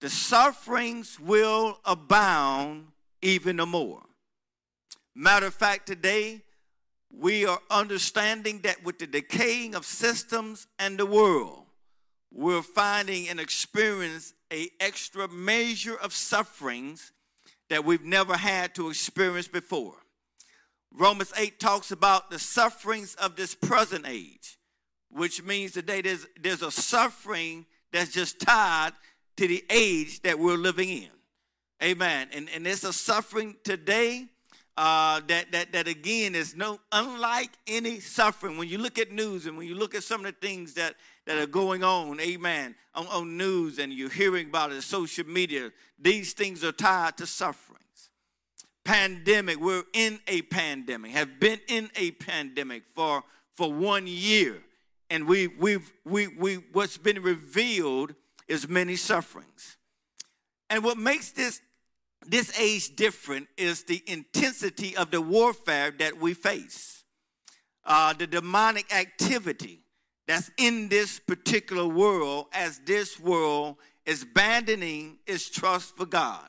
the 0.00 0.10
sufferings 0.10 1.18
will 1.18 1.78
abound 1.84 2.88
even 3.22 3.56
the 3.56 3.66
more. 3.66 4.02
Matter 5.14 5.46
of 5.46 5.54
fact, 5.54 5.86
today 5.86 6.42
we 7.10 7.46
are 7.46 7.60
understanding 7.70 8.60
that 8.62 8.84
with 8.84 8.98
the 8.98 9.06
decaying 9.06 9.74
of 9.74 9.84
systems 9.84 10.66
and 10.78 10.98
the 10.98 11.06
world, 11.06 11.64
we're 12.32 12.62
finding 12.62 13.28
and 13.28 13.40
experience 13.40 14.34
a 14.52 14.68
extra 14.78 15.26
measure 15.28 15.96
of 15.96 16.12
sufferings 16.12 17.12
that 17.70 17.84
we've 17.84 18.04
never 18.04 18.36
had 18.36 18.74
to 18.74 18.90
experience 18.90 19.48
before. 19.48 19.94
Romans 20.92 21.32
8 21.36 21.58
talks 21.58 21.90
about 21.90 22.30
the 22.30 22.38
sufferings 22.38 23.14
of 23.16 23.36
this 23.36 23.54
present 23.54 24.06
age, 24.06 24.58
which 25.10 25.42
means 25.42 25.72
today 25.72 26.00
there's, 26.00 26.26
there's 26.40 26.62
a 26.62 26.70
suffering 26.70 27.66
that's 27.92 28.12
just 28.12 28.40
tied 28.40 28.92
to 29.38 29.46
the 29.46 29.64
age 29.70 30.20
that 30.22 30.36
we're 30.36 30.56
living 30.56 30.88
in. 30.88 31.08
Amen. 31.80 32.28
And, 32.32 32.48
and 32.52 32.66
there's 32.66 32.82
a 32.82 32.92
suffering 32.92 33.54
today 33.62 34.26
uh, 34.76 35.20
that, 35.28 35.52
that, 35.52 35.72
that 35.72 35.86
again 35.86 36.34
is 36.34 36.56
no 36.56 36.80
unlike 36.90 37.50
any 37.68 38.00
suffering. 38.00 38.58
When 38.58 38.68
you 38.68 38.78
look 38.78 38.98
at 38.98 39.12
news 39.12 39.46
and 39.46 39.56
when 39.56 39.68
you 39.68 39.76
look 39.76 39.94
at 39.94 40.02
some 40.02 40.24
of 40.24 40.26
the 40.26 40.46
things 40.46 40.74
that, 40.74 40.96
that 41.26 41.38
are 41.38 41.46
going 41.46 41.84
on, 41.84 42.20
amen, 42.20 42.74
on, 42.96 43.06
on 43.06 43.36
news 43.36 43.78
and 43.78 43.92
you're 43.92 44.10
hearing 44.10 44.48
about 44.48 44.72
it, 44.72 44.82
social 44.82 45.24
media, 45.24 45.70
these 46.00 46.32
things 46.32 46.64
are 46.64 46.72
tied 46.72 47.16
to 47.18 47.26
sufferings. 47.26 48.10
Pandemic, 48.84 49.60
we're 49.60 49.84
in 49.92 50.18
a 50.26 50.42
pandemic, 50.42 51.12
have 51.12 51.38
been 51.38 51.60
in 51.68 51.90
a 51.94 52.10
pandemic 52.10 52.82
for, 52.96 53.22
for 53.54 53.72
one 53.72 54.08
year. 54.08 54.56
And 55.10 55.28
we, 55.28 55.46
we've, 55.46 55.92
we, 56.04 56.26
we, 56.26 56.56
what's 56.72 56.98
been 56.98 57.22
revealed 57.22 58.14
is 58.48 58.68
many 58.68 58.96
sufferings. 58.96 59.76
And 60.70 60.82
what 60.82 60.98
makes 60.98 61.30
this, 61.30 61.60
this 62.26 62.58
age 62.58 62.96
different 62.96 63.48
is 63.56 63.84
the 63.84 64.02
intensity 64.06 64.96
of 64.96 65.10
the 65.10 65.20
warfare 65.20 65.90
that 65.98 66.18
we 66.18 66.34
face, 66.34 67.04
uh, 67.84 68.12
the 68.12 68.26
demonic 68.26 68.94
activity 68.94 69.80
that's 70.26 70.50
in 70.58 70.88
this 70.88 71.18
particular 71.18 71.86
world 71.86 72.46
as 72.52 72.80
this 72.84 73.18
world 73.18 73.76
is 74.04 74.22
abandoning 74.22 75.18
its 75.26 75.48
trust 75.48 75.96
for 75.96 76.06
God. 76.06 76.48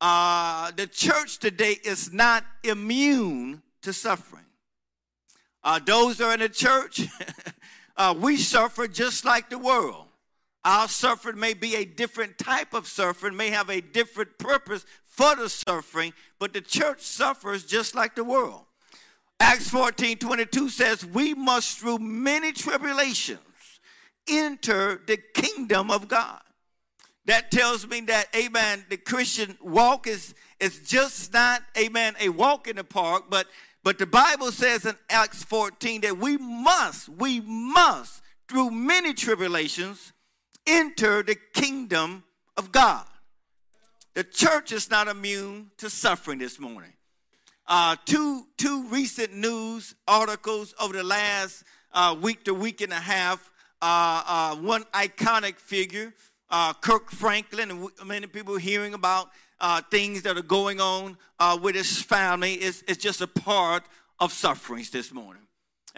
Uh, 0.00 0.70
the 0.76 0.86
church 0.86 1.38
today 1.38 1.76
is 1.84 2.12
not 2.12 2.44
immune 2.64 3.62
to 3.82 3.92
suffering. 3.92 4.44
Uh, 5.62 5.78
those 5.84 6.18
that 6.18 6.24
are 6.24 6.34
in 6.34 6.40
the 6.40 6.48
church, 6.48 7.02
uh, 7.96 8.14
we 8.18 8.36
suffer 8.36 8.88
just 8.88 9.24
like 9.24 9.50
the 9.50 9.58
world. 9.58 10.06
Our 10.64 10.88
suffering 10.88 11.38
may 11.38 11.54
be 11.54 11.76
a 11.76 11.84
different 11.84 12.36
type 12.36 12.74
of 12.74 12.86
suffering, 12.86 13.36
may 13.36 13.50
have 13.50 13.70
a 13.70 13.80
different 13.80 14.36
purpose 14.38 14.84
for 15.06 15.34
the 15.34 15.48
suffering, 15.48 16.12
but 16.38 16.52
the 16.52 16.60
church 16.60 17.00
suffers 17.00 17.64
just 17.64 17.94
like 17.94 18.14
the 18.14 18.24
world. 18.24 18.64
Acts 19.38 19.70
14 19.70 20.18
22 20.18 20.68
says, 20.68 21.04
We 21.04 21.32
must, 21.32 21.78
through 21.78 21.98
many 21.98 22.52
tribulations, 22.52 23.40
enter 24.28 25.00
the 25.06 25.16
kingdom 25.16 25.90
of 25.90 26.08
God. 26.08 26.40
That 27.24 27.50
tells 27.50 27.86
me 27.86 28.00
that, 28.02 28.26
amen, 28.36 28.84
the 28.90 28.96
Christian 28.96 29.56
walk 29.62 30.06
is, 30.06 30.34
is 30.58 30.80
just 30.86 31.32
not, 31.32 31.62
amen, 31.78 32.16
a 32.20 32.28
walk 32.28 32.68
in 32.68 32.76
the 32.76 32.84
park, 32.84 33.24
but, 33.30 33.46
but 33.82 33.98
the 33.98 34.06
Bible 34.06 34.52
says 34.52 34.84
in 34.84 34.96
Acts 35.08 35.42
14 35.44 36.02
that 36.02 36.18
we 36.18 36.36
must, 36.36 37.08
we 37.08 37.40
must, 37.40 38.22
through 38.48 38.70
many 38.70 39.14
tribulations, 39.14 40.12
enter 40.66 41.22
the 41.22 41.36
kingdom 41.54 42.24
of 42.56 42.72
God. 42.72 43.04
The 44.14 44.24
church 44.24 44.72
is 44.72 44.90
not 44.90 45.08
immune 45.08 45.70
to 45.78 45.88
suffering 45.88 46.38
this 46.38 46.58
morning. 46.58 46.92
Uh, 47.66 47.94
two, 48.04 48.46
two 48.58 48.88
recent 48.88 49.32
news 49.32 49.94
articles 50.08 50.74
over 50.80 50.92
the 50.92 51.04
last 51.04 51.62
uh, 51.92 52.16
week 52.20 52.44
to 52.44 52.54
week 52.54 52.80
and 52.80 52.92
a 52.92 52.96
half. 52.96 53.50
Uh, 53.82 54.22
uh 54.26 54.56
one 54.56 54.82
iconic 54.92 55.54
figure, 55.54 56.12
uh, 56.50 56.72
Kirk 56.74 57.10
Franklin, 57.10 57.70
and 57.70 57.88
many 58.04 58.26
people 58.26 58.56
hearing 58.56 58.92
about 58.92 59.30
uh, 59.60 59.80
things 59.90 60.22
that 60.22 60.36
are 60.36 60.42
going 60.42 60.80
on 60.80 61.16
with 61.62 61.76
his 61.76 62.02
family. 62.02 62.54
It's, 62.54 62.82
it's 62.88 63.02
just 63.02 63.20
a 63.20 63.26
part 63.26 63.84
of 64.18 64.32
sufferings 64.32 64.90
this 64.90 65.12
morning. 65.12 65.42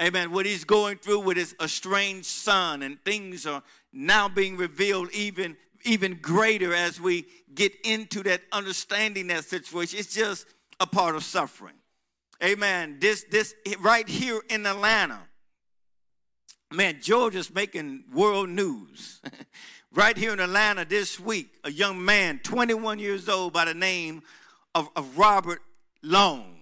Amen. 0.01 0.31
What 0.33 0.47
he's 0.47 0.65
going 0.65 0.99
through 0.99 1.21
with 1.21 1.37
his 1.37 1.55
estranged 1.61 2.27
son, 2.27 2.83
and 2.83 3.03
things 3.05 3.47
are 3.47 3.63
now 3.93 4.29
being 4.29 4.57
revealed 4.57 5.11
even 5.13 5.57
even 5.85 6.19
greater 6.23 6.73
as 6.73 7.01
we 7.01 7.27
get 7.55 7.73
into 7.85 8.23
that 8.23 8.41
understanding 8.53 9.27
that 9.27 9.45
situation. 9.45 9.99
It's 9.99 10.15
just 10.15 10.47
a 10.79 10.87
part 10.87 11.17
of 11.17 11.25
suffering. 11.25 11.75
Amen. 12.43 12.99
This 13.01 13.25
this 13.31 13.55
right 13.81 14.09
here 14.09 14.41
in 14.49 14.67
Atlanta. 14.67 15.21
Man, 16.73 17.01
Georgia's 17.03 17.53
making 17.53 18.05
world 18.13 18.49
news. 18.49 19.21
right 19.95 20.17
here 20.17 20.33
in 20.33 20.41
Atlanta 20.41 20.87
this 20.87 21.21
week, 21.21 21.51
a 21.65 21.71
young 21.71 22.03
man, 22.03 22.41
21 22.43 22.99
years 22.99 23.29
old, 23.29 23.53
by 23.53 23.67
the 23.67 23.75
name 23.75 24.23
of, 24.75 24.89
of 24.97 25.19
Robert 25.19 25.61
Long, 26.03 26.62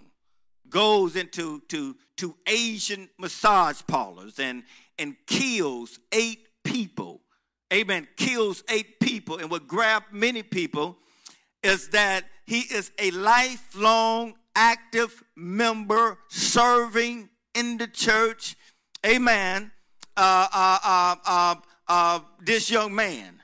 goes 0.71 1.17
into 1.17 1.61
to, 1.69 1.97
to 2.17 2.35
Asian 2.47 3.09
massage 3.19 3.83
parlors 3.87 4.39
and, 4.39 4.63
and 4.99 5.17
kills 5.27 5.99
eight 6.13 6.47
people. 6.65 7.21
Amen. 7.73 8.09
Kills 8.17 8.65
eight 8.69 9.01
people. 9.01 9.39
And 9.39 9.51
what 9.51 9.69
grabbed 9.69 10.13
many 10.13 10.43
people 10.43 10.97
is 11.63 11.89
that 11.89 12.25
he 12.47 12.61
is 12.61 12.91
a 12.99 13.11
lifelong 13.13 14.35
active 14.57 15.23
member 15.37 16.19
serving 16.29 17.29
in 17.55 17.79
the 17.79 17.87
church. 17.87 18.57
Amen. 19.07 19.71
Uh, 20.17 20.49
uh, 20.53 20.79
uh, 20.85 21.17
uh, 21.27 21.55
uh 21.89 22.21
this 22.43 22.71
young 22.71 22.95
man. 22.95 23.40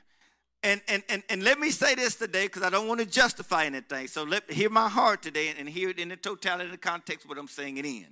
And, 0.63 0.81
and, 0.87 1.03
and, 1.07 1.23
and 1.29 1.43
let 1.43 1.59
me 1.59 1.69
say 1.69 1.95
this 1.95 2.15
today 2.15 2.45
because 2.45 2.63
I 2.63 2.69
don't 2.69 2.87
want 2.87 2.99
to 2.99 3.05
justify 3.05 3.65
anything. 3.65 4.07
So 4.07 4.23
let 4.23 4.49
hear 4.51 4.69
my 4.69 4.89
heart 4.89 5.21
today 5.21 5.49
and, 5.49 5.59
and 5.59 5.69
hear 5.69 5.89
it 5.89 5.99
in 5.99 6.09
the 6.09 6.17
totality 6.17 6.65
of 6.65 6.71
the 6.71 6.77
context 6.77 7.27
what 7.27 7.37
I'm 7.37 7.47
saying 7.47 7.77
it 7.77 7.85
in. 7.85 8.07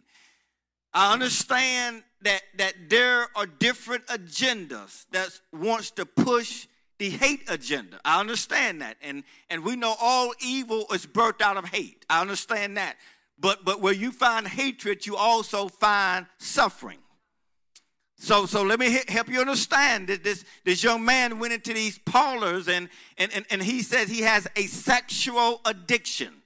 I 0.93 1.11
understand 1.11 2.03
that, 2.21 2.41
that 2.57 2.73
there 2.87 3.27
are 3.35 3.45
different 3.45 4.07
agendas 4.07 5.05
that 5.11 5.29
wants 5.51 5.91
to 5.91 6.05
push 6.05 6.67
the 6.97 7.09
hate 7.09 7.49
agenda. 7.49 7.99
I 8.05 8.19
understand 8.19 8.81
that. 8.81 8.95
And, 9.01 9.23
and 9.49 9.65
we 9.65 9.75
know 9.75 9.95
all 9.99 10.33
evil 10.39 10.85
is 10.93 11.05
birthed 11.05 11.41
out 11.41 11.57
of 11.57 11.65
hate. 11.65 12.05
I 12.09 12.21
understand 12.21 12.77
that. 12.77 12.95
But, 13.37 13.65
but 13.65 13.81
where 13.81 13.93
you 13.93 14.11
find 14.11 14.47
hatred, 14.47 15.05
you 15.05 15.17
also 15.17 15.67
find 15.67 16.25
suffering. 16.37 16.99
So, 18.17 18.45
so 18.45 18.63
let 18.63 18.79
me 18.79 18.99
help 19.07 19.29
you 19.29 19.41
understand 19.41 20.07
that 20.07 20.23
this, 20.23 20.45
this 20.63 20.83
young 20.83 21.03
man 21.03 21.37
went 21.37 21.53
into 21.53 21.73
these 21.73 21.97
parlors 21.99 22.67
and, 22.67 22.89
and, 23.17 23.31
and, 23.33 23.45
and 23.49 23.61
he 23.61 23.81
says 23.81 24.09
he 24.09 24.21
has 24.21 24.47
a 24.55 24.63
sexual 24.67 25.61
addiction. 25.65 26.41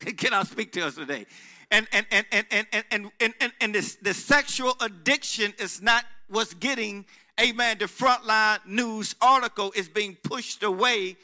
Can 0.00 0.34
I 0.34 0.42
speak 0.42 0.72
to 0.72 0.86
us 0.86 0.96
today? 0.96 1.26
And, 1.70 1.88
and, 1.92 2.06
and, 2.10 2.26
and, 2.30 2.46
and, 2.50 2.66
and, 2.72 3.10
and, 3.20 3.34
and, 3.40 3.52
and 3.60 3.74
this, 3.74 3.96
the 3.96 4.12
sexual 4.12 4.74
addiction 4.80 5.54
is 5.58 5.80
not 5.80 6.04
what's 6.28 6.52
getting, 6.54 7.06
amen, 7.40 7.78
the 7.78 7.86
frontline 7.86 8.58
news 8.66 9.14
article 9.20 9.72
is 9.74 9.88
being 9.88 10.16
pushed 10.22 10.62
away 10.62 11.16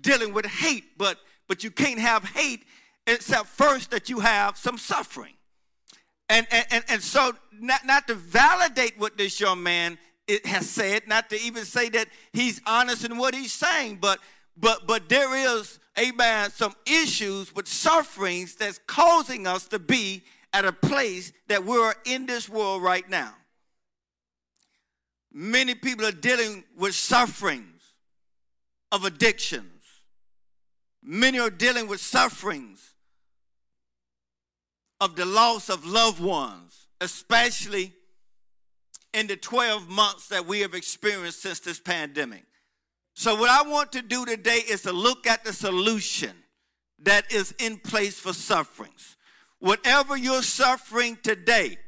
dealing 0.00 0.32
with 0.32 0.46
hate. 0.46 0.96
But, 0.96 1.18
but 1.48 1.64
you 1.64 1.72
can't 1.72 1.98
have 1.98 2.24
hate 2.24 2.64
except 3.06 3.46
first 3.46 3.90
that 3.90 4.08
you 4.08 4.20
have 4.20 4.56
some 4.56 4.78
suffering. 4.78 5.34
And, 6.30 6.46
and, 6.52 6.84
and, 6.88 7.02
so, 7.02 7.32
not, 7.52 7.84
not 7.84 8.06
to 8.06 8.14
validate 8.14 8.96
what 8.98 9.18
this 9.18 9.40
young 9.40 9.64
man 9.64 9.98
it 10.28 10.46
has 10.46 10.70
said, 10.70 11.08
not 11.08 11.28
to 11.30 11.40
even 11.40 11.64
say 11.64 11.88
that 11.88 12.06
he's 12.32 12.60
honest 12.64 13.04
in 13.04 13.18
what 13.18 13.34
he's 13.34 13.52
saying, 13.52 13.98
but, 14.00 14.20
but, 14.56 14.86
but 14.86 15.08
there 15.08 15.34
is, 15.34 15.80
amen, 15.98 16.52
some 16.52 16.72
issues 16.86 17.52
with 17.52 17.66
sufferings 17.66 18.54
that's 18.54 18.78
causing 18.86 19.48
us 19.48 19.66
to 19.66 19.80
be 19.80 20.22
at 20.52 20.64
a 20.64 20.72
place 20.72 21.32
that 21.48 21.64
we're 21.64 21.94
in 22.04 22.26
this 22.26 22.48
world 22.48 22.80
right 22.80 23.10
now. 23.10 23.34
Many 25.32 25.74
people 25.74 26.06
are 26.06 26.12
dealing 26.12 26.62
with 26.76 26.94
sufferings 26.94 27.82
of 28.92 29.04
addictions. 29.04 29.82
Many 31.02 31.40
are 31.40 31.50
dealing 31.50 31.88
with 31.88 32.00
sufferings 32.00 32.89
of 35.00 35.16
the 35.16 35.24
loss 35.24 35.68
of 35.68 35.86
loved 35.86 36.20
ones, 36.20 36.86
especially 37.00 37.92
in 39.12 39.26
the 39.26 39.36
12 39.36 39.88
months 39.88 40.28
that 40.28 40.46
we 40.46 40.60
have 40.60 40.74
experienced 40.74 41.42
since 41.42 41.60
this 41.60 41.80
pandemic. 41.80 42.44
So, 43.14 43.34
what 43.34 43.50
I 43.50 43.68
want 43.68 43.92
to 43.92 44.02
do 44.02 44.24
today 44.24 44.60
is 44.68 44.82
to 44.82 44.92
look 44.92 45.26
at 45.26 45.44
the 45.44 45.52
solution 45.52 46.32
that 47.02 47.32
is 47.32 47.54
in 47.58 47.78
place 47.78 48.18
for 48.18 48.32
sufferings. 48.32 49.16
Whatever 49.58 50.16
you're 50.16 50.42
suffering 50.42 51.18
today, 51.22 51.78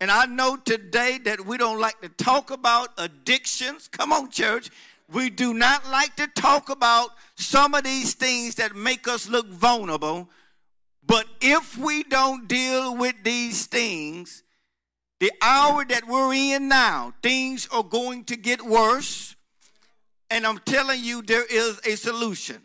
and 0.00 0.10
I 0.10 0.26
know 0.26 0.56
today 0.56 1.18
that 1.24 1.46
we 1.46 1.56
don't 1.56 1.80
like 1.80 2.00
to 2.00 2.08
talk 2.08 2.50
about 2.50 2.88
addictions. 2.98 3.88
Come 3.88 4.12
on, 4.12 4.30
church. 4.30 4.70
We 5.12 5.30
do 5.30 5.54
not 5.54 5.88
like 5.90 6.16
to 6.16 6.26
talk 6.26 6.70
about 6.70 7.10
some 7.36 7.74
of 7.74 7.84
these 7.84 8.14
things 8.14 8.56
that 8.56 8.74
make 8.74 9.06
us 9.06 9.28
look 9.28 9.46
vulnerable. 9.46 10.28
But 11.06 11.26
if 11.40 11.76
we 11.76 12.02
don't 12.04 12.48
deal 12.48 12.96
with 12.96 13.16
these 13.22 13.66
things, 13.66 14.42
the 15.20 15.32
hour 15.42 15.84
that 15.84 16.06
we're 16.06 16.32
in 16.34 16.68
now, 16.68 17.14
things 17.22 17.68
are 17.70 17.82
going 17.82 18.24
to 18.24 18.36
get 18.36 18.62
worse. 18.62 19.36
And 20.30 20.46
I'm 20.46 20.58
telling 20.58 21.02
you, 21.04 21.22
there 21.22 21.44
is 21.44 21.80
a 21.84 21.96
solution. 21.96 22.62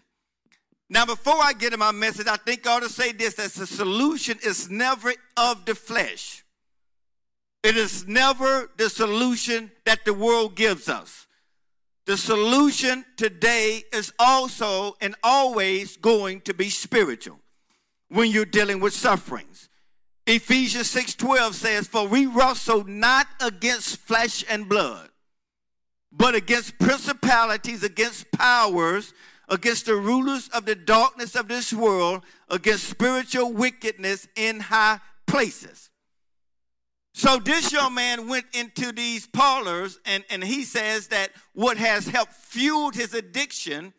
Now, 0.89 1.05
before 1.05 1.35
I 1.37 1.53
get 1.53 1.71
to 1.71 1.77
my 1.77 1.91
message, 1.91 2.27
I 2.27 2.37
think 2.37 2.65
I 2.65 2.77
ought 2.77 2.83
to 2.83 2.89
say 2.89 3.11
this 3.11 3.35
that 3.35 3.51
the 3.51 3.67
solution 3.67 4.39
is 4.43 4.69
never 4.69 5.13
of 5.37 5.65
the 5.65 5.75
flesh. 5.75 6.43
It 7.61 7.75
is 7.75 8.07
never 8.07 8.71
the 8.77 8.89
solution 8.89 9.71
that 9.85 10.05
the 10.05 10.13
world 10.13 10.55
gives 10.55 10.87
us. 10.89 11.27
The 12.05 12.17
solution 12.17 13.05
today 13.17 13.83
is 13.93 14.11
also 14.17 14.95
and 14.99 15.15
always 15.23 15.97
going 15.97 16.41
to 16.41 16.53
be 16.53 16.69
spiritual 16.69 17.39
when 18.09 18.31
you're 18.31 18.45
dealing 18.45 18.79
with 18.79 18.93
sufferings. 18.93 19.69
Ephesians 20.25 20.89
6:12 20.89 21.55
says, 21.55 21.87
"For 21.87 22.07
we 22.07 22.25
wrestle 22.25 22.83
not 22.83 23.27
against 23.39 23.97
flesh 23.97 24.43
and 24.47 24.69
blood, 24.69 25.09
but 26.11 26.35
against 26.35 26.77
principalities, 26.77 27.83
against 27.83 28.31
powers, 28.31 29.13
against 29.47 29.85
the 29.85 29.95
rulers 29.95 30.47
of 30.49 30.65
the 30.65 30.75
darkness 30.75 31.35
of 31.35 31.47
this 31.47 31.73
world, 31.73 32.23
against 32.49 32.89
spiritual 32.89 33.51
wickedness 33.53 34.27
in 34.35 34.59
high 34.59 34.99
places. 35.25 35.89
So 37.13 37.37
this 37.37 37.71
young 37.71 37.95
man 37.95 38.27
went 38.27 38.45
into 38.53 38.91
these 38.91 39.27
parlors, 39.27 39.99
and, 40.05 40.23
and 40.29 40.43
he 40.43 40.63
says 40.63 41.07
that 41.07 41.31
what 41.53 41.77
has 41.77 42.07
helped 42.07 42.33
fueled 42.33 42.95
his 42.95 43.13
addiction 43.13 43.93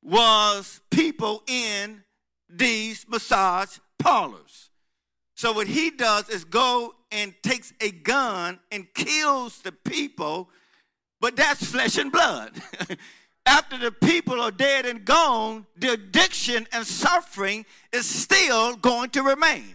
was 0.00 0.80
people 0.90 1.42
in 1.46 2.04
these 2.52 3.06
massage 3.08 3.78
parlors. 3.98 4.70
So 5.34 5.52
what 5.52 5.66
he 5.66 5.90
does 5.90 6.28
is 6.28 6.44
go 6.44 6.94
and 7.10 7.34
takes 7.42 7.72
a 7.80 7.90
gun 7.90 8.58
and 8.70 8.92
kills 8.94 9.62
the 9.62 9.72
people, 9.72 10.50
but 11.20 11.36
that's 11.36 11.64
flesh 11.64 11.96
and 11.98 12.12
blood. 12.12 12.52
after 13.46 13.78
the 13.78 13.90
people 13.90 14.40
are 14.40 14.50
dead 14.50 14.86
and 14.86 15.04
gone, 15.04 15.66
the 15.76 15.92
addiction 15.92 16.66
and 16.72 16.86
suffering 16.86 17.64
is 17.92 18.06
still 18.06 18.76
going 18.76 19.10
to 19.10 19.22
remain. 19.22 19.74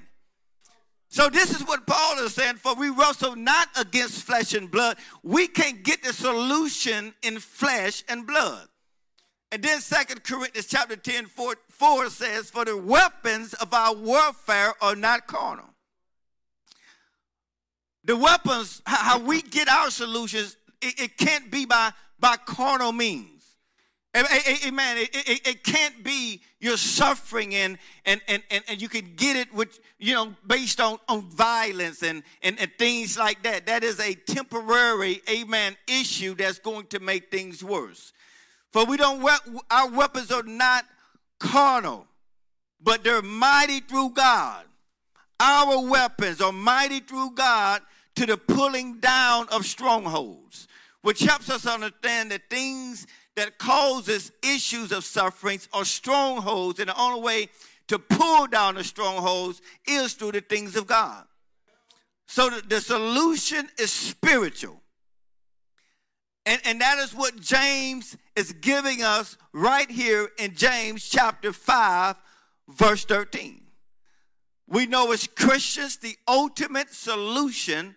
So, 1.10 1.30
this 1.30 1.52
is 1.52 1.66
what 1.66 1.88
Paul 1.88 2.20
is 2.20 2.34
saying 2.34 2.56
for 2.56 2.76
we 2.76 2.90
wrestle 2.90 3.36
not 3.36 3.70
against 3.78 4.24
flesh 4.24 4.54
and 4.54 4.70
blood. 4.70 4.98
We 5.24 5.48
can't 5.48 5.82
get 5.84 6.04
the 6.04 6.12
solution 6.12 7.14
in 7.22 7.40
flesh 7.40 8.04
and 8.10 8.28
blood. 8.28 8.68
And 9.56 9.64
then 9.64 9.80
Second 9.80 10.22
Corinthians 10.26 10.68
chapter 10.68 10.98
10, 10.98 11.28
4, 11.28 11.56
4 11.70 12.10
says, 12.10 12.50
For 12.52 12.66
the 12.66 12.76
weapons 12.76 13.54
of 13.54 13.74
our 13.74 13.96
warfare 13.96 14.74
are 14.82 14.98
not 14.98 15.28
carnal. 15.28 15.70
The 18.04 18.18
weapons, 18.18 18.82
how 18.86 19.18
we 19.18 19.42
get 19.42 19.70
our 19.70 19.90
solutions, 19.92 20.58
it, 20.82 21.00
it 21.00 21.18
can't 21.18 21.50
be 21.50 21.66
by, 21.66 21.94
by 22.20 22.36
carnal 22.36 22.92
means. 22.92 23.56
Amen. 24.14 24.98
It, 24.98 25.10
it, 25.14 25.48
it, 25.48 25.64
can't 25.64 26.04
be 26.04 26.42
your 26.60 26.76
suffering 26.76 27.56
and, 27.56 27.78
and, 28.06 28.20
and, 28.28 28.44
and, 28.52 28.62
and 28.68 28.82
you 28.82 28.90
can 28.90 29.16
get 29.16 29.38
it 29.38 29.54
with, 29.54 29.80
you 30.00 30.16
know, 30.16 30.36
based 30.46 30.82
on, 30.82 31.00
on 31.08 31.22
violence 31.22 32.04
and, 32.04 32.24
and, 32.42 32.60
and 32.60 32.74
things 32.78 33.18
like 33.18 33.42
that. 33.44 33.68
That 33.68 33.86
is 33.86 34.02
a 34.02 34.16
temporary, 34.16 35.22
amen, 35.30 35.78
issue 35.88 36.36
that's 36.36 36.60
going 36.60 36.88
to 36.88 37.00
make 37.00 37.32
things 37.32 37.64
worse. 37.64 38.12
For 38.76 38.84
we 38.84 38.98
don't, 38.98 39.26
our 39.72 39.90
weapons 39.90 40.32
are 40.32 40.44
not 40.44 40.84
carnal, 41.40 42.08
but 42.82 43.06
they're 43.06 43.22
mighty 43.22 43.80
through 43.80 44.10
God. 44.10 44.66
Our 45.40 45.90
weapons 45.90 46.42
are 46.42 46.52
mighty 46.52 47.00
through 47.00 47.36
God 47.36 47.84
to 48.18 48.26
the 48.26 48.36
pulling 48.36 49.00
down 49.00 49.48
of 49.50 49.66
strongholds, 49.66 50.68
which 51.04 51.22
helps 51.22 51.50
us 51.50 51.66
understand 51.66 52.32
that 52.32 52.50
things 52.50 53.08
that 53.38 53.58
causes 53.60 54.34
issues 54.44 54.92
of 54.92 55.06
sufferings 55.06 55.70
or 55.74 55.86
strongholds, 55.86 56.82
and 56.82 56.90
the 56.90 57.00
only 57.00 57.22
way 57.22 57.48
to 57.88 57.98
pull 57.98 58.46
down 58.46 58.76
the 58.76 58.84
strongholds 58.84 59.62
is 59.88 60.16
through 60.16 60.34
the 60.34 60.42
things 60.42 60.76
of 60.76 60.86
God. 60.86 61.24
So 62.28 62.50
the, 62.50 62.62
the 62.68 62.82
solution 62.82 63.70
is 63.80 63.94
spiritual. 63.94 64.82
And, 66.46 66.60
and 66.66 66.82
that 66.82 66.98
is 67.00 67.14
what 67.14 67.40
James 67.40 68.18
is 68.36 68.52
giving 68.54 69.02
us 69.02 69.38
right 69.54 69.90
here 69.90 70.30
in 70.38 70.56
James 70.56 71.08
chapter 71.08 71.54
5, 71.54 72.16
verse 72.70 73.06
13. 73.06 73.62
We 74.68 74.86
know 74.88 75.12
as 75.12 75.28
Christians, 75.28 75.98
the 75.98 76.16
ultimate 76.28 76.94
solution 76.94 77.96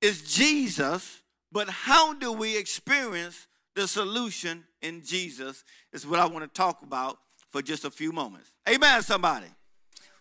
is 0.00 0.22
Jesus, 0.22 1.22
but 1.50 1.68
how 1.68 2.12
do 2.14 2.32
we 2.32 2.56
experience 2.56 3.46
the 3.74 3.88
solution 3.88 4.64
in 4.82 5.02
Jesus 5.02 5.64
is 5.92 6.06
what 6.06 6.20
I 6.20 6.26
want 6.26 6.42
to 6.42 6.48
talk 6.48 6.82
about 6.82 7.18
for 7.50 7.62
just 7.62 7.84
a 7.84 7.90
few 7.90 8.12
moments. 8.12 8.50
Amen, 8.68 9.02
somebody. 9.02 9.46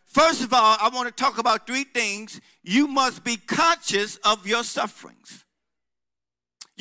First 0.06 0.44
of 0.44 0.54
all, 0.54 0.77
I 0.80 0.89
want 0.94 1.07
to 1.07 1.24
talk 1.24 1.38
about 1.38 1.65
three 1.65 1.86
things. 1.86 2.42
You 2.63 2.88
must 2.88 3.24
be 3.24 3.38
conscious 3.38 4.18
of 4.18 4.45
your 4.45 4.63
sufferings. 4.63 5.45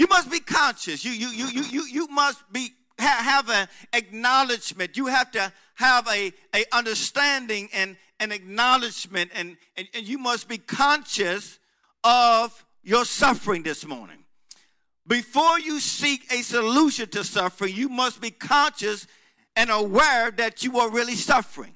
You 0.00 0.06
must 0.06 0.30
be 0.30 0.40
conscious. 0.40 1.04
You, 1.04 1.10
you, 1.10 1.28
you, 1.28 1.46
you, 1.48 1.62
you, 1.64 1.86
you 1.86 2.06
must 2.06 2.50
be 2.50 2.70
have 2.98 3.50
an 3.50 3.68
acknowledgement. 3.92 4.96
You 4.96 5.08
have 5.08 5.30
to 5.32 5.52
have 5.74 6.08
a, 6.08 6.32
a 6.54 6.64
understanding 6.72 7.68
and 7.74 7.98
an 8.18 8.32
acknowledgement, 8.32 9.30
and, 9.34 9.58
and, 9.76 9.88
and 9.92 10.08
you 10.08 10.16
must 10.16 10.48
be 10.48 10.56
conscious 10.56 11.58
of 12.02 12.64
your 12.82 13.04
suffering 13.04 13.62
this 13.62 13.86
morning. 13.86 14.24
Before 15.06 15.60
you 15.60 15.78
seek 15.78 16.32
a 16.32 16.40
solution 16.40 17.10
to 17.10 17.22
suffering, 17.22 17.76
you 17.76 17.90
must 17.90 18.22
be 18.22 18.30
conscious 18.30 19.06
and 19.54 19.68
aware 19.68 20.30
that 20.30 20.64
you 20.64 20.78
are 20.78 20.88
really 20.88 21.14
suffering. 21.14 21.74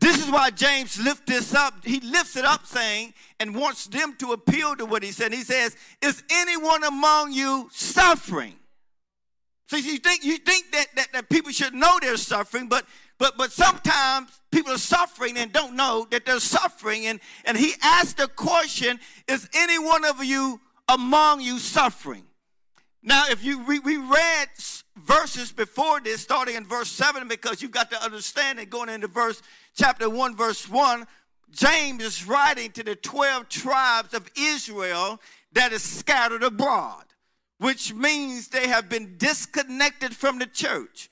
This 0.00 0.24
is 0.24 0.30
why 0.30 0.50
James 0.50 0.98
lifts 0.98 1.22
this 1.26 1.54
up. 1.54 1.84
He 1.84 2.00
lifts 2.00 2.36
it 2.36 2.44
up 2.44 2.66
saying 2.66 3.12
and 3.38 3.54
wants 3.54 3.86
them 3.86 4.16
to 4.18 4.32
appeal 4.32 4.74
to 4.76 4.86
what 4.86 5.02
he 5.02 5.12
said. 5.12 5.32
He 5.32 5.42
says, 5.42 5.76
Is 6.00 6.22
anyone 6.30 6.82
among 6.84 7.32
you 7.32 7.68
suffering? 7.72 8.54
So 9.68 9.76
you 9.76 9.98
think 9.98 10.24
you 10.24 10.38
think 10.38 10.72
that, 10.72 10.86
that, 10.96 11.12
that 11.12 11.28
people 11.28 11.52
should 11.52 11.74
know 11.74 11.98
they're 12.00 12.16
suffering, 12.16 12.66
but 12.66 12.86
but 13.18 13.36
but 13.36 13.52
sometimes 13.52 14.40
people 14.50 14.72
are 14.72 14.78
suffering 14.78 15.36
and 15.36 15.52
don't 15.52 15.76
know 15.76 16.06
that 16.10 16.24
they're 16.24 16.40
suffering. 16.40 17.06
And, 17.06 17.20
and 17.44 17.56
he 17.56 17.74
asked 17.82 18.16
the 18.16 18.26
question, 18.26 18.98
Is 19.28 19.48
any 19.54 19.78
one 19.78 20.04
of 20.04 20.24
you 20.24 20.60
among 20.88 21.42
you 21.42 21.58
suffering? 21.58 22.24
Now, 23.02 23.24
if 23.30 23.44
you 23.44 23.64
we, 23.64 23.78
we 23.78 23.96
read 23.96 24.48
verses 24.96 25.52
before 25.52 26.00
this, 26.00 26.20
starting 26.20 26.56
in 26.56 26.66
verse 26.66 26.90
7, 26.90 27.28
because 27.28 27.62
you've 27.62 27.70
got 27.70 27.90
to 27.90 28.02
understand 28.02 28.58
it 28.58 28.70
going 28.70 28.88
into 28.88 29.06
verse 29.06 29.40
chapter 29.74 30.08
1, 30.08 30.36
verse 30.36 30.68
1, 30.68 31.06
James 31.50 32.02
is 32.02 32.26
writing 32.26 32.70
to 32.72 32.82
the 32.82 32.94
12 32.96 33.48
tribes 33.48 34.14
of 34.14 34.28
Israel 34.36 35.20
that 35.52 35.72
is 35.72 35.82
scattered 35.82 36.42
abroad, 36.42 37.04
which 37.58 37.92
means 37.92 38.48
they 38.48 38.68
have 38.68 38.88
been 38.88 39.16
disconnected 39.18 40.14
from 40.14 40.38
the 40.38 40.46
church. 40.46 41.10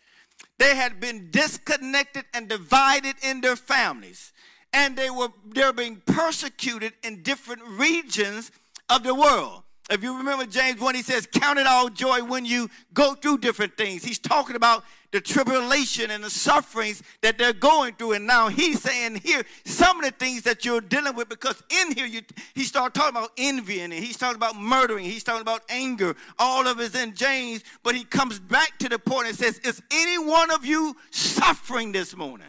They 0.59 0.77
had 0.77 1.01
been 1.01 1.31
disconnected 1.31 2.25
and 2.35 2.49
divided 2.49 3.17
in 3.23 3.41
their 3.41 3.57
families. 3.57 4.33
And 4.73 4.97
they 4.97 5.11
were 5.11 5.29
they're 5.47 5.73
being 5.73 6.03
persecuted 6.05 6.93
in 7.03 7.23
different 7.23 7.63
regions 7.63 8.51
of 8.91 9.03
the 9.03 9.15
world. 9.15 9.63
If 9.91 10.03
you 10.03 10.19
remember 10.19 10.45
James 10.45 10.81
1, 10.81 10.95
he 10.95 11.03
says, 11.03 11.27
Count 11.27 11.59
it 11.59 11.67
all 11.67 11.89
joy 11.89 12.23
when 12.23 12.45
you 12.45 12.69
go 12.93 13.15
through 13.15 13.39
different 13.39 13.77
things. 13.79 14.05
He's 14.05 14.19
talking 14.19 14.57
about 14.57 14.85
the 15.11 15.21
tribulation 15.21 16.11
and 16.11 16.23
the 16.23 16.31
sufferings 16.31 17.03
that 17.23 17.39
they're 17.39 17.53
going 17.53 17.95
through. 17.95 18.13
And 18.13 18.27
now 18.27 18.49
he's 18.49 18.83
saying 18.83 19.17
here 19.17 19.43
some 19.65 19.99
of 19.99 20.05
the 20.05 20.11
things 20.11 20.43
that 20.43 20.65
you're 20.65 20.81
dealing 20.81 21.15
with 21.15 21.29
because 21.29 21.63
in 21.71 21.93
here 21.93 22.07
you, 22.07 22.21
he 22.55 22.65
started 22.65 22.95
talking 22.95 23.17
about 23.17 23.33
envying 23.39 23.93
and 23.93 23.95
he's 23.95 24.17
talking 24.17 24.37
about 24.37 24.57
murdering. 24.57 25.05
He's 25.05 25.25
talking 25.25 25.43
about 25.43 25.63
anger. 25.69 26.15
All 26.39 26.67
of 26.67 26.81
it's 26.81 26.95
in 26.95 27.15
James. 27.15 27.63
But 27.83 27.95
he 27.95 28.05
comes 28.05 28.39
back 28.39 28.79
to 28.79 28.89
the 28.89 28.99
point 28.99 29.29
and 29.29 29.37
says, 29.37 29.59
Is 29.59 29.83
any 29.91 30.19
one 30.19 30.51
of 30.51 30.65
you 30.67 30.97
suffering 31.11 31.93
this 31.93 32.17
morning? 32.17 32.47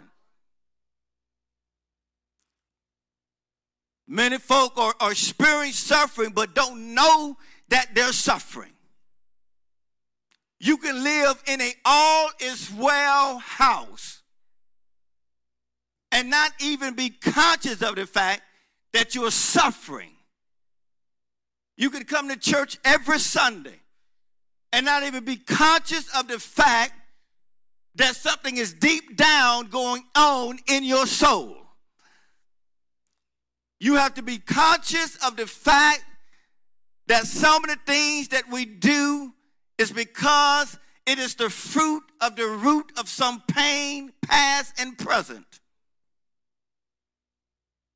Many 4.07 4.39
folk 4.39 4.77
are, 4.77 4.95
are 4.99 5.11
experiencing 5.11 5.73
suffering 5.73 6.31
but 6.31 6.55
don't 6.55 6.95
know 6.95 7.37
that 7.69 7.93
they're 7.93 8.11
suffering. 8.11 8.71
You 10.59 10.77
can 10.77 11.03
live 11.03 11.41
in 11.47 11.61
a 11.61 11.73
all 11.85 12.29
is 12.39 12.71
well 12.71 13.37
house 13.37 14.21
and 16.11 16.29
not 16.29 16.51
even 16.59 16.95
be 16.95 17.09
conscious 17.09 17.81
of 17.81 17.95
the 17.95 18.05
fact 18.05 18.41
that 18.93 19.15
you're 19.15 19.31
suffering. 19.31 20.11
You 21.77 21.89
can 21.89 22.03
come 22.03 22.27
to 22.27 22.35
church 22.35 22.77
every 22.83 23.19
Sunday 23.19 23.79
and 24.73 24.85
not 24.85 25.03
even 25.03 25.23
be 25.23 25.37
conscious 25.37 26.13
of 26.15 26.27
the 26.27 26.39
fact 26.39 26.93
that 27.95 28.15
something 28.15 28.57
is 28.57 28.73
deep 28.73 29.15
down 29.15 29.67
going 29.67 30.03
on 30.15 30.59
in 30.67 30.83
your 30.83 31.05
soul. 31.05 31.55
You 33.79 33.95
have 33.95 34.15
to 34.15 34.21
be 34.21 34.39
conscious 34.39 35.15
of 35.25 35.37
the 35.37 35.47
fact 35.47 36.03
that 37.07 37.25
some 37.25 37.63
of 37.63 37.69
the 37.69 37.77
things 37.85 38.29
that 38.29 38.49
we 38.51 38.65
do 38.65 39.33
is 39.79 39.91
because 39.91 40.77
it 41.07 41.17
is 41.17 41.33
the 41.35 41.49
fruit 41.49 42.03
of 42.21 42.35
the 42.35 42.45
root 42.45 42.91
of 42.97 43.09
some 43.09 43.41
pain, 43.47 44.11
past 44.21 44.79
and 44.79 44.95
present. 44.97 45.45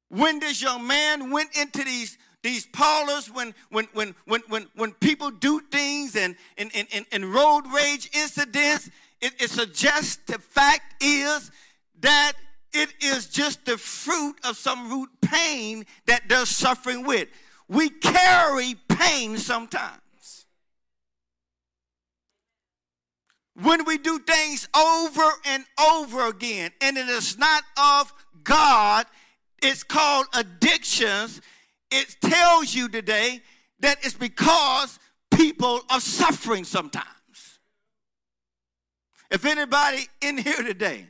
When 0.10 0.40
this 0.40 0.62
young 0.62 0.88
man 0.88 1.30
went 1.30 1.56
into 1.58 1.84
these 1.84 2.18
these 2.42 2.66
parlors 2.66 3.32
when 3.32 3.54
when 3.70 3.88
when 3.94 4.16
when 4.26 4.42
when, 4.48 4.68
when 4.76 4.92
people 4.94 5.32
do 5.32 5.62
things 5.72 6.16
and 6.16 6.36
and, 6.58 6.72
and, 6.74 7.06
and 7.12 7.26
road 7.34 7.64
rage 7.74 8.10
incidents, 8.14 8.90
it, 9.22 9.34
it 9.40 9.50
suggests 9.50 10.18
the 10.28 10.40
fact 10.40 11.02
is 11.04 11.52
that 12.02 12.34
it 12.74 12.94
is 13.02 13.28
just 13.28 13.66
the 13.66 13.78
fruit 13.78 14.36
of 14.44 14.58
some 14.58 14.90
root 14.90 15.10
pain 15.22 15.86
that 16.06 16.24
they're 16.28 16.46
suffering 16.46 17.06
with. 17.06 17.30
We 17.68 17.90
carry 17.90 18.76
pain 18.90 19.38
sometimes. 19.38 20.03
When 23.62 23.86
we 23.86 23.98
do 23.98 24.20
things 24.20 24.68
over 24.76 25.30
and 25.46 25.64
over 25.80 26.28
again, 26.28 26.72
and 26.82 26.98
it 26.98 27.08
is 27.08 27.38
not 27.38 27.64
of 27.78 28.12
God, 28.44 29.06
it's 29.62 29.84
called 29.84 30.26
addictions. 30.34 31.40
It 31.92 32.16
tells 32.22 32.74
you 32.74 32.90
today 32.90 33.42
that 33.80 33.98
it's 34.04 34.16
because 34.16 34.98
people 35.32 35.82
are 35.90 36.02
suffering 36.02 36.64
sometimes. 36.64 37.08
If 39.30 39.46
anybody 39.46 40.08
in 40.22 40.38
here 40.38 40.64
today, 40.64 41.08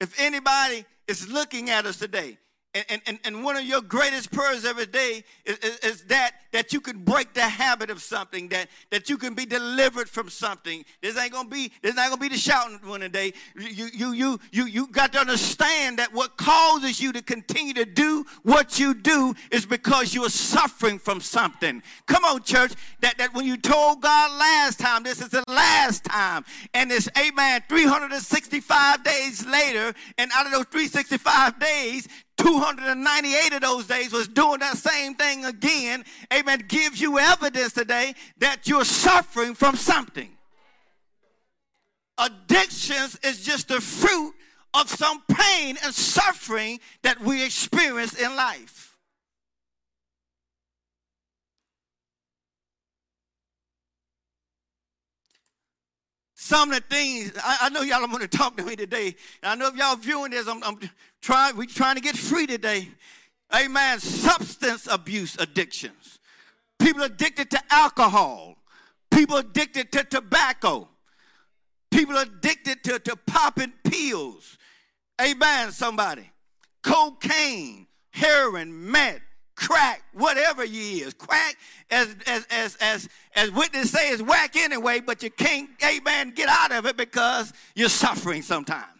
if 0.00 0.18
anybody 0.20 0.84
is 1.06 1.28
looking 1.28 1.70
at 1.70 1.86
us 1.86 1.98
today 1.98 2.38
and, 2.74 3.02
and, 3.06 3.18
and 3.24 3.44
one 3.44 3.56
of 3.56 3.64
your 3.64 3.80
greatest 3.80 4.30
prayers 4.30 4.64
every 4.64 4.86
day 4.86 5.24
is, 5.46 5.58
is, 5.58 5.78
is, 5.78 6.02
that 6.04 6.32
that 6.52 6.72
you 6.72 6.80
can 6.80 6.98
break 6.98 7.34
the 7.34 7.42
habit 7.42 7.90
of 7.90 8.00
something, 8.00 8.48
that, 8.48 8.68
that 8.90 9.08
you 9.10 9.18
can 9.18 9.34
be 9.34 9.44
delivered 9.44 10.08
from 10.08 10.28
something. 10.28 10.84
This 11.02 11.18
ain't 11.18 11.32
gonna 11.32 11.48
be 11.48 11.72
this 11.82 11.94
not 11.94 12.10
gonna 12.10 12.20
be 12.20 12.28
the 12.28 12.36
shouting 12.36 12.78
one 12.88 13.00
day. 13.10 13.32
You 13.56 13.88
you 13.92 14.12
you 14.12 14.40
you 14.52 14.66
you 14.66 14.86
got 14.88 15.12
to 15.14 15.20
understand 15.20 15.98
that 15.98 16.12
what 16.12 16.36
causes 16.36 17.00
you 17.00 17.12
to 17.12 17.22
continue 17.22 17.74
to 17.74 17.84
do 17.86 18.24
what 18.42 18.78
you 18.78 18.94
do 18.94 19.34
is 19.50 19.64
because 19.64 20.14
you 20.14 20.24
are 20.24 20.30
suffering 20.30 20.98
from 20.98 21.20
something. 21.20 21.82
Come 22.06 22.24
on, 22.24 22.42
church. 22.42 22.72
That 23.00 23.18
that 23.18 23.34
when 23.34 23.46
you 23.46 23.56
told 23.56 24.02
God 24.02 24.38
last 24.38 24.78
time, 24.78 25.02
this 25.02 25.20
is 25.20 25.30
the 25.30 25.44
last 25.48 26.04
time, 26.04 26.44
and 26.74 26.92
it's 26.92 27.08
amen, 27.18 27.62
365 27.68 29.04
days 29.04 29.46
later, 29.46 29.94
and 30.18 30.30
out 30.34 30.46
of 30.46 30.52
those 30.52 30.66
365 30.66 31.58
days, 31.58 32.08
298 32.38 33.52
of 33.52 33.60
those 33.60 33.86
days 33.86 34.12
was 34.12 34.28
doing 34.28 34.60
that 34.60 34.76
same 34.76 35.14
thing 35.14 35.44
again, 35.44 36.04
amen, 36.32 36.64
gives 36.68 37.00
you 37.00 37.18
evidence 37.18 37.72
today 37.72 38.14
that 38.38 38.66
you're 38.66 38.84
suffering 38.84 39.54
from 39.54 39.76
something. 39.76 40.30
Addictions 42.16 43.18
is 43.22 43.44
just 43.44 43.68
the 43.68 43.80
fruit 43.80 44.34
of 44.74 44.88
some 44.88 45.22
pain 45.30 45.76
and 45.84 45.94
suffering 45.94 46.80
that 47.02 47.20
we 47.20 47.44
experience 47.44 48.14
in 48.14 48.34
life. 48.34 48.88
Some 56.48 56.70
of 56.70 56.76
the 56.76 56.94
things, 56.96 57.32
I, 57.44 57.58
I 57.62 57.68
know 57.68 57.82
y'all 57.82 58.02
are 58.02 58.08
going 58.08 58.20
to 58.20 58.26
talk 58.26 58.56
to 58.56 58.62
me 58.62 58.74
today. 58.74 59.14
I 59.42 59.54
know 59.54 59.68
if 59.68 59.76
y'all 59.76 59.96
viewing 59.96 60.30
this, 60.30 60.48
I'm, 60.48 60.62
I'm 60.64 60.78
trying, 61.20 61.56
we're 61.56 61.66
trying 61.66 61.96
to 61.96 62.00
get 62.00 62.16
free 62.16 62.46
today. 62.46 62.88
Amen. 63.54 64.00
Substance 64.00 64.86
abuse 64.90 65.36
addictions. 65.38 66.18
People 66.78 67.02
addicted 67.02 67.50
to 67.50 67.60
alcohol. 67.70 68.56
People 69.10 69.36
addicted 69.36 69.90
to 69.92 70.04
tobacco. 70.04 70.88
People 71.90 72.16
addicted 72.16 72.84
to, 72.84 72.98
to 72.98 73.16
popping 73.16 73.72
pills. 73.84 74.58
Amen, 75.20 75.72
somebody. 75.72 76.30
Cocaine, 76.82 77.86
heroin, 78.10 78.90
meth, 78.90 79.20
crack, 79.56 80.02
whatever 80.12 80.64
you 80.64 81.06
is. 81.06 81.14
Crack, 81.14 81.56
as 81.90 82.14
as 82.26 82.46
as 82.50 82.76
as 82.80 83.08
as 83.34 83.50
witnesses 83.50 83.90
say, 83.90 84.10
is 84.10 84.22
whack 84.22 84.54
anyway, 84.54 85.00
but 85.00 85.22
you 85.22 85.30
can't, 85.30 85.70
amen, 85.84 86.32
get 86.36 86.48
out 86.48 86.70
of 86.70 86.86
it 86.86 86.96
because 86.96 87.52
you're 87.74 87.88
suffering 87.88 88.42
sometimes. 88.42 88.97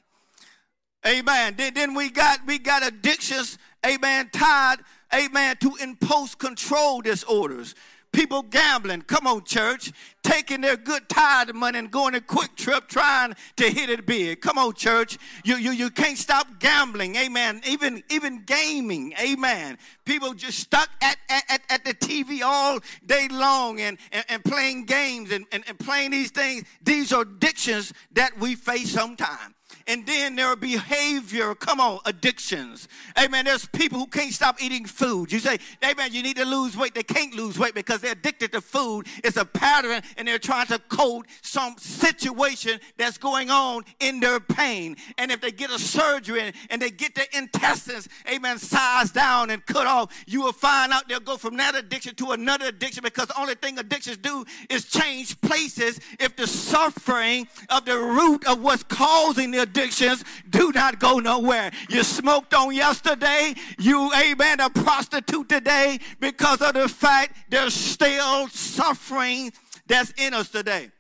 Amen. 1.07 1.55
Then, 1.57 1.95
we 1.95 2.11
got 2.11 2.41
we 2.47 2.59
got 2.59 2.87
addictions, 2.87 3.57
amen, 3.87 4.31
tied, 4.33 4.79
amen, 5.15 5.57
to 5.59 5.77
impulse 5.81 6.35
control 6.35 7.01
disorders. 7.01 7.75
People 8.11 8.43
gambling, 8.43 9.03
come 9.03 9.27
on, 9.27 9.45
church, 9.45 9.93
taking 10.23 10.63
their 10.63 10.79
good 10.79 11.09
tithe 11.11 11.53
money 11.53 11.79
and 11.79 11.91
going 11.91 12.15
a 12.15 12.23
quick 12.23 12.57
trip 12.57 12.89
trying 12.89 13.35
to 13.57 13.71
hit 13.71 13.91
it 13.91 14.07
big. 14.07 14.41
Come 14.41 14.57
on, 14.57 14.73
church. 14.73 15.19
You, 15.45 15.57
you, 15.57 15.73
you 15.73 15.91
can't 15.91 16.17
stop 16.17 16.59
gambling, 16.59 17.17
amen. 17.17 17.61
Even, 17.67 18.03
even 18.11 18.45
gaming, 18.45 19.13
amen. 19.21 19.77
People 20.07 20.33
just 20.33 20.59
stuck 20.59 20.89
at, 21.03 21.19
at, 21.29 21.61
at 21.69 21.85
the 21.85 21.93
TV 21.93 22.41
all 22.43 22.81
day 23.05 23.29
long 23.31 23.79
and, 23.81 23.99
and, 24.11 24.25
and 24.31 24.45
playing 24.45 24.87
games 24.87 25.31
and, 25.31 25.45
and, 25.53 25.63
and 25.69 25.79
playing 25.79 26.11
these 26.11 26.31
things. 26.31 26.65
These 26.83 27.13
are 27.13 27.23
addictions 27.23 27.93
that 28.13 28.39
we 28.39 28.55
face 28.55 28.91
sometimes. 28.91 29.55
And 29.89 30.05
then 30.05 30.37
there 30.37 30.47
are 30.49 30.57
behavior, 30.57 31.55
come 31.55 31.81
on, 31.81 32.01
addictions. 32.05 32.89
Amen. 33.19 33.47
There's 33.47 33.65
people 33.65 33.99
who 33.99 34.07
can't 34.07 34.35
stop 34.35 34.63
eating 34.63 34.85
food. 34.85 35.33
You 35.33 35.39
say, 35.39 35.57
Amen, 35.83 36.13
you 36.13 36.23
need 36.23 36.37
to 36.37 36.45
lose 36.45 36.77
weight. 36.77 36.95
They 36.95 37.03
can't 37.03 37.35
lose 37.35 37.59
weight 37.59 37.75
because 37.75 38.03
they're 38.03 38.13
addicted 38.13 38.53
to 38.53 38.61
food. 38.61 39.07
It's 39.25 39.39
a 39.39 39.47
pattern 39.47 40.03
and 40.19 40.29
they're 40.29 40.39
trying 40.39 40.67
to 40.67 40.79
code 40.79 41.25
some 41.41 41.75
situation 41.79 42.81
that's 42.99 43.17
going 43.17 43.49
on 43.49 43.85
in 43.99 44.21
their 44.21 44.41
pain. 44.41 44.97
And 45.17 45.33
if 45.33 45.41
they 45.41 45.53
get 45.53 45.71
a 45.71 45.79
surgery 45.79 46.53
and 46.69 46.83
they 46.83 46.91
get 46.91 47.15
their 47.15 47.27
intestines, 47.33 48.11
amen, 48.31 48.59
sized 48.59 49.15
down 49.15 49.49
and 49.49 49.65
cut 49.65 49.87
off, 49.87 50.13
you 50.27 50.43
will 50.43 50.53
find 50.53 50.93
out 50.93 51.09
they'll 51.09 51.19
go 51.19 51.39
from 51.39 51.57
that 51.57 51.75
addiction 51.75 52.15
to 52.17 52.33
another 52.33 52.67
addiction 52.67 53.03
because 53.03 53.29
the 53.29 53.41
only 53.41 53.55
thing 53.55 53.79
addictions 53.79 54.19
do 54.19 54.45
is 54.69 54.85
change 54.85 55.41
places 55.41 55.99
if 56.21 56.37
the 56.37 56.47
suffering 56.47 57.49
of 57.71 57.87
the 57.87 57.97
root 57.97 58.47
of 58.47 58.61
what's 58.61 58.83
causing 58.83 59.51
the 59.51 59.63
addiction 59.63 59.78
addictions 59.79 60.25
do 60.51 60.73
not 60.73 60.99
go 60.99 61.19
nowhere. 61.19 61.71
You 61.89 62.03
smoked 62.03 62.55
on 62.55 62.75
yesterday, 62.75 63.55
you, 63.79 64.11
amen, 64.15 64.61
a 64.61 64.71
prostitute 64.71 65.49
today 65.49 65.99
because 66.21 66.61
of 66.61 66.75
the 66.75 66.89
fact 66.89 67.37
there's 67.49 67.75
still 67.75 68.49
suffering 68.49 69.53
that's 69.87 70.13
in 70.19 70.35
us 70.35 70.51
today 70.51 70.91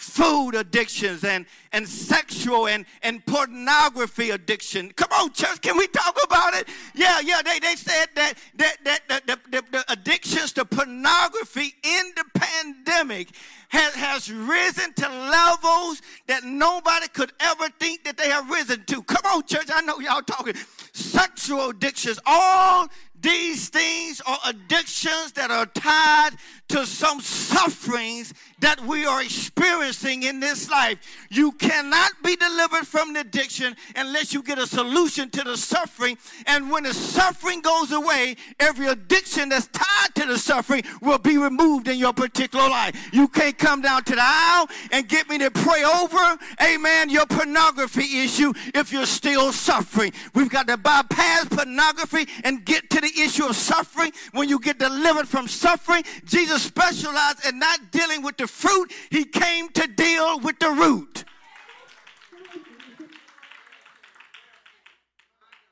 food 0.00 0.54
addictions 0.54 1.24
and, 1.24 1.44
and 1.72 1.86
sexual 1.86 2.66
and, 2.68 2.86
and 3.02 3.24
pornography 3.26 4.30
addiction. 4.30 4.90
Come 4.92 5.10
on, 5.12 5.30
church, 5.34 5.60
can 5.60 5.76
we 5.76 5.86
talk 5.88 6.18
about 6.24 6.54
it? 6.54 6.68
Yeah, 6.94 7.20
yeah, 7.20 7.42
they, 7.44 7.58
they 7.58 7.76
said 7.76 8.06
that, 8.14 8.34
that, 8.56 8.78
that, 8.84 9.00
that 9.08 9.26
the, 9.26 9.38
the, 9.50 9.64
the 9.70 9.92
addictions 9.92 10.52
to 10.54 10.64
pornography 10.64 11.74
in 11.82 12.12
the 12.16 12.24
pandemic 12.34 13.28
has, 13.68 13.94
has 13.94 14.32
risen 14.32 14.94
to 14.94 15.06
levels 15.06 16.00
that 16.28 16.44
nobody 16.44 17.06
could 17.08 17.32
ever 17.38 17.68
think 17.78 18.02
that 18.04 18.16
they 18.16 18.30
have 18.30 18.48
risen 18.48 18.82
to. 18.86 19.02
Come 19.02 19.22
on, 19.26 19.44
church, 19.44 19.68
I 19.70 19.82
know 19.82 20.00
y'all 20.00 20.22
talking. 20.22 20.54
Sexual 20.92 21.70
addictions, 21.70 22.18
all 22.24 22.88
these 23.20 23.68
things 23.68 24.22
are 24.26 24.38
addictions 24.46 25.32
that 25.32 25.50
are 25.50 25.66
tied 25.66 26.30
to 26.68 26.86
some 26.86 27.20
sufferings 27.20 28.32
that 28.60 28.80
we 28.80 29.04
are 29.06 29.22
experiencing 29.22 30.22
in 30.22 30.40
this 30.40 30.70
life. 30.70 30.98
You 31.30 31.52
cannot 31.52 32.12
be 32.22 32.36
delivered 32.36 32.86
from 32.86 33.12
the 33.12 33.20
addiction 33.20 33.74
unless 33.96 34.32
you 34.32 34.42
get 34.42 34.58
a 34.58 34.66
solution 34.66 35.30
to 35.30 35.44
the 35.44 35.56
suffering. 35.56 36.18
And 36.46 36.70
when 36.70 36.84
the 36.84 36.94
suffering 36.94 37.60
goes 37.60 37.92
away, 37.92 38.36
every 38.58 38.86
addiction 38.86 39.48
that's 39.48 39.68
tied 39.68 40.14
to 40.16 40.26
the 40.26 40.38
suffering 40.38 40.82
will 41.00 41.18
be 41.18 41.38
removed 41.38 41.88
in 41.88 41.98
your 41.98 42.12
particular 42.12 42.68
life. 42.68 42.96
You 43.12 43.28
can't 43.28 43.56
come 43.56 43.80
down 43.80 44.04
to 44.04 44.14
the 44.14 44.22
aisle 44.22 44.68
and 44.92 45.08
get 45.08 45.28
me 45.28 45.38
to 45.38 45.50
pray 45.50 45.82
over, 45.84 46.38
amen, 46.62 47.10
your 47.10 47.26
pornography 47.26 48.20
issue 48.22 48.52
if 48.74 48.92
you're 48.92 49.06
still 49.06 49.52
suffering. 49.52 50.12
We've 50.34 50.50
got 50.50 50.66
to 50.68 50.76
bypass 50.76 51.46
pornography 51.46 52.26
and 52.44 52.64
get 52.64 52.90
to 52.90 53.00
the 53.00 53.12
issue 53.20 53.46
of 53.46 53.56
suffering. 53.56 54.12
When 54.32 54.48
you 54.48 54.58
get 54.60 54.78
delivered 54.78 55.28
from 55.28 55.48
suffering, 55.48 56.04
Jesus 56.24 56.62
specialized 56.62 57.46
in 57.46 57.58
not 57.58 57.90
dealing 57.90 58.22
with 58.22 58.36
the 58.36 58.46
fruit, 58.50 58.92
he 59.10 59.24
came 59.24 59.68
to 59.70 59.86
deal 59.86 60.40
with 60.40 60.58
the 60.58 60.70
root. 60.70 61.24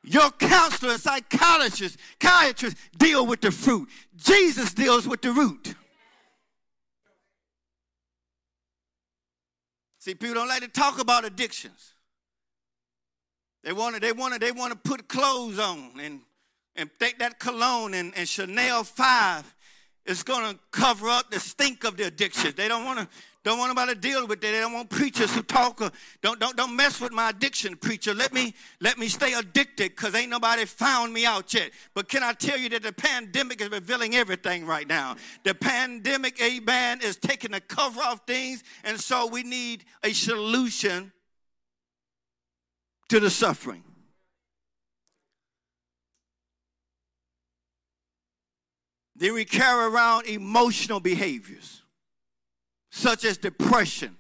Your 0.05 0.31
counselor, 0.31 0.97
psychologist, 0.97 1.99
psychiatrist 2.23 2.77
deal 2.97 3.27
with 3.27 3.43
the 3.43 3.51
fruit. 3.51 3.89
Jesus 4.17 4.73
deals 4.73 5.07
with 5.07 5.21
the 5.21 5.33
root. 5.33 5.75
See, 9.99 10.15
people 10.15 10.37
don't 10.37 10.49
like 10.49 10.63
to 10.63 10.69
talk 10.69 10.99
about 10.99 11.27
addictions. 11.27 11.93
They 13.63 13.73
want 13.75 13.97
to, 13.97 14.01
they 14.01 14.13
want 14.13 14.35
to, 14.35 14.41
they 14.41 14.53
want 14.53 14.73
to 14.73 14.79
put 14.89 15.09
clothes 15.09 15.59
on 15.59 15.93
and, 16.01 16.21
and 16.75 16.89
take 16.99 17.19
that 17.19 17.39
cologne 17.39 17.93
and, 17.93 18.15
and 18.17 18.27
Chanel 18.27 18.85
5 18.85 19.55
is 20.09 20.23
going 20.23 20.53
to 20.53 20.59
cover 20.71 21.09
up 21.09 21.31
the 21.31 21.39
stink 21.39 21.85
of 21.85 21.97
the 21.97 22.05
addiction. 22.05 22.53
They 22.57 22.67
don't 22.67 22.85
want 22.85 22.99
to 22.99 23.09
don't 23.45 23.59
want 23.59 23.71
nobody 23.71 23.95
to 23.95 23.99
deal 23.99 24.27
with 24.27 24.39
it. 24.39 24.53
They 24.53 24.61
don't 24.61 24.75
want 24.75 24.91
preachers 24.91 25.35
who 25.35 25.43
talk. 25.43 25.81
Or, 25.81 25.91
don't, 26.21 26.39
don't, 26.39 26.57
don't 26.57 26.75
mess 26.77 27.01
with 27.01 27.13
my 27.13 27.31
addiction, 27.31 27.77
preacher. 27.77 28.13
Let 28.13 28.35
me, 28.35 28.53
let 28.81 28.99
me 28.99 29.09
stay 29.09 29.33
addicted 29.33 29.97
because 29.97 30.15
ain't 30.15 30.29
nobody 30.29 30.67
found 30.67 31.15
me 31.15 31.25
out 31.25 31.55
yet. 31.55 31.71
But 31.95 32.09
can 32.09 32.23
I 32.23 32.35
tell 32.35 32.59
you 32.59 32.69
that 32.71 32.83
the 32.83 32.93
pandemic 32.93 33.63
is 33.63 33.71
revealing 33.71 34.17
everything 34.17 34.67
right 34.67 34.87
now? 34.87 35.17
The 35.45 35.55
pandemic, 35.55 36.43
amen, 36.43 37.01
is 37.03 37.17
taking 37.17 37.53
the 37.53 37.61
cover 37.61 38.01
off 38.01 38.27
things. 38.27 38.65
And 38.85 39.01
so 39.01 39.27
we 39.27 39.45
need 39.45 39.85
a 40.03 40.13
solution 40.13 41.13
to 43.09 43.21
the 43.21 43.31
suffering. 43.31 43.83
Then 49.19 49.35
we 49.35 49.45
carry 49.45 49.87
around 49.87 50.27
emotional 50.27 51.01
behaviors 51.01 51.83
such 52.91 53.25
as 53.25 53.37
depression. 53.37 54.17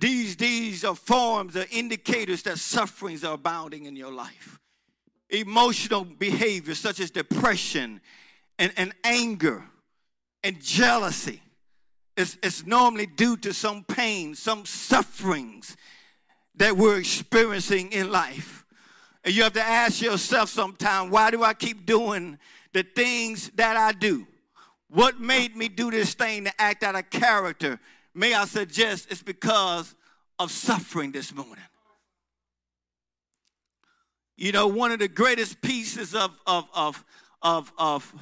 These, 0.00 0.36
these 0.36 0.84
are 0.84 0.94
forms 0.94 1.56
or 1.56 1.64
indicators 1.70 2.42
that 2.42 2.58
sufferings 2.58 3.24
are 3.24 3.34
abounding 3.34 3.86
in 3.86 3.96
your 3.96 4.12
life. 4.12 4.58
Emotional 5.30 6.04
behaviors 6.04 6.78
such 6.78 6.98
as 7.00 7.10
depression 7.10 8.00
and, 8.58 8.72
and 8.76 8.92
anger 9.04 9.64
and 10.42 10.60
jealousy 10.60 11.40
is, 12.16 12.36
is 12.42 12.66
normally 12.66 13.06
due 13.06 13.36
to 13.36 13.52
some 13.52 13.84
pain, 13.84 14.34
some 14.34 14.64
sufferings 14.66 15.76
that 16.56 16.76
we're 16.76 16.98
experiencing 16.98 17.92
in 17.92 18.10
life. 18.10 18.64
And 19.24 19.34
you 19.34 19.44
have 19.44 19.52
to 19.52 19.62
ask 19.62 20.02
yourself 20.02 20.48
sometime, 20.48 21.10
why 21.10 21.30
do 21.30 21.44
I 21.44 21.54
keep 21.54 21.86
doing 21.86 22.38
the 22.72 22.82
things 22.82 23.50
that 23.54 23.76
I 23.76 23.92
do? 23.92 24.26
What 24.90 25.20
made 25.20 25.54
me 25.54 25.68
do 25.68 25.90
this 25.90 26.14
thing 26.14 26.44
to 26.44 26.60
act 26.60 26.82
out 26.82 26.94
of 26.94 27.10
character? 27.10 27.78
May 28.14 28.34
I 28.34 28.46
suggest 28.46 29.08
it's 29.10 29.22
because 29.22 29.94
of 30.38 30.50
suffering 30.50 31.12
this 31.12 31.34
morning. 31.34 31.64
You 34.36 34.52
know, 34.52 34.68
one 34.68 34.92
of 34.92 35.00
the 35.00 35.08
greatest 35.08 35.60
pieces 35.60 36.14
of, 36.14 36.30
of, 36.46 36.68
of, 36.72 37.04
of, 37.42 37.72
of, 37.76 38.14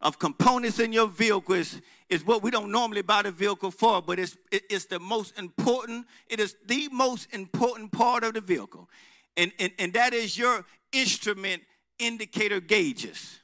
of 0.00 0.18
components 0.18 0.78
in 0.78 0.92
your 0.92 1.08
vehicle 1.08 1.54
is, 1.54 1.80
is 2.08 2.24
what 2.24 2.42
we 2.42 2.50
don't 2.50 2.70
normally 2.70 3.02
buy 3.02 3.22
the 3.22 3.32
vehicle 3.32 3.70
for, 3.70 4.02
but 4.02 4.18
it's, 4.18 4.36
it, 4.50 4.62
it's 4.68 4.84
the 4.84 5.00
most 5.00 5.38
important, 5.38 6.06
it 6.28 6.40
is 6.40 6.56
the 6.66 6.88
most 6.92 7.32
important 7.32 7.90
part 7.90 8.22
of 8.22 8.34
the 8.34 8.40
vehicle. 8.40 8.88
And, 9.36 9.50
and, 9.58 9.72
and 9.78 9.92
that 9.94 10.12
is 10.12 10.36
your 10.36 10.64
instrument 10.92 11.62
indicator 11.98 12.60
gauges 12.60 13.38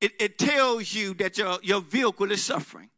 it, 0.00 0.12
it 0.20 0.38
tells 0.38 0.92
you 0.92 1.14
that 1.14 1.38
your, 1.38 1.58
your 1.62 1.80
vehicle 1.80 2.30
is 2.30 2.42
suffering. 2.42 2.90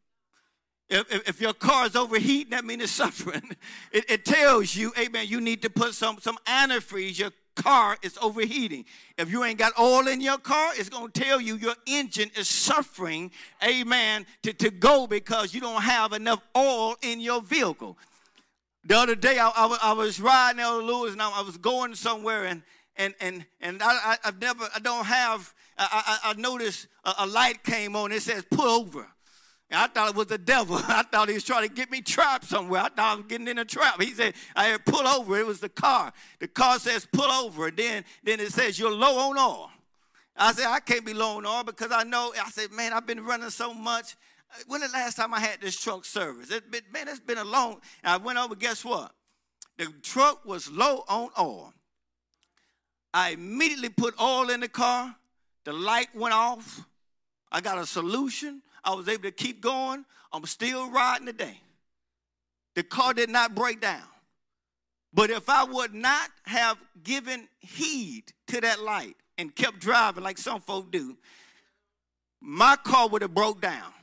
If, 0.89 1.29
if, 1.29 1.41
your 1.41 1.53
car 1.53 1.85
is 1.85 1.95
overheating, 1.95 2.49
that 2.49 2.65
means 2.65 2.83
it's 2.83 2.91
suffering. 2.91 3.55
It, 3.91 4.09
it, 4.09 4.25
tells 4.25 4.75
you, 4.75 4.91
amen, 4.97 5.27
you 5.27 5.39
need 5.39 5.61
to 5.61 5.69
put 5.69 5.93
some, 5.93 6.17
some 6.19 6.37
antifreeze. 6.47 7.19
Your 7.19 7.31
car 7.55 7.97
is 8.01 8.17
overheating. 8.21 8.85
If 9.17 9.31
you 9.31 9.43
ain't 9.43 9.59
got 9.59 9.77
oil 9.79 10.07
in 10.07 10.21
your 10.21 10.37
car, 10.37 10.71
it's 10.75 10.89
going 10.89 11.11
to 11.11 11.21
tell 11.21 11.39
you 11.39 11.55
your 11.55 11.75
engine 11.85 12.31
is 12.35 12.47
suffering, 12.47 13.31
amen, 13.63 14.25
to, 14.43 14.53
to 14.53 14.71
go 14.71 15.07
because 15.07 15.53
you 15.53 15.61
don't 15.61 15.81
have 15.81 16.13
enough 16.13 16.41
oil 16.55 16.95
in 17.01 17.19
your 17.19 17.41
vehicle. 17.41 17.97
The 18.83 18.95
other 18.95 19.15
day, 19.15 19.37
I, 19.37 19.49
I, 19.49 19.77
I 19.81 19.93
was 19.93 20.19
riding 20.19 20.59
Elder 20.59 20.83
Lewis 20.83 21.13
and 21.13 21.21
I, 21.21 21.29
I 21.31 21.41
was 21.41 21.57
going 21.57 21.95
somewhere 21.95 22.45
and, 22.45 22.63
and, 22.95 23.13
and, 23.19 23.45
and 23.61 23.81
I, 23.83 24.17
I've 24.23 24.41
never, 24.41 24.67
I 24.75 24.79
don't 24.79 25.05
have 25.05 25.53
I, 25.79 26.19
I, 26.23 26.31
I 26.31 26.33
noticed 26.33 26.87
a, 27.05 27.13
a, 27.19 27.27
light 27.27 27.63
came 27.63 27.95
on. 27.95 28.11
It 28.11 28.21
says, 28.21 28.43
pull 28.51 28.67
over. 28.67 29.07
And 29.71 29.79
I 29.79 29.87
thought 29.87 30.09
it 30.09 30.15
was 30.15 30.27
the 30.27 30.37
devil. 30.37 30.75
I 30.87 31.03
thought 31.03 31.29
he 31.29 31.35
was 31.35 31.43
trying 31.43 31.67
to 31.67 31.73
get 31.73 31.89
me 31.89 32.01
trapped 32.01 32.45
somewhere. 32.45 32.81
I 32.81 32.89
thought 32.89 32.99
I 32.99 33.15
was 33.15 33.25
getting 33.27 33.47
in 33.47 33.57
a 33.59 33.65
trap. 33.65 34.01
He 34.01 34.11
said, 34.11 34.33
I 34.55 34.65
had 34.65 34.85
pull 34.85 35.07
over. 35.07 35.39
It 35.39 35.45
was 35.45 35.59
the 35.59 35.69
car. 35.69 36.11
The 36.39 36.47
car 36.47 36.79
says, 36.79 37.07
pull 37.11 37.31
over. 37.31 37.67
And 37.67 37.77
then, 37.77 38.05
then 38.23 38.39
it 38.39 38.51
says, 38.51 38.77
you're 38.77 38.93
low 38.93 39.29
on 39.29 39.37
oil. 39.37 39.71
I 40.35 40.53
said, 40.53 40.67
I 40.67 40.79
can't 40.79 41.05
be 41.05 41.13
low 41.13 41.37
on 41.37 41.45
oil 41.45 41.63
because 41.63 41.91
I 41.91 42.03
know, 42.03 42.33
I 42.39 42.49
said, 42.49 42.71
man, 42.71 42.93
I've 42.93 43.07
been 43.07 43.23
running 43.23 43.49
so 43.49 43.73
much. 43.73 44.15
When 44.67 44.81
the 44.81 44.87
last 44.87 45.15
time 45.15 45.33
I 45.33 45.39
had 45.39 45.61
this 45.61 45.79
truck 45.79 46.05
service? 46.05 46.51
It 46.51 46.71
been, 46.71 46.81
man, 46.91 47.07
it's 47.07 47.19
been 47.19 47.37
a 47.37 47.43
long. 47.43 47.81
I 48.03 48.17
went 48.17 48.39
over, 48.39 48.55
guess 48.55 48.83
what? 48.83 49.11
The 49.77 49.93
truck 50.01 50.45
was 50.45 50.69
low 50.69 51.03
on 51.07 51.29
oil. 51.39 51.73
I 53.13 53.31
immediately 53.31 53.89
put 53.89 54.19
oil 54.19 54.49
in 54.49 54.59
the 54.59 54.67
car. 54.67 55.15
The 55.69 55.75
light 55.75 56.07
went 56.15 56.33
off. 56.33 56.83
I 57.51 57.61
got 57.61 57.77
a 57.77 57.85
solution. 57.85 58.63
I 58.83 58.95
was 58.95 59.07
able 59.07 59.21
to 59.21 59.31
keep 59.31 59.61
going. 59.61 60.03
I'm 60.33 60.47
still 60.47 60.89
riding 60.89 61.27
today. 61.27 61.61
The 62.73 62.81
car 62.81 63.13
did 63.13 63.29
not 63.29 63.53
break 63.53 63.79
down. 63.79 64.01
But 65.13 65.29
if 65.29 65.47
I 65.47 65.65
would 65.65 65.93
not 65.93 66.31
have 66.47 66.79
given 67.03 67.47
heed 67.59 68.23
to 68.47 68.61
that 68.61 68.81
light 68.81 69.15
and 69.37 69.55
kept 69.55 69.77
driving 69.77 70.23
like 70.23 70.39
some 70.39 70.59
folk 70.59 70.91
do, 70.91 71.15
my 72.41 72.75
car 72.83 73.07
would 73.07 73.21
have 73.21 73.35
broke 73.35 73.61
down. 73.61 73.93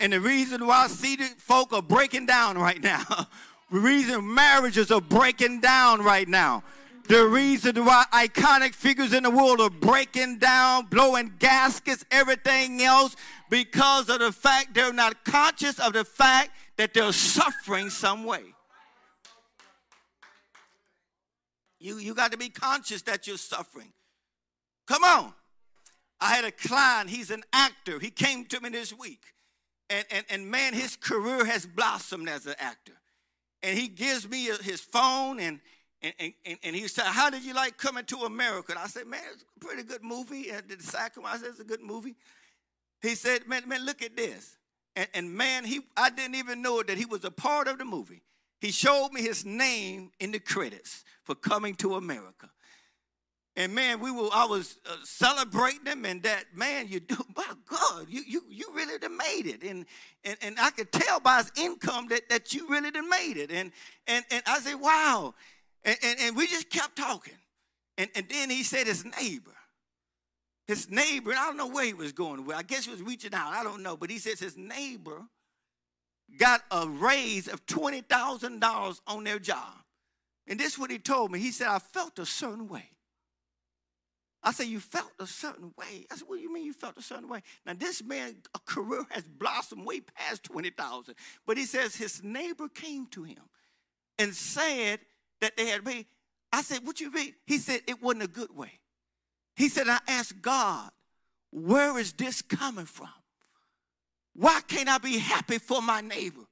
And 0.00 0.14
the 0.14 0.20
reason 0.20 0.66
why 0.66 0.86
seated 0.86 1.32
folk 1.36 1.74
are 1.74 1.82
breaking 1.82 2.24
down 2.24 2.56
right 2.56 2.82
now, 2.82 3.04
the 3.70 3.78
reason 3.78 4.34
marriages 4.34 4.90
are 4.90 5.02
breaking 5.02 5.60
down 5.60 6.00
right 6.00 6.26
now, 6.26 6.64
the 7.06 7.26
reason 7.26 7.84
why 7.84 8.04
iconic 8.12 8.74
figures 8.74 9.12
in 9.12 9.22
the 9.22 9.30
world 9.30 9.60
are 9.60 9.70
breaking 9.70 10.38
down, 10.38 10.86
blowing 10.86 11.32
gaskets, 11.38 12.04
everything 12.10 12.82
else, 12.82 13.16
because 13.50 14.08
of 14.08 14.20
the 14.20 14.32
fact 14.32 14.74
they're 14.74 14.92
not 14.92 15.24
conscious 15.24 15.78
of 15.78 15.92
the 15.92 16.04
fact 16.04 16.50
that 16.76 16.94
they're 16.94 17.12
suffering 17.12 17.90
some 17.90 18.24
way. 18.24 18.42
You, 21.78 21.98
you 21.98 22.14
got 22.14 22.32
to 22.32 22.38
be 22.38 22.48
conscious 22.48 23.02
that 23.02 23.26
you're 23.26 23.36
suffering. 23.36 23.92
Come 24.86 25.04
on. 25.04 25.32
I 26.20 26.34
had 26.34 26.44
a 26.44 26.50
client, 26.50 27.10
he's 27.10 27.30
an 27.30 27.42
actor. 27.52 27.98
He 27.98 28.10
came 28.10 28.46
to 28.46 28.60
me 28.60 28.70
this 28.70 28.92
week. 28.92 29.22
And, 29.90 30.04
and, 30.10 30.24
and 30.30 30.50
man, 30.50 30.72
his 30.72 30.96
career 30.96 31.44
has 31.44 31.66
blossomed 31.66 32.28
as 32.28 32.46
an 32.46 32.54
actor. 32.58 32.94
And 33.62 33.78
he 33.78 33.88
gives 33.88 34.28
me 34.28 34.44
his 34.62 34.80
phone 34.80 35.38
and 35.38 35.60
and, 36.18 36.32
and, 36.44 36.58
and, 36.62 36.76
he 36.76 36.88
said, 36.88 37.04
How 37.04 37.30
did 37.30 37.44
you 37.44 37.54
like 37.54 37.76
coming 37.76 38.04
to 38.06 38.18
America? 38.20 38.72
And 38.72 38.78
I 38.78 38.86
said, 38.86 39.06
Man, 39.06 39.20
it's 39.32 39.42
a 39.42 39.64
pretty 39.64 39.82
good 39.82 40.02
movie. 40.02 40.50
And 40.50 40.62
the 40.68 40.82
Sacrament, 40.82 41.34
I 41.34 41.38
said, 41.38 41.48
It's 41.50 41.60
a 41.60 41.64
good 41.64 41.82
movie. 41.82 42.14
He 43.02 43.14
said, 43.14 43.46
Man, 43.46 43.68
man 43.68 43.84
look 43.84 44.02
at 44.02 44.16
this. 44.16 44.56
And, 44.94 45.08
and 45.14 45.32
man, 45.32 45.64
he, 45.64 45.80
I 45.96 46.10
didn't 46.10 46.34
even 46.36 46.62
know 46.62 46.82
that 46.82 46.96
he 46.96 47.04
was 47.04 47.24
a 47.24 47.30
part 47.30 47.68
of 47.68 47.78
the 47.78 47.84
movie. 47.84 48.22
He 48.60 48.72
showed 48.72 49.10
me 49.12 49.22
his 49.22 49.44
name 49.44 50.10
in 50.18 50.32
the 50.32 50.38
credits 50.38 51.04
for 51.24 51.34
coming 51.34 51.74
to 51.76 51.94
America. 51.94 52.50
And 53.58 53.74
man, 53.74 54.00
we 54.00 54.10
were 54.10 54.28
I 54.32 54.44
was 54.44 54.76
uh, 54.84 54.96
celebrating 55.02 55.86
him 55.86 56.04
and 56.04 56.22
that 56.24 56.44
man, 56.54 56.88
you 56.88 57.00
do 57.00 57.16
my 57.36 57.52
God, 57.68 58.06
you 58.08 58.22
you 58.26 58.42
you 58.50 58.66
really 58.74 58.98
done 58.98 59.16
made 59.16 59.46
it. 59.46 59.62
And 59.62 59.86
and, 60.24 60.36
and 60.42 60.56
I 60.60 60.70
could 60.70 60.92
tell 60.92 61.20
by 61.20 61.38
his 61.38 61.52
income 61.56 62.08
that, 62.08 62.28
that 62.28 62.52
you 62.52 62.68
really 62.68 62.90
done 62.90 63.08
made 63.08 63.38
it. 63.38 63.50
And 63.50 63.72
and 64.06 64.24
and 64.30 64.42
I 64.46 64.58
said, 64.60 64.74
wow. 64.74 65.34
And, 65.84 65.96
and, 66.02 66.18
and 66.20 66.36
we 66.36 66.46
just 66.46 66.70
kept 66.70 66.96
talking. 66.96 67.34
And, 67.98 68.10
and 68.14 68.28
then 68.28 68.50
he 68.50 68.62
said 68.62 68.86
his 68.86 69.04
neighbor, 69.04 69.54
his 70.66 70.90
neighbor, 70.90 71.30
I 71.32 71.46
don't 71.46 71.56
know 71.56 71.68
where 71.68 71.84
he 71.84 71.94
was 71.94 72.12
going 72.12 72.44
with. 72.44 72.56
I 72.56 72.62
guess 72.62 72.84
he 72.84 72.90
was 72.90 73.02
reaching 73.02 73.32
out. 73.34 73.52
I 73.52 73.62
don't 73.62 73.82
know. 73.82 73.96
But 73.96 74.10
he 74.10 74.18
says 74.18 74.40
his 74.40 74.56
neighbor 74.56 75.22
got 76.38 76.62
a 76.70 76.88
raise 76.88 77.48
of 77.48 77.64
$20,000 77.66 79.00
on 79.06 79.24
their 79.24 79.38
job. 79.38 79.74
And 80.48 80.58
this 80.58 80.74
is 80.74 80.78
what 80.78 80.90
he 80.90 80.98
told 80.98 81.30
me. 81.30 81.38
He 81.38 81.52
said, 81.52 81.68
I 81.68 81.78
felt 81.78 82.18
a 82.18 82.26
certain 82.26 82.68
way. 82.68 82.90
I 84.42 84.52
said, 84.52 84.66
You 84.68 84.78
felt 84.78 85.10
a 85.18 85.26
certain 85.26 85.72
way. 85.76 86.06
I 86.10 86.16
said, 86.16 86.28
What 86.28 86.36
do 86.36 86.42
you 86.42 86.52
mean 86.52 86.64
you 86.64 86.72
felt 86.72 86.96
a 86.96 87.02
certain 87.02 87.28
way? 87.28 87.42
Now, 87.64 87.74
this 87.74 88.02
man, 88.02 88.36
a 88.54 88.60
career 88.60 89.04
has 89.10 89.24
blossomed 89.24 89.84
way 89.84 90.00
past 90.00 90.44
20,000. 90.44 91.14
But 91.46 91.56
he 91.56 91.64
says 91.64 91.96
his 91.96 92.22
neighbor 92.22 92.68
came 92.68 93.06
to 93.08 93.24
him 93.24 93.42
and 94.18 94.34
said 94.34 95.00
that 95.40 95.56
they 95.56 95.66
had 95.66 95.84
made. 95.84 96.06
I 96.52 96.62
said, 96.62 96.80
What 96.84 97.00
you 97.00 97.10
mean? 97.10 97.34
He 97.46 97.58
said, 97.58 97.82
It 97.86 98.02
wasn't 98.02 98.24
a 98.24 98.28
good 98.28 98.54
way. 98.56 98.72
He 99.54 99.68
said, 99.68 99.88
I 99.88 99.98
asked 100.08 100.40
God, 100.42 100.90
Where 101.50 101.98
is 101.98 102.12
this 102.12 102.42
coming 102.42 102.86
from? 102.86 103.08
Why 104.34 104.60
can't 104.66 104.88
I 104.88 104.98
be 104.98 105.18
happy 105.18 105.58
for 105.58 105.80
my 105.80 106.00
neighbor? 106.00 106.42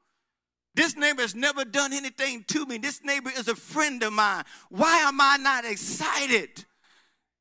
This 0.74 0.96
neighbor 0.96 1.22
has 1.22 1.34
never 1.34 1.64
done 1.64 1.92
anything 1.92 2.44
to 2.48 2.66
me. 2.66 2.78
This 2.78 3.04
neighbor 3.04 3.30
is 3.36 3.46
a 3.46 3.54
friend 3.54 4.02
of 4.02 4.12
mine. 4.12 4.44
Why 4.70 4.98
am 5.00 5.20
I 5.20 5.36
not 5.36 5.64
excited 5.64 6.64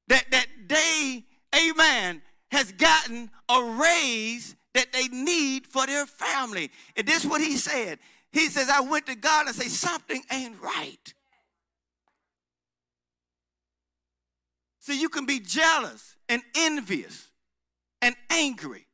that, 0.08 0.30
that 0.30 0.46
they, 0.68 1.24
amen, 1.56 2.22
has 2.52 2.72
gotten 2.74 3.32
a 3.50 3.64
raise 3.64 4.56
that 4.76 4.94
they 4.94 5.08
need 5.08 5.66
for 5.66 5.88
their 5.88 6.06
family? 6.06 6.70
And 6.96 7.08
this 7.08 7.24
is 7.24 7.30
what 7.30 7.42
he 7.42 7.58
said. 7.58 7.98
He 8.32 8.50
says, 8.50 8.70
I 8.70 8.82
went 8.82 9.08
to 9.08 9.16
God 9.16 9.48
and 9.48 9.56
say, 9.56 9.68
something 9.68 10.22
ain't 10.32 10.62
right. 10.62 11.14
See, 14.84 15.00
you 15.00 15.08
can 15.08 15.26
be 15.26 15.40
jealous 15.40 16.18
and 16.28 16.42
envious 16.58 17.30
and 18.02 18.14
angry 18.30 18.86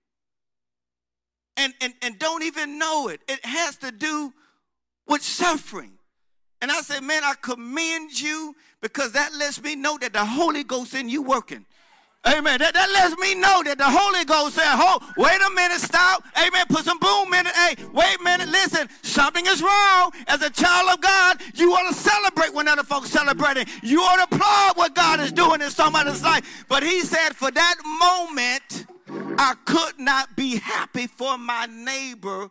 and, 1.57 1.73
and, 1.81 1.95
and 2.03 2.19
don't 2.19 2.43
even 2.43 2.77
know 2.77 3.07
it. 3.07 3.21
It 3.27 3.43
has 3.43 3.75
to 3.77 3.91
do 3.91 4.31
with 5.07 5.23
suffering. 5.23 5.93
And 6.61 6.71
I 6.71 6.81
said, 6.81 7.01
man, 7.01 7.23
I 7.23 7.33
commend 7.41 8.21
you 8.21 8.55
because 8.83 9.13
that 9.13 9.33
lets 9.33 9.63
me 9.63 9.75
know 9.75 9.97
that 9.97 10.13
the 10.13 10.23
Holy 10.23 10.63
Ghost 10.63 10.93
in 10.93 11.09
you 11.09 11.23
working. 11.23 11.65
Amen. 12.27 12.59
That, 12.59 12.73
that 12.73 12.89
lets 12.91 13.17
me 13.17 13.33
know 13.33 13.63
that 13.63 13.77
the 13.77 13.87
Holy 13.87 14.25
Ghost 14.25 14.55
said, 14.55 14.75
"Hold, 14.75 15.03
wait 15.15 15.39
a 15.39 15.49
minute, 15.51 15.79
stop. 15.79 16.23
Amen. 16.37 16.65
Put 16.67 16.83
some 16.83 16.99
boom 16.99 17.33
in 17.33 17.47
it. 17.47 17.55
Hey, 17.55 17.75
wait 17.93 18.19
a 18.19 18.23
minute. 18.23 18.49
Listen, 18.49 18.89
something 19.03 19.45
is 19.45 19.61
wrong. 19.61 20.11
As 20.27 20.41
a 20.41 20.49
child 20.49 20.89
of 20.91 20.99
God, 20.99 21.41
you 21.55 21.71
ought 21.71 21.87
to 21.87 21.95
celebrate 21.95 22.53
when 22.53 22.67
other 22.67 22.83
folks 22.83 23.09
celebrating. 23.09 23.67
You 23.81 24.01
ought 24.01 24.17
to 24.17 24.35
applaud 24.35 24.75
what 24.75 24.95
God 24.95 25.21
is 25.21 25.31
doing 25.31 25.61
in 25.61 25.69
somebody's 25.69 26.21
life. 26.21 26.65
But 26.67 26.83
He 26.83 27.01
said, 27.01 27.37
for 27.37 27.51
that 27.51 27.75
moment, 27.85 28.85
I 29.39 29.55
could 29.63 29.97
not 29.97 30.35
be 30.35 30.57
happy 30.57 31.07
for 31.07 31.37
my 31.37 31.67
neighbor, 31.71 32.49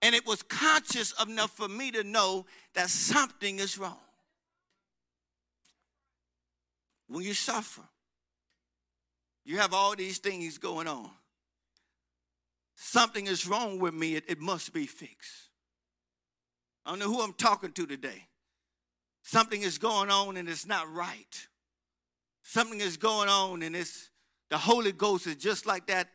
and 0.00 0.14
it 0.14 0.26
was 0.26 0.42
conscious 0.42 1.12
enough 1.22 1.50
for 1.50 1.68
me 1.68 1.90
to 1.90 2.04
know 2.04 2.46
that 2.72 2.88
something 2.88 3.58
is 3.58 3.76
wrong. 3.76 3.98
When 7.06 7.22
you 7.22 7.34
suffer 7.34 7.82
you 9.44 9.58
have 9.58 9.74
all 9.74 9.94
these 9.94 10.18
things 10.18 10.58
going 10.58 10.86
on. 10.86 11.10
Something 12.76 13.26
is 13.26 13.46
wrong 13.46 13.78
with 13.78 13.94
me, 13.94 14.16
it, 14.16 14.24
it 14.28 14.40
must 14.40 14.72
be 14.72 14.86
fixed. 14.86 15.50
I 16.84 16.90
don't 16.90 16.98
know 16.98 17.12
who 17.12 17.22
I'm 17.22 17.32
talking 17.32 17.72
to 17.72 17.86
today. 17.86 18.26
Something 19.22 19.62
is 19.62 19.78
going 19.78 20.10
on 20.10 20.36
and 20.36 20.48
it's 20.48 20.66
not 20.66 20.92
right. 20.92 21.48
Something 22.42 22.80
is 22.80 22.96
going 22.98 23.28
on 23.28 23.62
and 23.62 23.74
it's 23.74 24.10
the 24.50 24.58
Holy 24.58 24.92
Ghost 24.92 25.26
is 25.26 25.36
just 25.36 25.66
like 25.66 25.86
that, 25.86 26.08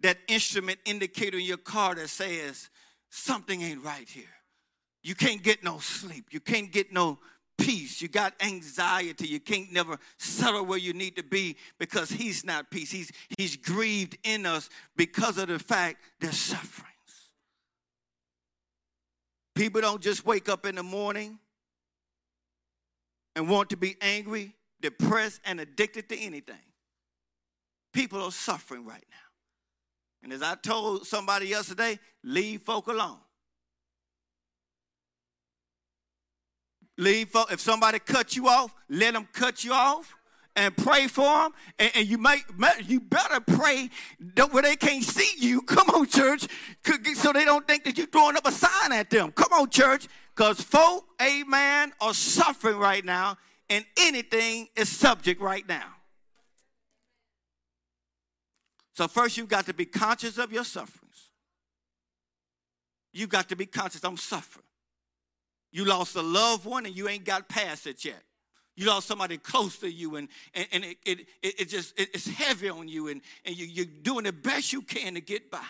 that 0.00 0.16
instrument 0.28 0.78
indicator 0.86 1.38
in 1.38 1.44
your 1.44 1.58
car 1.58 1.94
that 1.94 2.08
says 2.08 2.70
something 3.10 3.60
ain't 3.60 3.84
right 3.84 4.08
here. 4.08 4.24
You 5.02 5.14
can't 5.14 5.42
get 5.42 5.62
no 5.62 5.78
sleep. 5.78 6.28
You 6.30 6.40
can't 6.40 6.72
get 6.72 6.90
no 6.90 7.18
peace. 7.58 8.00
You 8.02 8.08
got 8.08 8.34
anxiety. 8.40 9.26
You 9.28 9.40
can't 9.40 9.72
never 9.72 9.98
settle 10.18 10.64
where 10.64 10.78
you 10.78 10.92
need 10.92 11.16
to 11.16 11.22
be 11.22 11.56
because 11.78 12.10
he's 12.10 12.44
not 12.44 12.70
peace. 12.70 12.90
He's, 12.90 13.12
he's 13.36 13.56
grieved 13.56 14.18
in 14.24 14.46
us 14.46 14.68
because 14.96 15.38
of 15.38 15.48
the 15.48 15.58
fact 15.58 15.98
there's 16.20 16.38
sufferings. 16.38 16.90
People 19.54 19.80
don't 19.80 20.02
just 20.02 20.26
wake 20.26 20.48
up 20.48 20.66
in 20.66 20.74
the 20.74 20.82
morning 20.82 21.38
and 23.36 23.48
want 23.48 23.70
to 23.70 23.76
be 23.76 23.96
angry, 24.00 24.54
depressed, 24.80 25.40
and 25.44 25.60
addicted 25.60 26.08
to 26.08 26.18
anything. 26.18 26.56
People 27.92 28.22
are 28.22 28.32
suffering 28.32 28.84
right 28.84 29.04
now. 29.10 29.16
And 30.24 30.32
as 30.32 30.42
I 30.42 30.54
told 30.56 31.06
somebody 31.06 31.48
yesterday, 31.48 31.98
leave 32.24 32.62
folk 32.62 32.88
alone. 32.88 33.18
Leave. 36.96 37.30
for, 37.30 37.44
If 37.50 37.60
somebody 37.60 37.98
cut 37.98 38.36
you 38.36 38.48
off, 38.48 38.74
let 38.88 39.14
them 39.14 39.28
cut 39.32 39.64
you 39.64 39.72
off 39.72 40.14
and 40.56 40.76
pray 40.76 41.08
for 41.08 41.24
them. 41.24 41.52
And, 41.78 41.92
and, 41.94 42.06
you 42.06 42.18
might, 42.18 42.42
you 42.84 43.00
better 43.00 43.40
pray 43.40 43.90
where 44.50 44.62
they 44.62 44.76
can't 44.76 45.02
see 45.02 45.30
you. 45.38 45.62
Come 45.74 45.90
on, 45.90 46.06
church, 46.06 46.46
so 47.14 47.32
they 47.32 47.44
don't 47.44 47.66
think 47.66 47.84
that 47.84 47.98
you're 47.98 48.06
throwing 48.06 48.36
up 48.36 48.46
a 48.46 48.52
sign 48.52 48.92
at 48.92 49.10
them. 49.10 49.32
Come 49.32 49.52
on, 49.52 49.70
church, 49.70 50.06
because 50.34 50.60
folk, 50.60 51.06
amen, 51.20 51.92
are 52.00 52.14
suffering 52.14 52.76
right 52.76 53.04
now, 53.04 53.36
and 53.68 53.84
anything 53.96 54.68
is 54.76 54.88
subject 54.88 55.40
right 55.40 55.66
now. 55.68 55.86
So 58.94 59.08
first, 59.08 59.36
you've 59.36 59.48
got 59.48 59.66
to 59.66 59.74
be 59.74 59.86
conscious 59.86 60.38
of 60.38 60.52
your 60.52 60.64
sufferings. 60.64 61.30
You've 63.12 63.28
got 63.30 63.48
to 63.48 63.56
be 63.56 63.66
conscious. 63.66 64.04
I'm 64.04 64.16
suffering. 64.16 64.64
You 65.74 65.84
lost 65.84 66.14
a 66.14 66.22
loved 66.22 66.64
one 66.64 66.86
and 66.86 66.96
you 66.96 67.08
ain't 67.08 67.24
got 67.24 67.48
past 67.48 67.88
it 67.88 68.04
yet. 68.04 68.22
You 68.76 68.86
lost 68.86 69.08
somebody 69.08 69.38
close 69.38 69.76
to 69.78 69.90
you 69.90 70.14
and, 70.14 70.28
and, 70.54 70.66
and 70.70 70.84
it, 70.84 70.96
it, 71.04 71.26
it, 71.42 71.68
just 71.68 71.98
it, 71.98 72.10
it's 72.14 72.28
heavy 72.28 72.68
on 72.68 72.86
you 72.86 73.08
and, 73.08 73.20
and 73.44 73.58
you, 73.58 73.66
you're 73.66 73.84
doing 74.02 74.22
the 74.22 74.32
best 74.32 74.72
you 74.72 74.82
can 74.82 75.14
to 75.14 75.20
get 75.20 75.50
by. 75.50 75.66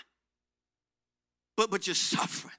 But 1.57 1.71
but 1.71 1.87
you're 1.87 1.95
suffering. 1.95 2.53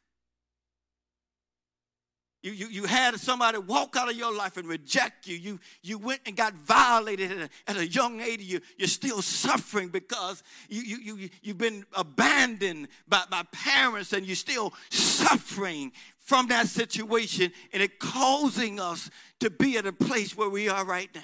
You, 2.46 2.52
you, 2.52 2.68
you 2.68 2.84
had 2.84 3.16
somebody 3.16 3.58
walk 3.58 3.96
out 3.98 4.08
of 4.08 4.16
your 4.16 4.32
life 4.32 4.58
and 4.58 4.68
reject 4.68 5.26
you. 5.26 5.36
You, 5.36 5.60
you 5.82 5.98
went 5.98 6.22
and 6.28 6.38
got 6.38 6.54
violated 6.54 7.32
at 7.32 7.38
a, 7.40 7.50
at 7.72 7.78
a 7.78 7.88
young 7.88 8.22
age. 8.22 8.42
You, 8.42 8.62
you're 8.78 8.88
still 8.88 9.24
suffering 9.24 9.90
because 9.90 10.44
you, 10.70 10.84
you, 10.84 11.16
you, 11.16 11.30
you've 11.42 11.58
been 11.58 11.88
abandoned 11.94 12.90
by, 13.08 13.24
by 13.32 13.42
parents 13.52 14.14
and 14.14 14.28
you're 14.28 14.36
still 14.36 14.76
suffering 14.92 15.92
from 16.20 16.46
that 16.50 16.68
situation 16.68 17.52
and 17.74 17.82
it 17.82 17.98
causing 17.98 18.80
us 18.80 19.10
to 19.40 19.50
be 19.50 19.80
at 19.80 19.88
a 19.88 19.94
place 19.94 20.38
where 20.38 20.50
we 20.50 20.70
are 20.70 20.86
right 20.86 21.10
now. 21.16 21.22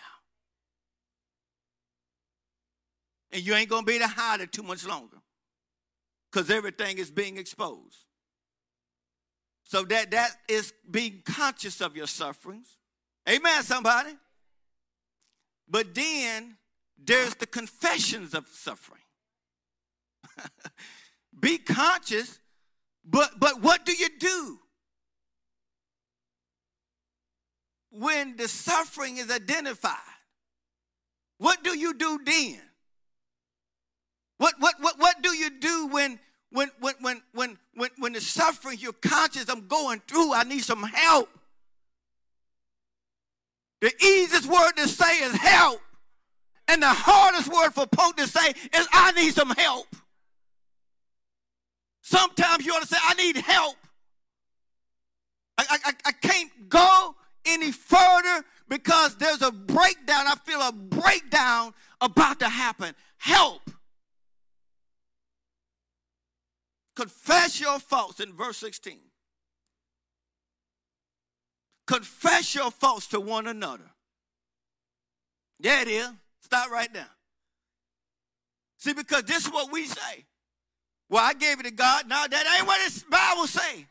And 3.31 3.45
you 3.45 3.53
ain't 3.53 3.69
going 3.69 3.83
to 3.83 3.85
be 3.85 3.97
able 3.97 4.07
to 4.07 4.11
hide 4.11 4.41
it 4.41 4.51
too 4.51 4.63
much 4.63 4.87
longer 4.87 5.17
because 6.31 6.49
everything 6.49 6.97
is 6.97 7.11
being 7.11 7.37
exposed. 7.37 8.05
So 9.63 9.83
that 9.83 10.11
that 10.11 10.31
is 10.47 10.73
being 10.89 11.21
conscious 11.25 11.81
of 11.81 11.95
your 11.95 12.07
sufferings. 12.07 12.77
Amen, 13.29 13.63
somebody. 13.63 14.11
But 15.67 15.93
then 15.93 16.57
there's 16.97 17.35
the 17.35 17.47
confessions 17.47 18.33
of 18.33 18.47
suffering. 18.47 19.01
Be 21.39 21.57
conscious, 21.57 22.39
but 23.05 23.39
but 23.39 23.61
what 23.61 23.85
do 23.85 23.93
you 23.93 24.09
do? 24.19 24.59
when 27.91 28.37
the 28.37 28.47
suffering 28.47 29.17
is 29.17 29.29
identified? 29.29 29.95
What 31.37 31.63
do 31.63 31.77
you 31.77 31.93
do 31.93 32.19
then? 32.25 32.61
What, 34.37 34.55
what, 34.59 34.75
what, 34.79 34.97
what 34.97 35.21
do 35.21 35.35
you 35.35 35.59
do 35.59 35.87
when, 35.87 36.19
when, 36.51 36.69
when, 36.79 36.95
when, 37.01 37.21
when, 37.33 37.57
when, 37.75 37.89
when 37.97 38.13
the 38.13 38.21
suffering, 38.21 38.77
you're 38.79 38.93
conscious, 38.93 39.49
I'm 39.49 39.67
going 39.67 40.01
through, 40.07 40.33
I 40.33 40.43
need 40.43 40.63
some 40.63 40.83
help? 40.83 41.29
The 43.79 43.91
easiest 44.03 44.47
word 44.47 44.73
to 44.77 44.87
say 44.87 45.19
is 45.19 45.33
help. 45.33 45.81
And 46.67 46.81
the 46.81 46.87
hardest 46.87 47.51
word 47.51 47.71
for 47.71 47.85
Pope 47.87 48.17
to 48.17 48.27
say 48.27 48.49
is 48.49 48.87
I 48.91 49.11
need 49.13 49.33
some 49.33 49.49
help. 49.49 49.87
Sometimes 52.01 52.65
you 52.65 52.73
ought 52.73 52.81
to 52.81 52.87
say, 52.87 52.97
I 53.01 53.13
need 53.15 53.37
help. 53.37 53.75
I, 55.57 55.77
I, 55.85 55.93
I 56.05 56.11
can't 56.11 56.69
go 56.69 57.15
any 57.45 57.71
further 57.71 58.45
because 58.67 59.15
there's 59.17 59.41
a 59.41 59.51
breakdown. 59.51 60.27
I 60.27 60.35
feel 60.45 60.61
a 60.61 60.71
breakdown 60.71 61.73
about 61.99 62.39
to 62.39 62.49
happen. 62.49 62.93
Help. 63.17 63.61
Confess 66.95 67.59
your 67.59 67.79
faults 67.79 68.19
in 68.19 68.33
verse 68.33 68.57
16. 68.57 68.97
Confess 71.87 72.55
your 72.55 72.71
faults 72.71 73.07
to 73.07 73.19
one 73.19 73.47
another. 73.47 73.89
Yeah, 75.59 75.81
it 75.81 75.87
is. 75.87 76.09
Stop 76.41 76.69
right 76.69 76.93
now. 76.93 77.07
See, 78.77 78.93
because 78.93 79.23
this 79.23 79.45
is 79.45 79.51
what 79.51 79.71
we 79.71 79.85
say. 79.85 80.25
Well, 81.09 81.23
I 81.23 81.33
gave 81.33 81.59
it 81.59 81.63
to 81.63 81.71
God. 81.71 82.07
No, 82.07 82.25
that 82.29 82.57
ain't 82.57 82.67
what 82.67 82.79
the 82.89 83.03
Bible 83.09 83.45
say. 83.45 83.85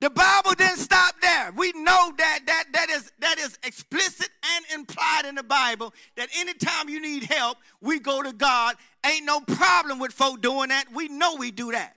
The 0.00 0.10
Bible 0.10 0.52
didn't 0.52 0.78
stop 0.78 1.14
there. 1.22 1.52
We 1.56 1.72
know 1.72 2.12
that 2.18 2.40
that 2.46 2.64
that 2.72 2.90
is 2.90 3.12
that 3.18 3.38
is 3.38 3.58
explicit 3.62 4.28
and 4.54 4.64
implied 4.74 5.22
in 5.26 5.34
the 5.34 5.42
Bible 5.42 5.94
that 6.16 6.28
anytime 6.38 6.88
you 6.88 7.00
need 7.00 7.24
help, 7.24 7.58
we 7.80 7.98
go 7.98 8.22
to 8.22 8.32
God. 8.32 8.76
Ain't 9.06 9.24
no 9.24 9.40
problem 9.40 9.98
with 9.98 10.12
folk 10.12 10.40
doing 10.40 10.70
that. 10.70 10.86
We 10.92 11.08
know 11.08 11.36
we 11.36 11.50
do 11.50 11.72
that. 11.72 11.94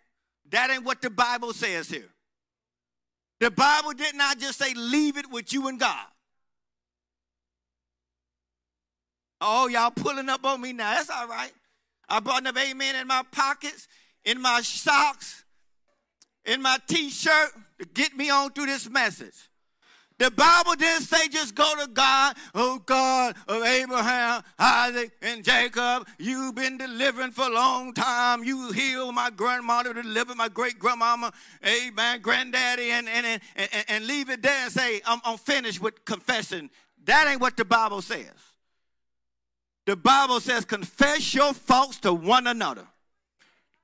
That 0.51 0.69
ain't 0.69 0.83
what 0.83 1.01
the 1.01 1.09
Bible 1.09 1.53
says 1.53 1.89
here. 1.89 2.09
The 3.39 3.49
Bible 3.49 3.93
did 3.93 4.15
not 4.15 4.37
just 4.37 4.59
say 4.59 4.73
leave 4.75 5.17
it 5.17 5.29
with 5.31 5.53
you 5.53 5.67
and 5.67 5.79
God. 5.79 6.05
Oh, 9.41 9.67
y'all 9.67 9.91
pulling 9.91 10.29
up 10.29 10.45
on 10.45 10.59
me 10.61 10.73
now. 10.73 10.95
That's 10.95 11.09
all 11.09 11.27
right. 11.27 11.53
I 12.09 12.19
brought 12.19 12.41
enough 12.41 12.57
amen 12.57 12.95
in 12.95 13.07
my 13.07 13.23
pockets, 13.31 13.87
in 14.25 14.41
my 14.41 14.61
socks, 14.61 15.45
in 16.45 16.61
my 16.61 16.77
t-shirt 16.87 17.51
to 17.79 17.85
get 17.85 18.17
me 18.17 18.29
on 18.29 18.51
through 18.51 18.65
this 18.65 18.89
message. 18.89 19.48
The 20.19 20.29
Bible 20.31 20.75
didn't 20.75 21.03
say 21.03 21.29
just 21.29 21.55
go 21.55 21.73
to 21.79 21.87
God, 21.87 22.35
oh 22.53 22.79
God 22.85 23.37
of 23.47 23.63
Abraham, 23.63 24.43
Isaac, 24.59 25.11
and 25.21 25.45
Jacob. 25.45 26.07
You've 26.19 26.55
been 26.55 26.77
delivering 26.77 27.31
for 27.31 27.45
a 27.45 27.49
long 27.49 27.93
time. 27.93 28.43
You 28.43 28.73
healed 28.73 29.15
my 29.15 29.29
grandmother, 29.29 29.93
delivered 29.93 30.35
my 30.35 30.49
great 30.49 30.77
grandmama, 30.77 31.31
amen, 31.65 32.19
granddaddy, 32.19 32.91
and, 32.91 33.07
and, 33.07 33.25
and, 33.25 33.41
and, 33.55 33.85
and 33.87 34.07
leave 34.07 34.29
it 34.29 34.41
there 34.41 34.63
and 34.65 34.71
say, 34.71 35.01
I'm, 35.05 35.21
I'm 35.23 35.37
finished 35.37 35.81
with 35.81 36.03
confessing. 36.03 36.69
That 37.05 37.27
ain't 37.29 37.39
what 37.39 37.55
the 37.55 37.63
Bible 37.63 38.01
says. 38.01 38.27
The 39.85 39.95
Bible 39.95 40.41
says, 40.41 40.65
confess 40.65 41.33
your 41.33 41.53
faults 41.53 41.97
to 42.01 42.13
one 42.13 42.45
another. 42.45 42.85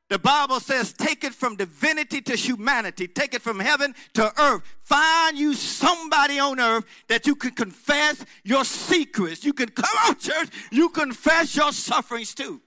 The 0.08 0.20
Bible 0.20 0.60
says, 0.60 0.94
take 0.94 1.24
it 1.24 1.34
from 1.34 1.56
divinity 1.56 2.22
to 2.22 2.36
humanity, 2.36 3.08
take 3.08 3.34
it 3.34 3.42
from 3.42 3.60
heaven 3.60 3.96
to 4.14 4.32
earth. 4.40 4.62
Find 4.84 5.36
you 5.36 5.56
somebody 5.56 6.38
on 6.38 6.60
earth 6.60 6.86
that 7.08 7.26
you 7.26 7.36
can 7.36 7.52
confess 7.52 8.24
your 8.44 8.66
secrets. 8.66 9.44
You 9.44 9.54
can 9.54 9.70
come 9.70 9.98
out, 10.02 10.20
church, 10.20 10.50
you 10.72 10.90
confess 10.90 11.56
your 11.56 11.72
sufferings 11.72 12.36
too. 12.36 12.62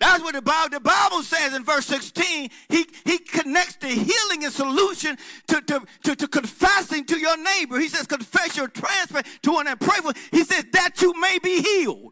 That's 0.00 0.20
what 0.20 0.34
the 0.34 0.42
Bible, 0.42 0.70
the 0.70 0.80
Bible 0.80 1.22
says 1.22 1.54
in 1.54 1.62
verse 1.62 1.86
16. 1.86 2.50
He, 2.68 2.86
he 3.04 3.18
connects 3.18 3.76
the 3.76 3.86
healing 3.86 4.42
and 4.42 4.52
solution 4.52 5.16
to, 5.46 5.60
to, 5.60 5.82
to, 6.02 6.16
to 6.16 6.26
confessing 6.26 7.04
to 7.04 7.16
your 7.16 7.36
neighbor. 7.36 7.78
He 7.78 7.88
says, 7.88 8.08
confess 8.08 8.56
your 8.56 8.66
transfer 8.66 9.22
to 9.42 9.52
one 9.52 9.68
and 9.68 9.78
pray 9.78 9.98
for. 9.98 10.12
He 10.32 10.42
says, 10.42 10.64
that 10.72 11.00
you 11.00 11.14
may 11.20 11.38
be 11.38 11.62
healed. 11.62 12.11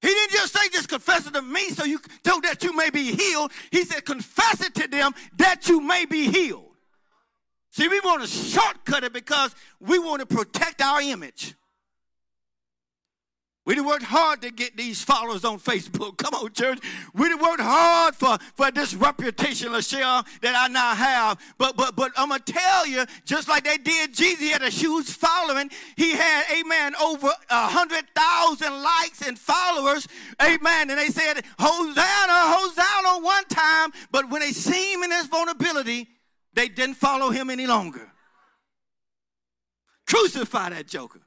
He 0.00 0.08
didn't 0.08 0.30
just 0.30 0.52
say, 0.52 0.68
just 0.70 0.88
confess 0.88 1.26
it 1.26 1.34
to 1.34 1.42
me 1.42 1.70
so 1.70 1.84
you 1.84 1.98
so 2.24 2.40
that 2.42 2.62
you 2.62 2.74
may 2.74 2.90
be 2.90 3.12
healed. 3.12 3.50
He 3.70 3.84
said, 3.84 4.04
confess 4.04 4.60
it 4.60 4.74
to 4.76 4.86
them 4.86 5.12
that 5.38 5.68
you 5.68 5.80
may 5.80 6.06
be 6.06 6.30
healed. 6.30 6.64
See, 7.70 7.88
we 7.88 8.00
want 8.00 8.22
to 8.22 8.28
shortcut 8.28 9.04
it 9.04 9.12
because 9.12 9.54
we 9.80 9.98
want 9.98 10.20
to 10.20 10.26
protect 10.26 10.80
our 10.82 11.00
image. 11.00 11.54
We 13.68 13.74
done 13.74 13.84
worked 13.84 14.04
hard 14.04 14.40
to 14.40 14.50
get 14.50 14.78
these 14.78 15.02
followers 15.02 15.44
on 15.44 15.58
Facebook. 15.58 16.16
Come 16.16 16.32
on, 16.32 16.50
church. 16.54 16.78
We 17.12 17.28
done 17.28 17.38
worked 17.38 17.60
hard 17.60 18.14
for, 18.14 18.38
for 18.54 18.70
this 18.70 18.94
reputation, 18.94 19.72
Lachelle, 19.72 20.26
that 20.40 20.56
I 20.56 20.68
now 20.68 20.94
have. 20.94 21.38
But 21.58 21.76
but 21.76 21.94
but 21.94 22.12
I'm 22.16 22.30
gonna 22.30 22.40
tell 22.40 22.86
you, 22.86 23.04
just 23.26 23.46
like 23.46 23.64
they 23.64 23.76
did 23.76 24.14
Jesus, 24.14 24.40
he 24.40 24.48
had 24.48 24.62
a 24.62 24.70
huge 24.70 25.10
following. 25.10 25.70
He 25.96 26.12
had, 26.12 26.44
amen, 26.50 26.94
over 26.96 27.28
a 27.50 27.66
hundred 27.68 28.06
thousand 28.16 28.72
likes 28.82 29.20
and 29.20 29.38
followers. 29.38 30.08
Amen. 30.42 30.88
And 30.88 30.98
they 30.98 31.08
said, 31.08 31.44
Hosanna, 31.58 32.00
Hosanna 32.00 33.22
one 33.22 33.44
time. 33.48 33.90
But 34.10 34.30
when 34.30 34.40
they 34.40 34.52
see 34.52 34.94
him 34.94 35.02
in 35.02 35.10
his 35.10 35.26
vulnerability, 35.26 36.08
they 36.54 36.68
didn't 36.70 36.96
follow 36.96 37.28
him 37.28 37.50
any 37.50 37.66
longer. 37.66 38.10
Crucify 40.06 40.70
that 40.70 40.86
joker. 40.86 41.20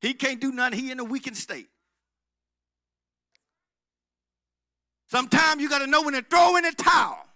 He 0.00 0.14
can't 0.14 0.40
do 0.40 0.52
nothing. 0.52 0.78
He 0.78 0.90
in 0.90 1.00
a 1.00 1.04
weakened 1.04 1.36
state. 1.36 1.68
Sometimes 5.10 5.62
you 5.62 5.68
got 5.68 5.78
to 5.80 5.86
know 5.86 6.02
when 6.02 6.14
to 6.14 6.22
throw 6.22 6.56
in 6.56 6.64
the 6.64 6.72
towel. 6.72 7.27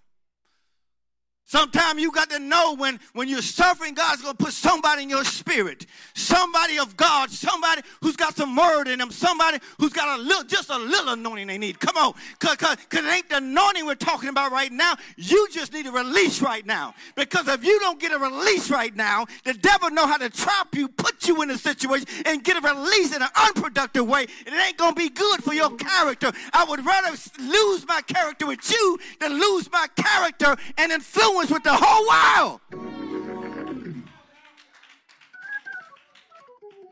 Sometimes 1.53 2.01
you 2.01 2.11
got 2.11 2.31
to 2.31 2.39
know 2.39 2.75
when, 2.77 2.99
when 3.13 3.29
you're 3.29 3.43
suffering, 3.43 3.93
God's 3.93 4.23
going 4.23 4.35
to 4.35 4.43
put 4.43 4.55
somebody 4.55 5.03
in 5.03 5.11
your 5.11 5.23
spirit. 5.23 5.85
Somebody 6.15 6.79
of 6.79 6.97
God, 6.97 7.31
somebody 7.31 7.83
who's 8.01 8.17
got 8.17 8.35
some 8.35 8.57
word 8.57 8.89
in 8.89 8.99
them, 8.99 9.11
somebody 9.11 9.59
who's 9.79 9.93
got 9.93 10.19
a 10.19 10.23
little, 10.23 10.45
just 10.45 10.71
a 10.71 10.79
little 10.79 11.13
anointing 11.13 11.49
they 11.49 11.59
need. 11.59 11.79
Come 11.79 11.99
on, 11.99 12.15
because 12.41 12.79
it 12.91 13.05
ain't 13.05 13.29
the 13.29 13.37
anointing 13.37 13.85
we're 13.85 13.97
talking 13.97 14.31
about 14.31 14.51
right 14.51 14.73
now. 14.73 14.95
You 15.19 15.47
just 15.51 15.75
need 15.75 15.85
a 15.85 15.93
release 15.93 16.41
right 16.41 16.65
now. 16.65 16.95
Because 17.17 17.47
if 17.49 17.63
you 17.67 17.79
don't 17.81 18.01
get 18.01 18.13
a 18.13 18.19
release 18.19 18.71
right 18.71 18.97
now, 18.97 19.27
the 19.45 19.53
devil 19.53 19.91
know 19.91 20.07
how 20.07 20.17
to 20.17 20.31
trap 20.31 20.75
you, 20.75 20.89
put 20.89 21.29
you 21.29 21.43
in 21.43 21.51
a 21.51 21.59
situation, 21.59 22.09
and 22.25 22.43
get 22.43 22.57
a 22.57 22.67
release 22.67 23.15
in 23.15 23.21
an 23.21 23.29
unproductive 23.37 24.09
way. 24.09 24.27
And 24.47 24.55
it 24.55 24.59
ain't 24.59 24.79
going 24.79 24.95
to 24.95 24.99
be 24.99 25.11
good 25.11 25.45
for 25.45 25.53
your 25.53 25.77
character. 25.77 26.33
I 26.55 26.65
would 26.65 26.83
rather 26.83 27.15
lose 27.39 27.87
my 27.87 28.01
character 28.07 28.47
with 28.47 28.71
you 28.71 28.99
than 29.21 29.39
lose 29.39 29.71
my 29.71 29.87
character 29.97 30.57
and 30.79 30.91
influence 30.91 31.42
influence 31.43 31.51
with 31.51 31.63
the 31.65 31.75
whole 31.75 32.07
world. 32.09 32.61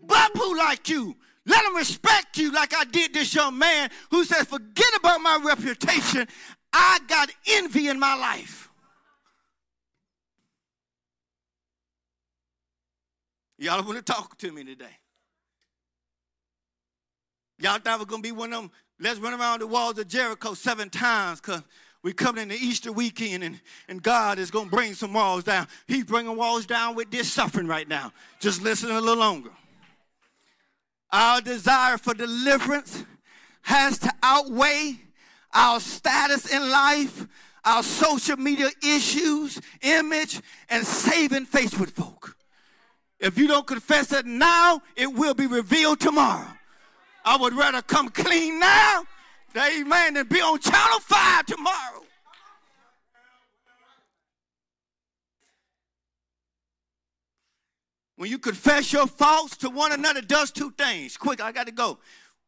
Bapu 0.07 0.57
like 0.57 0.89
you. 0.89 1.17
Let 1.47 1.65
them 1.65 1.77
respect 1.77 2.37
you 2.37 2.53
like 2.53 2.75
I 2.75 2.85
did 2.85 3.15
this 3.15 3.35
young 3.35 3.59
man 3.59 3.91
who 4.11 4.25
says, 4.25 4.45
forget 4.45 4.95
about 4.97 5.21
my 5.21 5.41
reputation. 5.43 6.27
I 6.73 7.01
got 7.09 7.31
envy 7.49 7.89
in 7.89 7.99
my 7.99 8.15
life. 8.15 8.69
Y'all 13.59 13.83
want 13.85 13.99
to 13.99 14.13
talk 14.13 14.39
to 14.39 14.53
me 14.53 14.65
today? 14.65 14.97
Y'all 17.59 17.79
thought 17.79 17.99
we're 17.99 18.07
going 18.07 18.23
to 18.23 18.27
be 18.27 18.33
one 18.33 18.53
of 18.55 18.63
them, 18.63 18.71
let's 18.99 19.19
run 19.19 19.39
around 19.39 19.61
the 19.61 19.67
walls 19.67 19.99
of 19.99 20.09
Jericho 20.09 20.55
seven 20.55 20.89
times 20.89 21.41
because 21.41 21.63
we 22.03 22.13
coming 22.13 22.43
in 22.43 22.49
the 22.49 22.57
Easter 22.57 22.93
weekend 22.93 23.45
and, 23.45 23.61
and 23.89 24.03
God 24.03 24.39
is 24.39 24.51
going 24.51 24.71
to 24.71 24.75
bring 24.75 24.95
some 24.95 25.13
walls 25.13 25.45
down. 25.45 25.67
He's 25.87 26.05
bringing 26.05 26.35
walls 26.37 26.65
down 26.65 26.95
with 26.95 27.11
this 27.11 27.31
suffering 27.31 27.67
right 27.67 27.87
now. 27.87 28.13
Just 28.41 28.63
listen 28.63 28.91
a 28.91 29.01
little 29.01 29.17
longer. 29.17 29.51
Our 31.13 31.41
desire 31.41 31.99
for 31.99 32.15
deliverance 32.15 33.05
has 33.63 33.99
to 33.99 34.13
outweigh 34.23 34.99
our 35.53 35.81
status 35.81 36.51
in 36.51 36.71
life, 36.71 37.27
our 37.65 37.83
social 37.83 38.37
media 38.37 38.71
issues, 38.83 39.61
image, 39.83 40.41
and 40.71 40.87
saving 40.87 41.45
face 41.45 41.79
with 41.79 41.91
folk. 41.91 42.37
If 43.19 43.37
you 43.37 43.47
don't 43.47 43.67
confess 43.67 44.13
it 44.13 44.25
now, 44.25 44.81
it 44.97 45.13
will 45.13 45.35
be 45.35 45.47
revealed 45.47 46.01
tomorrow. 46.01 46.49
I 47.25 47.37
would 47.37 47.53
rather 47.53 47.83
come 47.83 48.09
clean 48.09 48.59
now 48.59 49.05
Amen. 49.57 50.17
And 50.17 50.29
be 50.29 50.41
on 50.41 50.59
Channel 50.59 51.01
5 51.01 51.47
tomorrow. 51.47 52.05
When 58.17 58.31
you 58.31 58.39
confess 58.39 58.93
your 58.93 59.07
faults 59.07 59.57
to 59.59 59.71
one 59.71 59.93
another, 59.93 60.21
does 60.21 60.51
two 60.51 60.71
things. 60.73 61.17
Quick, 61.17 61.41
I 61.41 61.53
got 61.53 61.67
to 61.67 61.73
go. 61.73 61.99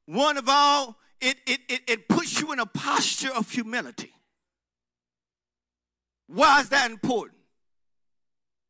One 0.04 0.36
of 0.36 0.46
all, 0.46 0.98
it, 1.18 1.38
it, 1.46 1.60
it, 1.68 1.80
it 1.88 2.08
puts 2.08 2.38
you 2.40 2.52
in 2.52 2.58
a 2.58 2.66
posture 2.66 3.32
of 3.32 3.50
humility. 3.50 4.12
Why 6.26 6.60
is 6.60 6.68
that 6.68 6.90
important? 6.90 7.38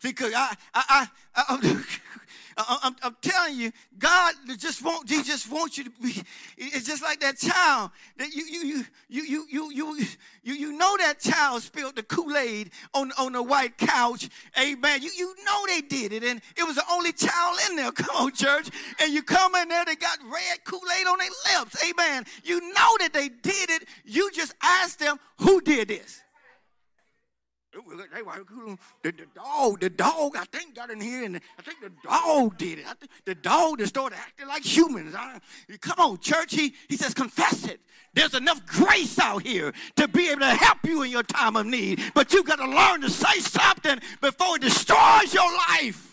Because 0.01 0.33
I, 0.33 0.55
I, 0.75 1.09
I, 1.35 1.45
I 1.49 1.85
I'm, 2.57 2.97
I'm, 3.03 3.17
telling 3.21 3.57
you, 3.57 3.73
God 3.99 4.35
just 4.59 4.85
won't. 4.85 5.09
He 5.09 5.23
just 5.23 5.51
wants 5.51 5.79
you 5.79 5.85
to 5.85 5.91
be. 5.91 6.23
It's 6.57 6.87
just 6.87 7.03
like 7.03 7.21
that 7.21 7.39
child 7.39 7.91
that 8.17 8.35
you 8.35 8.45
you 8.45 8.65
you 8.65 8.85
you 9.09 9.25
you 9.25 9.47
you 9.51 9.73
you 9.73 10.07
you, 10.43 10.55
you 10.55 10.73
know 10.73 10.97
that 10.99 11.21
child 11.21 11.63
spilled 11.63 11.97
the 11.97 12.03
Kool 12.03 12.37
Aid 12.37 12.71
on 12.95 13.13
on 13.19 13.33
the 13.33 13.43
white 13.43 13.79
couch. 13.79 14.29
Amen. 14.61 15.03
You 15.03 15.11
you 15.17 15.35
know 15.45 15.67
they 15.67 15.81
did 15.81 16.13
it, 16.13 16.25
and 16.25 16.41
it 16.57 16.65
was 16.65 16.77
the 16.77 16.85
only 16.91 17.13
child 17.13 17.59
in 17.71 17.77
there. 17.77 17.93
Come 17.93 18.17
on, 18.17 18.33
church. 18.33 18.69
And 19.01 19.13
you 19.13 19.23
come 19.23 19.55
in 19.55 19.69
there, 19.69 19.85
they 19.85 19.97
got 19.97 20.19
red 20.25 20.65
Kool 20.65 20.81
Aid 20.99 21.07
on 21.07 21.19
their 21.19 21.59
lips. 21.59 21.83
Amen. 21.89 22.25
You 22.45 22.61
know 22.73 22.97
that 22.99 23.11
they 23.13 23.29
did 23.29 23.71
it. 23.71 23.89
You 24.05 24.31
just 24.33 24.55
ask 24.63 24.99
them 24.99 25.19
who 25.39 25.61
did 25.61 25.89
this. 25.89 26.23
The, 27.73 29.13
the 29.13 29.27
dog, 29.35 29.81
the 29.81 29.91
dog, 29.91 30.37
I 30.37 30.45
think 30.45 30.75
got 30.75 30.91
in 30.91 31.01
here, 31.01 31.25
and 31.25 31.37
I 31.59 31.63
think 31.63 31.81
the 31.81 31.91
dog 32.07 32.59
did 32.59 32.79
it. 32.81 32.87
Think 32.87 33.11
the 33.25 33.35
dog 33.35 33.79
that 33.79 33.87
started 33.87 34.19
acting 34.19 34.47
like 34.47 34.63
humans. 34.65 35.15
I, 35.17 35.41
come 35.81 35.99
on, 35.99 36.19
church. 36.19 36.55
He, 36.55 36.75
he 36.89 36.97
says, 36.97 37.15
confess 37.15 37.67
it. 37.67 37.81
There's 38.15 38.35
enough 38.35 38.65
grace 38.67 39.19
out 39.19 39.43
here 39.43 39.73
to 39.97 40.07
be 40.07 40.29
able 40.29 40.41
to 40.41 40.55
help 40.55 40.85
you 40.85 41.03
in 41.03 41.11
your 41.11 41.23
time 41.23 41.57
of 41.57 41.65
need. 41.65 42.03
But 42.15 42.33
you've 42.33 42.47
got 42.47 42.57
to 42.57 42.67
learn 42.67 43.01
to 43.01 43.11
say 43.11 43.41
something 43.41 44.01
before 44.21 44.57
it 44.57 44.63
destroys 44.63 45.33
your 45.33 45.51
life. 45.71 46.12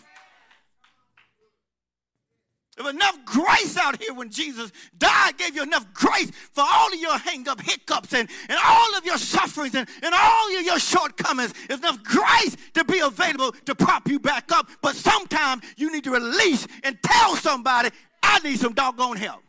There 2.76 2.84
was 2.84 2.94
enough 2.94 3.24
grace 3.24 3.76
out 3.76 4.00
here 4.00 4.14
when 4.14 4.30
Jesus 4.30 4.72
died, 4.96 5.36
gave 5.36 5.54
you 5.54 5.62
enough 5.62 5.92
grace 5.92 6.30
for 6.52 6.64
all 6.66 6.92
of 6.92 6.98
your 6.98 7.18
hang 7.18 7.46
up 7.48 7.60
hiccups 7.60 8.14
and, 8.14 8.28
and 8.48 8.58
all 8.64 8.96
of 8.96 9.04
your 9.04 9.18
sufferings 9.18 9.74
and, 9.74 9.88
and 10.02 10.14
all 10.14 10.56
of 10.56 10.64
your 10.64 10.78
shortcomings. 10.78 11.52
There's 11.68 11.80
enough 11.80 12.02
grace 12.02 12.56
to 12.74 12.84
be 12.84 13.00
available 13.00 13.52
to 13.66 13.74
prop 13.74 14.08
you 14.08 14.18
back 14.18 14.50
up. 14.52 14.68
But 14.80 14.94
sometimes 14.94 15.64
you 15.76 15.92
need 15.92 16.04
to 16.04 16.12
release 16.12 16.66
and 16.84 16.96
tell 17.02 17.36
somebody, 17.36 17.90
I 18.22 18.38
need 18.38 18.58
some 18.58 18.72
doggone 18.72 19.16
help. 19.16 19.42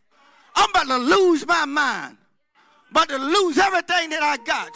I'm 0.56 0.70
about 0.72 0.88
to 0.88 0.98
lose 0.98 1.48
my 1.48 1.66
mind, 1.66 2.18
about 2.90 3.08
to 3.10 3.18
lose 3.18 3.58
everything 3.58 4.10
that 4.10 4.24
I 4.24 4.38
got. 4.44 4.76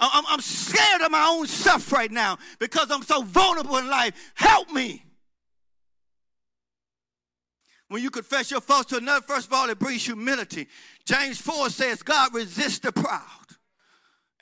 I'm, 0.00 0.24
I'm 0.28 0.40
scared 0.40 1.02
of 1.02 1.12
my 1.12 1.26
own 1.28 1.46
self 1.46 1.92
right 1.92 2.10
now 2.10 2.38
because 2.58 2.90
I'm 2.90 3.02
so 3.02 3.22
vulnerable 3.22 3.76
in 3.76 3.88
life. 3.88 4.32
Help 4.34 4.70
me 4.72 5.03
when 7.88 8.02
you 8.02 8.10
confess 8.10 8.50
your 8.50 8.60
faults 8.60 8.90
to 8.90 8.96
another, 8.96 9.24
first 9.26 9.46
of 9.46 9.52
all, 9.52 9.68
it 9.68 9.78
brings 9.78 10.04
humility. 10.04 10.68
James 11.04 11.40
4 11.40 11.70
says, 11.70 12.02
God 12.02 12.34
resists 12.34 12.78
the 12.78 12.92
proud, 12.92 13.22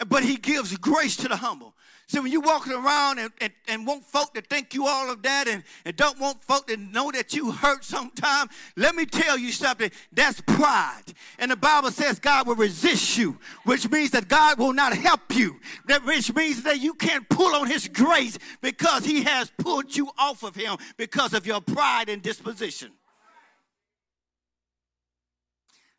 but 0.07 0.23
he 0.23 0.37
gives 0.37 0.77
grace 0.77 1.17
to 1.17 1.29
the 1.29 1.37
humble. 1.37 1.75
See, 2.13 2.21
when 2.21 2.31
you're 2.31 2.43
walking 2.43 2.75
around 2.75 3.21
and, 3.21 3.33
and, 3.41 3.53
and 3.69 3.87
want 3.87 4.05
folk 4.05 4.35
to 4.35 4.43
think 4.43 4.75
you 4.75 4.87
all 4.87 5.11
of 5.11 5.23
that 5.23 5.49
and, 5.49 5.65
and 5.87 5.97
don't 5.97 6.21
want 6.21 6.45
folk 6.45 6.67
to 6.67 6.77
know 6.77 7.11
that 7.11 7.33
you 7.33 7.51
hurt 7.51 7.85
sometime, 7.85 8.49
let 8.77 8.95
me 8.95 9.07
tell 9.07 9.39
you 9.39 9.51
something. 9.51 9.91
That's 10.13 10.41
pride. 10.43 11.05
And 11.39 11.51
the 11.51 11.57
Bible 11.57 11.91
says 11.91 12.19
God 12.19 12.47
will 12.47 12.57
resist 12.57 13.17
you, 13.17 13.39
which 13.65 13.91
means 13.91 14.11
that 14.11 14.29
God 14.29 14.59
will 14.59 14.75
not 14.75 14.95
help 14.95 15.35
you. 15.35 15.59
That 15.87 16.05
which 16.05 16.35
means 16.35 16.65
that 16.65 16.81
you 16.81 16.93
can't 16.93 17.27
pull 17.31 17.55
on 17.55 17.67
his 17.67 17.89
grace 17.89 18.39
because 18.61 19.07
he 19.07 19.23
has 19.23 19.51
pulled 19.57 19.97
you 19.97 20.11
off 20.19 20.43
of 20.43 20.55
him 20.55 20.77
because 20.99 21.33
of 21.33 21.47
your 21.47 21.63
pride 21.63 22.11
and 22.11 22.21
disposition. 22.21 22.93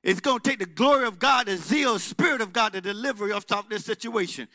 It's 0.03 0.19
going 0.19 0.39
to 0.39 0.49
take 0.49 0.59
the 0.59 0.65
glory 0.65 1.07
of 1.07 1.17
God, 1.17 1.47
the 1.47 1.55
zeal, 1.55 1.97
spirit 1.97 2.41
of 2.41 2.51
God 2.51 2.73
to 2.73 2.81
deliver 2.81 3.27
you 3.27 3.33
off 3.33 3.45
top 3.45 3.65
of 3.65 3.69
this 3.69 3.85
situation. 3.85 4.49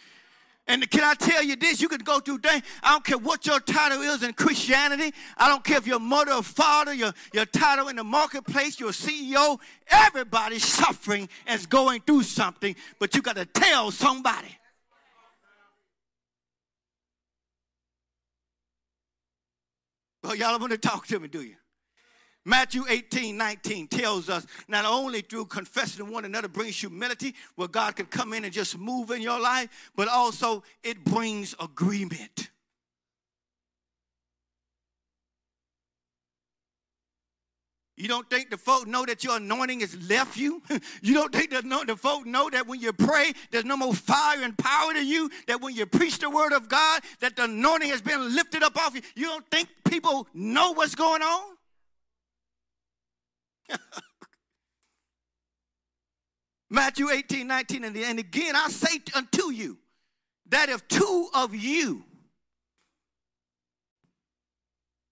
And 0.67 0.89
can 0.91 1.03
I 1.03 1.15
tell 1.15 1.43
you 1.43 1.57
this? 1.57 1.81
You 1.81 1.89
can 1.89 2.01
go 2.01 2.21
through 2.21 2.39
things. 2.39 2.63
I 2.83 2.93
don't 2.93 3.03
care 3.03 3.17
what 3.17 3.47
your 3.47 3.59
title 3.59 4.03
is 4.03 4.23
in 4.23 4.35
Christianity. 4.35 5.15
I 5.39 5.49
don't 5.49 5.65
care 5.65 5.79
if 5.79 5.87
you're 5.87 5.99
mother 5.99 6.33
or 6.33 6.43
father, 6.43 6.93
your, 6.93 7.15
your 7.33 7.47
title 7.47 7.89
in 7.89 7.97
the 7.97 8.05
marketplace, 8.05 8.79
your 8.79 8.91
CEO. 8.91 9.59
Everybody's 9.89 10.65
suffering 10.65 11.31
and 11.47 11.59
is 11.59 11.65
going 11.65 12.03
through 12.03 12.25
something, 12.25 12.77
but 12.99 13.15
you 13.15 13.23
got 13.23 13.37
to 13.37 13.47
tell 13.47 13.91
somebody. 13.91 14.55
Well, 20.23 20.35
y'all 20.35 20.59
want 20.59 20.73
to 20.73 20.79
talk 20.79 21.07
to 21.07 21.19
me, 21.19 21.29
do 21.29 21.41
you? 21.41 21.55
Matthew 22.49 22.85
18, 22.89 23.37
19 23.37 23.89
tells 23.89 24.31
us 24.31 24.47
not 24.69 24.87
only 24.87 25.21
through 25.21 25.45
confessing 25.45 26.11
one 26.11 26.25
another 26.25 26.49
brings 26.49 26.81
humility, 26.81 27.35
where 27.57 27.69
God 27.69 27.95
can 27.95 28.07
come 28.07 28.33
in 28.33 28.43
and 28.43 28.53
just 28.53 28.79
move 28.79 29.11
in 29.11 29.21
your 29.21 29.39
life, 29.39 29.91
but 29.95 30.09
also 30.09 30.65
it 30.83 31.05
brings 31.05 31.55
agreement. 31.61 32.49
You 37.99 38.09
don't 38.09 38.31
think 38.31 38.49
the 38.49 38.57
folk 38.57 38.87
know 38.87 39.05
that 39.05 39.23
your 39.25 39.37
anointing 39.37 39.81
has 39.81 40.09
left 40.09 40.39
you? 40.39 40.63
you 41.03 41.13
don't 41.13 41.35
think 41.35 41.51
that 41.51 41.65
the 41.87 41.97
folk 41.97 42.25
know 42.25 42.49
that 42.49 42.67
when 42.67 42.81
you 42.81 42.95
pray, 42.95 43.35
there's 43.51 43.67
no 43.67 43.77
more 43.77 43.93
fire 43.93 44.41
and 44.41 44.57
power 44.57 44.95
to 44.95 45.05
you? 45.05 45.29
That 45.49 45.61
when 45.61 45.75
you 45.75 45.85
preach 45.85 46.19
the 46.19 46.31
word 46.31 46.55
of 46.55 46.71
God, 46.71 47.03
that 47.21 47.37
the 47.37 47.45
anointing 47.45 47.91
has 47.91 48.01
been 48.01 48.35
lifted 48.35 48.63
up 48.63 48.79
off 48.79 48.95
you? 48.95 49.03
You 49.17 49.27
don't 49.27 49.47
think 49.51 49.69
people 49.85 50.27
know 50.33 50.73
what's 50.73 50.95
going 50.95 51.21
on? 51.21 51.58
Matthew 56.71 57.11
18, 57.11 57.47
19, 57.47 57.85
and, 57.85 57.97
and 57.97 58.19
again 58.19 58.55
I 58.57 58.69
say 58.69 59.01
unto 59.15 59.53
you 59.53 59.79
that 60.49 60.69
if 60.69 60.87
two 60.89 61.29
of 61.35 61.55
you, 61.55 62.05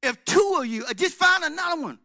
if 0.02 0.24
two 0.24 0.56
of 0.58 0.66
you, 0.66 0.84
uh, 0.84 0.94
just 0.94 1.14
find 1.14 1.44
another 1.44 1.82
one. 1.82 1.98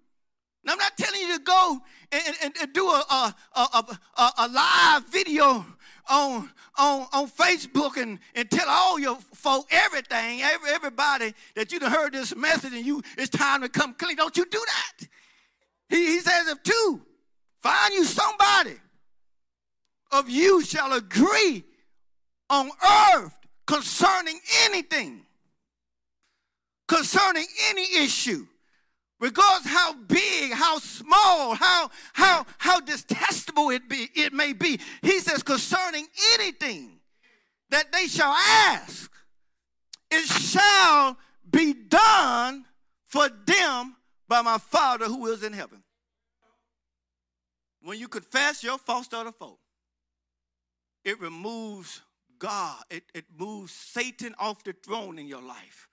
Now, 0.63 0.73
I'm 0.73 0.79
not 0.79 0.95
telling 0.95 1.21
you 1.21 1.37
to 1.37 1.43
go 1.43 1.81
and, 2.11 2.35
and, 2.43 2.53
and 2.61 2.73
do 2.73 2.87
a, 2.87 3.03
a, 3.09 3.35
a, 3.55 3.97
a, 4.17 4.31
a 4.37 4.47
live 4.47 5.07
video 5.07 5.65
on, 6.09 6.49
on, 6.77 7.07
on 7.13 7.29
Facebook 7.29 7.97
and, 7.97 8.19
and 8.35 8.49
tell 8.49 8.69
all 8.69 8.99
your 8.99 9.17
folk 9.33 9.67
everything, 9.71 10.41
every, 10.41 10.69
everybody 10.69 11.33
that 11.55 11.71
you 11.71 11.79
have 11.79 11.91
heard 11.91 12.13
this 12.13 12.35
message 12.35 12.73
and 12.73 12.85
you 12.85 13.01
it's 13.17 13.29
time 13.29 13.61
to 13.61 13.69
come 13.69 13.93
clean. 13.95 14.17
Don't 14.17 14.37
you 14.37 14.45
do 14.45 14.63
that. 14.65 15.07
He, 15.91 16.05
he 16.05 16.19
says, 16.21 16.47
if 16.47 16.63
two, 16.63 17.01
find 17.61 17.93
you 17.93 18.05
somebody 18.05 18.77
of 20.11 20.29
you 20.29 20.63
shall 20.63 20.93
agree 20.93 21.65
on 22.49 22.69
earth 23.13 23.35
concerning 23.67 24.39
anything, 24.63 25.25
concerning 26.87 27.45
any 27.69 27.83
issue, 28.03 28.47
regardless 29.19 29.71
how 29.71 29.93
big, 29.93 30.53
how 30.53 30.79
small, 30.79 31.55
how 31.55 31.91
how 32.13 32.45
how 32.57 32.79
detestable 32.79 33.69
it 33.69 33.89
be 33.89 34.07
it 34.15 34.31
may 34.31 34.53
be. 34.53 34.79
He 35.01 35.19
says 35.19 35.43
concerning 35.43 36.07
anything 36.35 36.99
that 37.69 37.91
they 37.91 38.07
shall 38.07 38.33
ask, 38.33 39.11
it 40.09 40.25
shall 40.25 41.17
be 41.49 41.73
done 41.73 42.65
for 43.07 43.27
them 43.45 43.97
by 44.29 44.41
my 44.41 44.57
Father 44.57 45.05
who 45.05 45.27
is 45.27 45.43
in 45.43 45.51
heaven. 45.51 45.80
When 47.83 47.99
you 47.99 48.07
confess 48.07 48.63
your 48.63 48.77
faults 48.77 49.07
to 49.09 49.17
other 49.17 49.31
folk, 49.31 49.59
it 51.03 51.19
removes 51.19 52.01
God, 52.37 52.83
it, 52.89 53.03
it 53.13 53.25
moves 53.37 53.71
Satan 53.71 54.35
off 54.39 54.63
the 54.63 54.73
throne 54.73 55.17
in 55.19 55.27
your 55.27 55.41
life. 55.41 55.87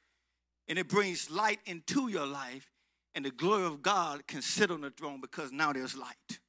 And 0.67 0.79
it 0.79 0.89
brings 0.89 1.31
light 1.31 1.61
into 1.65 2.09
your 2.09 2.27
life, 2.27 2.71
and 3.15 3.25
the 3.25 3.31
glory 3.31 3.65
of 3.65 3.83
God 3.83 4.27
can 4.27 4.43
sit 4.43 4.71
on 4.71 4.83
the 4.83 4.91
throne 4.91 5.21
because 5.21 5.51
now 5.51 5.73
there's 5.73 5.97
light. 5.97 6.41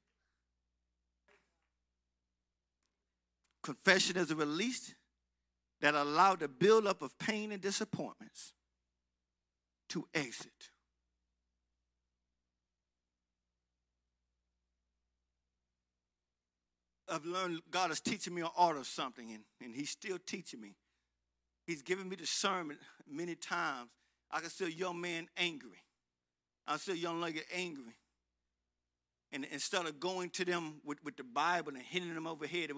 Confession 3.63 4.17
is 4.17 4.31
a 4.31 4.35
release 4.35 4.93
that 5.81 5.95
allowed 5.95 6.41
the 6.41 6.47
buildup 6.47 7.01
of 7.01 7.17
pain 7.17 7.51
and 7.51 7.61
disappointments 7.61 8.53
to 9.89 10.05
exit. 10.13 10.69
I've 17.11 17.25
learned 17.25 17.61
God 17.71 17.91
is 17.91 17.99
teaching 17.99 18.33
me 18.33 18.41
an 18.41 18.49
art 18.57 18.77
of 18.77 18.87
something, 18.87 19.31
and, 19.31 19.43
and 19.61 19.75
He's 19.75 19.89
still 19.89 20.17
teaching 20.25 20.61
me. 20.61 20.75
He's 21.65 21.81
given 21.81 22.09
me 22.09 22.15
discernment 22.15 22.79
many 23.09 23.35
times. 23.35 23.89
I 24.31 24.39
can 24.39 24.49
see 24.49 24.65
a 24.65 24.69
young 24.69 24.99
man 24.99 25.27
angry. 25.37 25.83
I 26.67 26.77
see 26.77 26.93
a 26.93 26.95
young 26.95 27.21
lady 27.21 27.41
angry. 27.55 27.95
And 29.31 29.45
instead 29.51 29.85
of 29.85 29.99
going 29.99 30.29
to 30.31 30.45
them 30.45 30.81
with, 30.83 31.03
with 31.03 31.17
the 31.17 31.23
Bible 31.23 31.73
and 31.73 31.83
hitting 31.83 32.13
them 32.13 32.25
over 32.25 32.47
head, 32.47 32.71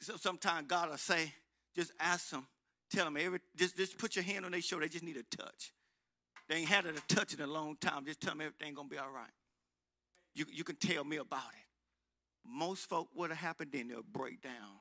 sometimes 0.00 0.66
God 0.66 0.90
will 0.90 0.98
say, 0.98 1.32
just 1.74 1.92
ask 1.98 2.30
them, 2.30 2.46
tell 2.90 3.06
them, 3.06 3.16
every, 3.16 3.40
just, 3.56 3.76
just 3.78 3.96
put 3.96 4.14
your 4.14 4.24
hand 4.24 4.44
on 4.44 4.52
their 4.52 4.60
shoulder. 4.60 4.84
They 4.84 4.90
just 4.90 5.04
need 5.04 5.16
a 5.16 5.36
touch. 5.36 5.72
They 6.48 6.56
ain't 6.56 6.68
had 6.68 6.84
a 6.84 6.92
touch 7.08 7.32
in 7.32 7.40
a 7.40 7.46
long 7.46 7.76
time. 7.80 8.04
Just 8.04 8.20
tell 8.20 8.32
them 8.32 8.42
everything's 8.42 8.76
going 8.76 8.88
to 8.88 8.94
be 8.94 8.98
all 8.98 9.10
right. 9.10 9.30
You, 10.34 10.44
you 10.52 10.64
can 10.64 10.76
tell 10.76 11.04
me 11.04 11.16
about 11.16 11.48
it 11.58 11.71
most 12.46 12.88
folk 12.88 13.08
would 13.14 13.30
have 13.30 13.38
happened 13.38 13.70
then 13.72 13.88
they'll 13.88 14.02
break 14.02 14.42
down 14.42 14.80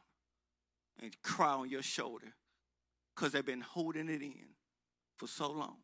and 1.01 1.15
cry 1.21 1.53
on 1.53 1.69
your 1.69 1.81
shoulder 1.81 2.33
because 3.15 3.31
they've 3.31 3.45
been 3.45 3.61
holding 3.61 4.09
it 4.09 4.21
in 4.21 4.55
for 5.17 5.27
so 5.27 5.51
long. 5.51 5.77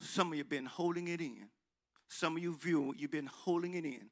Some 0.00 0.28
of 0.28 0.34
you 0.34 0.40
have 0.40 0.48
been 0.48 0.66
holding 0.66 1.08
it 1.08 1.20
in. 1.20 1.48
Some 2.08 2.36
of 2.36 2.42
you 2.42 2.54
view 2.56 2.94
you've 2.96 3.10
been 3.10 3.30
holding 3.32 3.74
it 3.74 3.84
in 3.84 4.10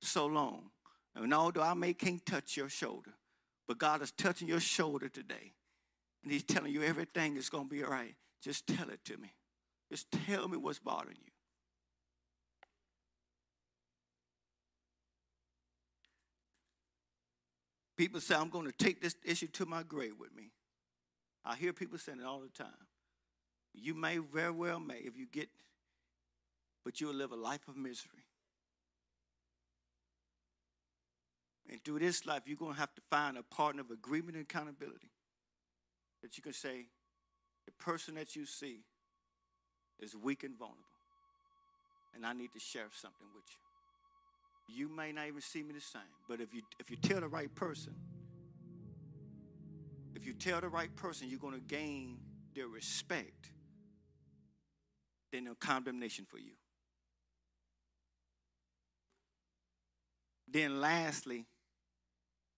so 0.00 0.26
long. 0.26 0.70
And 1.14 1.34
although 1.34 1.62
I 1.62 1.74
may 1.74 1.94
can't 1.94 2.24
touch 2.24 2.56
your 2.56 2.68
shoulder, 2.68 3.12
but 3.66 3.78
God 3.78 4.02
is 4.02 4.12
touching 4.12 4.48
your 4.48 4.60
shoulder 4.60 5.08
today. 5.08 5.54
And 6.22 6.32
He's 6.32 6.44
telling 6.44 6.72
you 6.72 6.82
everything 6.82 7.36
is 7.36 7.48
going 7.48 7.68
to 7.68 7.74
be 7.74 7.82
all 7.82 7.90
right. 7.90 8.14
Just 8.42 8.66
tell 8.66 8.88
it 8.90 9.04
to 9.06 9.16
me. 9.16 9.34
Just 9.90 10.10
tell 10.10 10.48
me 10.48 10.56
what's 10.56 10.78
bothering 10.78 11.16
you. 11.24 11.32
People 18.00 18.22
say, 18.22 18.34
I'm 18.34 18.48
going 18.48 18.64
to 18.64 18.72
take 18.72 19.02
this 19.02 19.14
issue 19.26 19.48
to 19.48 19.66
my 19.66 19.82
grave 19.82 20.14
with 20.18 20.34
me. 20.34 20.52
I 21.44 21.54
hear 21.54 21.74
people 21.74 21.98
saying 21.98 22.20
it 22.20 22.24
all 22.24 22.40
the 22.40 22.48
time. 22.48 22.86
You 23.74 23.92
may 23.92 24.16
very 24.16 24.52
well 24.52 24.80
may 24.80 25.00
if 25.00 25.18
you 25.18 25.26
get, 25.30 25.50
but 26.82 26.98
you'll 26.98 27.12
live 27.12 27.32
a 27.32 27.36
life 27.36 27.68
of 27.68 27.76
misery. 27.76 28.24
And 31.70 31.84
through 31.84 31.98
this 31.98 32.24
life, 32.24 32.44
you're 32.46 32.56
going 32.56 32.72
to 32.72 32.80
have 32.80 32.94
to 32.94 33.02
find 33.10 33.36
a 33.36 33.42
partner 33.42 33.82
of 33.82 33.90
agreement 33.90 34.34
and 34.34 34.44
accountability 34.44 35.10
that 36.22 36.38
you 36.38 36.42
can 36.42 36.54
say, 36.54 36.86
the 37.66 37.72
person 37.72 38.14
that 38.14 38.34
you 38.34 38.46
see 38.46 38.78
is 39.98 40.16
weak 40.16 40.42
and 40.42 40.58
vulnerable, 40.58 40.84
and 42.14 42.24
I 42.24 42.32
need 42.32 42.54
to 42.54 42.60
share 42.60 42.88
something 42.94 43.26
with 43.34 43.44
you 43.50 43.69
you 44.74 44.88
may 44.88 45.12
not 45.12 45.26
even 45.26 45.40
see 45.40 45.62
me 45.62 45.74
the 45.74 45.80
same. 45.80 46.02
But 46.28 46.40
if 46.40 46.54
you 46.54 46.62
if 46.78 46.90
you 46.90 46.96
tell 46.96 47.20
the 47.20 47.28
right 47.28 47.52
person, 47.54 47.94
if 50.14 50.26
you 50.26 50.32
tell 50.32 50.60
the 50.60 50.68
right 50.68 50.94
person, 50.96 51.28
you're 51.28 51.38
going 51.38 51.54
to 51.54 51.60
gain 51.60 52.18
their 52.54 52.68
respect, 52.68 53.50
then 55.32 55.44
no 55.44 55.54
condemnation 55.54 56.26
for 56.28 56.38
you. 56.38 56.52
Then 60.48 60.80
lastly, 60.80 61.46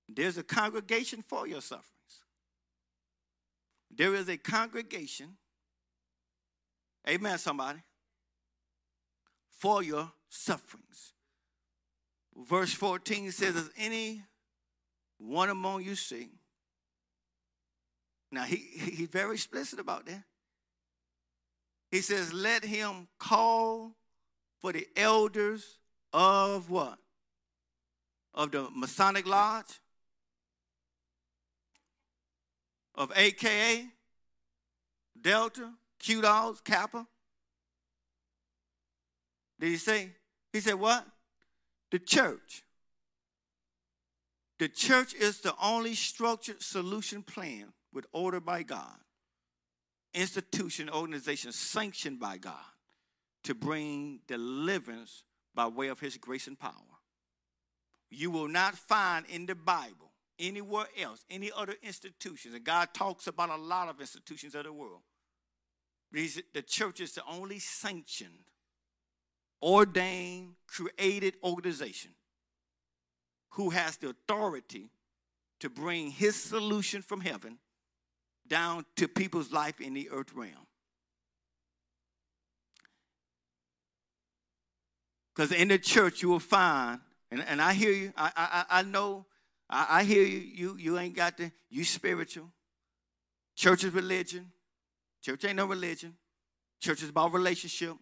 there's 0.08 0.38
a 0.38 0.42
congregation 0.42 1.22
for 1.22 1.46
your 1.46 1.60
sufferings. 1.60 1.88
There 3.94 4.14
is 4.14 4.28
a 4.28 4.38
congregation, 4.38 5.36
amen, 7.06 7.38
somebody, 7.38 7.80
for 9.50 9.82
your 9.82 10.10
sufferings. 10.30 11.12
Verse 12.36 12.72
14 12.72 13.30
says, 13.30 13.54
Is 13.56 13.70
any 13.76 14.22
one 15.18 15.50
among 15.50 15.82
you 15.82 15.94
sick? 15.94 16.30
Now, 18.30 18.44
he, 18.44 18.56
he's 18.56 19.08
very 19.08 19.34
explicit 19.34 19.78
about 19.78 20.06
that. 20.06 20.24
He 21.90 22.00
says, 22.00 22.32
let 22.32 22.64
him 22.64 23.06
call 23.18 23.92
for 24.58 24.72
the 24.72 24.88
elders 24.96 25.78
of 26.14 26.70
what? 26.70 26.98
Of 28.34 28.50
the 28.50 28.66
Masonic 28.74 29.26
Lodge? 29.26 29.78
Of 32.94 33.12
AKA? 33.14 33.88
Delta? 35.20 35.70
Q 35.98 36.22
Dogs? 36.22 36.62
Kappa? 36.62 37.06
Did 39.60 39.68
he 39.68 39.76
say? 39.76 40.12
He 40.54 40.60
said, 40.60 40.74
what? 40.74 41.06
The 41.92 42.00
church. 42.00 42.64
The 44.58 44.68
church 44.68 45.14
is 45.14 45.40
the 45.40 45.54
only 45.62 45.94
structured 45.94 46.62
solution 46.62 47.22
plan 47.22 47.72
with 47.92 48.06
order 48.12 48.40
by 48.40 48.62
God, 48.62 48.96
institution, 50.14 50.88
organization 50.88 51.52
sanctioned 51.52 52.18
by 52.18 52.38
God 52.38 52.54
to 53.44 53.54
bring 53.54 54.20
deliverance 54.26 55.24
by 55.54 55.66
way 55.66 55.88
of 55.88 56.00
his 56.00 56.16
grace 56.16 56.46
and 56.46 56.58
power. 56.58 56.72
You 58.08 58.30
will 58.30 58.48
not 58.48 58.74
find 58.76 59.26
in 59.26 59.46
the 59.46 59.54
Bible 59.54 60.12
anywhere 60.38 60.86
else, 60.98 61.24
any 61.28 61.50
other 61.54 61.74
institutions, 61.82 62.54
and 62.54 62.64
God 62.64 62.88
talks 62.94 63.26
about 63.26 63.50
a 63.50 63.56
lot 63.56 63.88
of 63.88 64.00
institutions 64.00 64.54
of 64.54 64.64
the 64.64 64.72
world. 64.72 65.02
The 66.12 66.62
church 66.62 67.00
is 67.00 67.12
the 67.12 67.22
only 67.28 67.58
sanctioned, 67.58 68.44
ordained, 69.62 70.54
created 70.66 71.34
organization 71.44 72.10
who 73.50 73.70
has 73.70 73.96
the 73.98 74.08
authority 74.08 74.90
to 75.60 75.68
bring 75.70 76.10
his 76.10 76.34
solution 76.34 77.02
from 77.02 77.20
heaven 77.20 77.58
down 78.48 78.84
to 78.96 79.06
people's 79.06 79.52
life 79.52 79.80
in 79.80 79.94
the 79.94 80.10
earth 80.10 80.32
realm. 80.34 80.66
Because 85.34 85.52
in 85.52 85.68
the 85.68 85.78
church 85.78 86.22
you 86.22 86.28
will 86.28 86.40
find, 86.40 87.00
and, 87.30 87.42
and 87.46 87.62
I 87.62 87.72
hear 87.72 87.92
you, 87.92 88.12
I, 88.16 88.30
I, 88.36 88.80
I 88.80 88.82
know, 88.82 89.24
I, 89.70 89.86
I 89.90 90.04
hear 90.04 90.22
you, 90.22 90.38
you, 90.38 90.76
you 90.78 90.98
ain't 90.98 91.14
got 91.14 91.38
the, 91.38 91.50
you 91.70 91.84
spiritual. 91.84 92.50
Church 93.56 93.84
is 93.84 93.92
religion. 93.92 94.50
Church 95.22 95.44
ain't 95.44 95.56
no 95.56 95.66
religion. 95.66 96.14
Church 96.80 97.02
is 97.02 97.10
about 97.10 97.32
relationship. 97.32 97.96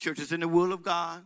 Church 0.00 0.18
is 0.18 0.32
in 0.32 0.40
the 0.40 0.48
will 0.48 0.72
of 0.72 0.82
God. 0.82 1.24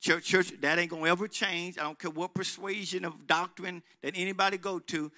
Church, 0.00 0.24
church, 0.24 0.52
that 0.60 0.78
ain't 0.78 0.90
gonna 0.90 1.08
ever 1.08 1.28
change. 1.28 1.78
I 1.78 1.82
don't 1.82 1.98
care 1.98 2.10
what 2.10 2.34
persuasion 2.34 3.04
of 3.04 3.26
doctrine 3.26 3.82
that 4.02 4.14
anybody 4.16 4.58
go 4.58 4.78
to. 4.78 5.12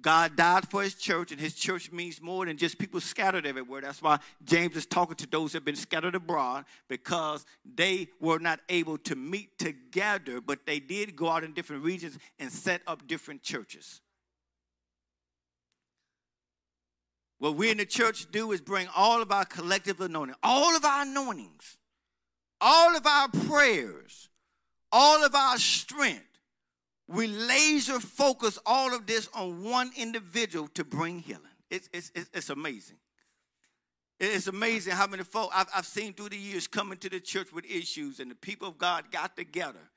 God 0.00 0.36
died 0.36 0.68
for 0.68 0.82
his 0.82 0.94
church, 0.94 1.32
and 1.32 1.40
his 1.40 1.54
church 1.54 1.90
means 1.90 2.20
more 2.20 2.44
than 2.44 2.56
just 2.56 2.78
people 2.78 3.00
scattered 3.00 3.46
everywhere. 3.46 3.80
That's 3.80 4.02
why 4.02 4.18
James 4.44 4.76
is 4.76 4.84
talking 4.84 5.16
to 5.16 5.26
those 5.26 5.52
that 5.52 5.58
have 5.58 5.64
been 5.64 5.76
scattered 5.76 6.14
abroad 6.14 6.64
because 6.88 7.46
they 7.64 8.08
were 8.20 8.38
not 8.38 8.60
able 8.68 8.98
to 8.98 9.14
meet 9.14 9.58
together, 9.58 10.40
but 10.40 10.66
they 10.66 10.80
did 10.80 11.16
go 11.16 11.28
out 11.28 11.44
in 11.44 11.54
different 11.54 11.84
regions 11.84 12.18
and 12.38 12.52
set 12.52 12.82
up 12.86 13.06
different 13.06 13.42
churches. 13.42 14.00
What 17.38 17.54
we 17.54 17.70
in 17.70 17.78
the 17.78 17.86
church 17.86 18.30
do 18.30 18.52
is 18.52 18.60
bring 18.60 18.88
all 18.94 19.20
of 19.20 19.30
our 19.30 19.44
collective 19.44 20.00
anointing, 20.00 20.36
all 20.42 20.74
of 20.76 20.84
our 20.84 21.02
anointings, 21.02 21.76
all 22.60 22.96
of 22.96 23.06
our 23.06 23.28
prayers, 23.28 24.28
all 24.92 25.24
of 25.24 25.34
our 25.34 25.58
strength 25.58 26.26
we 27.08 27.28
laser 27.28 28.00
focus 28.00 28.58
all 28.66 28.94
of 28.94 29.06
this 29.06 29.28
on 29.32 29.62
one 29.62 29.90
individual 29.96 30.68
to 30.74 30.84
bring 30.84 31.20
healing. 31.20 31.42
It's, 31.70 31.88
it's, 31.92 32.10
it's 32.14 32.50
amazing. 32.50 32.96
It's 34.18 34.46
amazing 34.46 34.94
how 34.94 35.06
many 35.06 35.22
folk 35.22 35.50
I've, 35.54 35.68
I've 35.74 35.86
seen 35.86 36.14
through 36.14 36.30
the 36.30 36.36
years 36.36 36.66
coming 36.66 36.98
to 36.98 37.10
the 37.10 37.20
church 37.20 37.52
with 37.52 37.64
issues, 37.66 38.18
and 38.18 38.30
the 38.30 38.34
people 38.34 38.66
of 38.66 38.78
God 38.78 39.10
got 39.12 39.36
together 39.36 39.90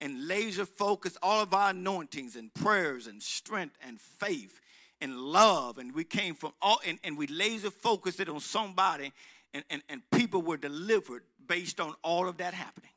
and 0.00 0.26
laser 0.26 0.66
focus 0.66 1.16
all 1.22 1.42
of 1.42 1.54
our 1.54 1.70
anointings 1.70 2.34
and 2.34 2.52
prayers 2.52 3.06
and 3.06 3.22
strength 3.22 3.78
and 3.86 4.00
faith 4.00 4.60
and 5.00 5.16
love. 5.16 5.78
And 5.78 5.94
we 5.94 6.04
came 6.04 6.34
from 6.34 6.52
all, 6.60 6.80
and, 6.84 6.98
and 7.04 7.16
we 7.16 7.28
laser 7.28 7.70
focused 7.70 8.20
it 8.20 8.28
on 8.28 8.40
somebody, 8.40 9.12
and, 9.54 9.64
and, 9.70 9.82
and 9.88 10.02
people 10.10 10.42
were 10.42 10.56
delivered 10.56 11.22
based 11.46 11.80
on 11.80 11.94
all 12.02 12.28
of 12.28 12.38
that 12.38 12.54
happening. 12.54 12.90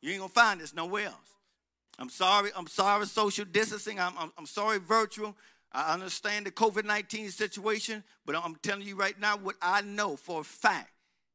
You 0.00 0.10
ain't 0.10 0.20
gonna 0.20 0.28
find 0.28 0.60
this 0.60 0.74
nowhere 0.74 1.06
else. 1.06 1.34
I'm 1.98 2.10
sorry. 2.10 2.50
I'm 2.56 2.66
sorry, 2.66 3.06
social 3.06 3.44
distancing. 3.44 4.00
I'm, 4.00 4.12
I'm, 4.18 4.32
I'm 4.36 4.46
sorry, 4.46 4.78
virtual. 4.78 5.36
I 5.72 5.92
understand 5.92 6.46
the 6.46 6.50
COVID 6.50 6.84
19 6.84 7.30
situation, 7.30 8.04
but 8.24 8.36
I'm 8.36 8.56
telling 8.56 8.86
you 8.86 8.96
right 8.96 9.18
now 9.18 9.36
what 9.36 9.56
I 9.60 9.82
know 9.82 10.16
for 10.16 10.40
a 10.40 10.44
fact 10.44 10.90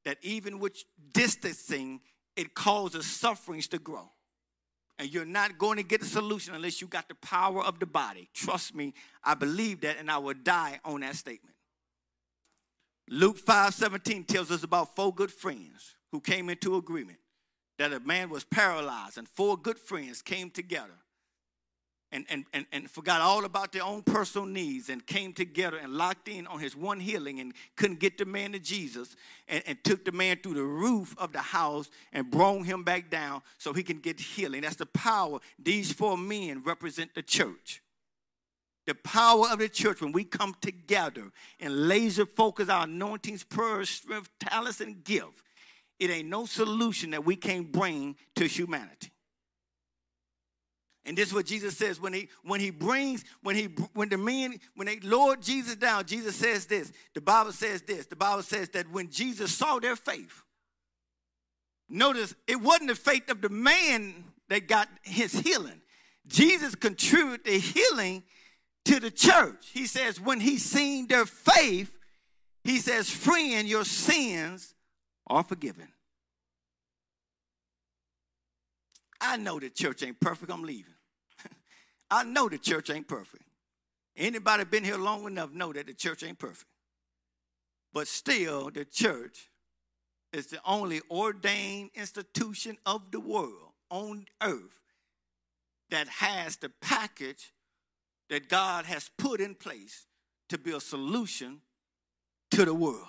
that 0.06 0.18
even 0.22 0.60
with 0.60 0.84
distancing, 1.14 2.00
it 2.36 2.54
causes 2.54 3.06
sufferings 3.06 3.68
to 3.70 3.80
grow. 3.80 4.10
And 4.98 5.14
you're 5.14 5.26
not 5.26 5.58
going 5.58 5.78
to 5.78 5.84
get 5.84 6.02
a 6.02 6.06
solution 6.06 6.56
unless 6.56 6.82
you 6.82 6.88
got 6.88 7.08
the 7.08 7.16
power 7.16 7.64
of 7.64 7.80
the 7.80 7.86
body. 7.86 8.30
Trust 8.34 8.76
me, 8.76 8.94
I 9.24 9.34
believe 9.34 9.82
that, 9.82 9.98
and 9.98 10.12
I 10.12 10.18
will 10.18 10.34
die 10.34 10.80
on 10.84 11.02
that 11.02 11.16
statement. 11.16 11.56
Luke 13.10 13.38
5 13.38 13.74
17 13.74 14.26
tells 14.26 14.52
us 14.52 14.64
about 14.64 14.96
four 14.96 15.14
good 15.14 15.32
friends 15.32 15.96
who 16.12 16.20
came 16.20 16.50
into 16.50 16.76
agreement 16.76 17.20
that 17.78 17.94
a 17.94 18.00
man 18.02 18.30
was 18.30 18.44
paralyzed, 18.44 19.18
and 19.18 19.28
four 19.28 19.58
good 19.58 19.80
friends 19.80 20.22
came 20.22 20.50
together 20.50 20.96
and, 22.12 22.26
and, 22.30 22.46
and, 22.54 22.66
and 22.72 22.90
forgot 22.90 23.22
all 23.22 23.46
about 23.46 23.72
their 23.72 23.84
own 23.84 24.02
personal 24.02 24.48
needs 24.48 24.90
and 24.90 25.06
came 25.06 25.34
together 25.34 25.78
and 25.78 25.94
locked 25.94 26.28
in 26.28 26.48
on 26.48 26.60
his 26.60 26.76
one 26.76 27.00
healing 27.00 27.40
and 27.40 27.54
couldn't 27.76 28.00
get 28.00 28.18
the 28.18 28.26
man 28.26 28.52
to 28.54 28.60
Jesus 28.60 29.16
and, 29.48 29.64
and 29.68 29.84
took 29.84 30.06
the 30.06 30.12
man 30.12 30.38
through 30.38 30.56
the 30.56 30.64
roof 30.64 31.16
of 31.18 31.32
the 31.32 31.40
house 31.40 31.90
and 32.12 32.32
brought 32.32 32.66
him 32.66 32.84
back 32.84 33.10
down 33.10 33.42
so 33.58 33.74
he 33.74 33.84
can 33.84 34.00
get 34.00 34.20
healing. 34.20 34.62
That's 34.62 34.76
the 34.76 34.88
power. 34.88 35.40
These 35.60 35.94
four 35.94 36.18
men 36.18 36.64
represent 36.64 37.14
the 37.14 37.22
church. 37.22 37.82
The 38.88 38.96
power 38.96 39.46
of 39.52 39.60
the 39.60 39.70
church 39.70 40.02
when 40.02 40.12
we 40.12 40.24
come 40.24 40.56
together 40.62 41.32
and 41.60 41.88
laser 41.88 42.26
focus 42.26 42.70
our 42.70 42.86
anointings, 42.86 43.44
prayers, 43.44 43.90
strength, 43.90 44.30
talents, 44.40 44.82
and 44.82 45.04
gift 45.04 45.44
it 46.00 46.10
ain't 46.10 46.30
no 46.30 46.46
solution 46.46 47.12
that 47.12 47.26
we 47.26 47.36
can't 47.36 47.72
bring 47.72 48.16
to 48.36 48.46
humanity. 48.46 49.12
And 51.06 51.18
this 51.18 51.30
is 51.30 51.34
what 51.34 51.46
Jesus 51.46 51.76
says 51.76 52.00
when 52.00 52.14
he 52.14 52.30
when 52.44 52.60
he 52.60 52.70
brings 52.70 53.24
when 53.42 53.56
he 53.56 53.66
when 53.94 54.10
the 54.10 54.18
men 54.18 54.60
when 54.76 54.86
they 54.86 55.00
lowered 55.00 55.42
Jesus 55.42 55.76
down, 55.76 56.06
Jesus 56.06 56.36
says 56.36 56.66
this. 56.68 56.92
The 57.16 57.22
Bible 57.22 57.52
says 57.52 57.82
this. 57.82 58.06
The 58.06 58.16
Bible 58.16 58.44
says 58.44 58.70
that 58.70 58.92
when 58.92 59.10
Jesus 59.10 59.52
saw 59.56 59.80
their 59.80 59.96
faith, 59.96 60.44
notice 61.90 62.36
it 62.48 62.62
wasn't 62.62 62.90
the 62.90 62.96
faith 62.96 63.30
of 63.32 63.42
the 63.42 63.50
man 63.50 64.24
that 64.50 64.68
got 64.68 64.88
his 65.02 65.34
healing. 65.34 65.82
Jesus 66.28 66.76
contributed 66.76 67.46
the 67.46 67.58
healing 67.58 68.22
to 68.86 69.00
the 69.00 69.10
church. 69.10 69.70
He 69.74 69.88
says 69.88 70.22
when 70.22 70.40
he 70.40 70.58
seen 70.58 71.08
their 71.08 71.26
faith, 71.26 71.92
he 72.64 72.78
says, 72.78 73.10
"Friend, 73.10 73.68
your 73.68 73.86
sins 73.86 74.76
are 75.30 75.44
forgiven. 75.44 75.88
I 79.22 79.38
know 79.38 79.60
the 79.60 79.70
church 79.70 80.04
ain't 80.04 80.20
perfect. 80.20 80.52
I'm 80.52 80.64
leaving. 80.64 80.94
I 82.12 82.24
know 82.24 82.50
the 82.50 82.58
church 82.58 82.90
ain't 82.90 83.08
perfect. 83.08 83.44
Anybody 84.16 84.66
been 84.66 84.84
here 84.84 84.98
long 84.98 85.26
enough 85.28 85.52
know 85.52 85.74
that 85.74 85.88
the 85.88 85.94
church 85.94 86.24
ain't 86.24 86.40
perfect. 86.40 86.70
But 87.94 88.08
still, 88.08 88.70
the 88.70 88.86
church 88.86 89.50
is 90.32 90.48
the 90.48 90.60
only 90.66 91.02
ordained 91.10 91.90
institution 91.96 92.78
of 92.86 93.12
the 93.12 93.20
world 93.20 93.74
on 93.90 94.26
earth 94.42 94.80
that 95.90 96.08
has 96.08 96.58
the 96.58 96.70
package 96.82 97.52
that 98.30 98.48
God 98.48 98.86
has 98.86 99.10
put 99.18 99.42
in 99.42 99.56
place 99.56 100.06
to 100.50 100.58
be 100.58 100.72
a 100.72 100.80
solution 100.80 101.62
to 102.52 102.66
the 102.66 102.74
world. 102.74 103.08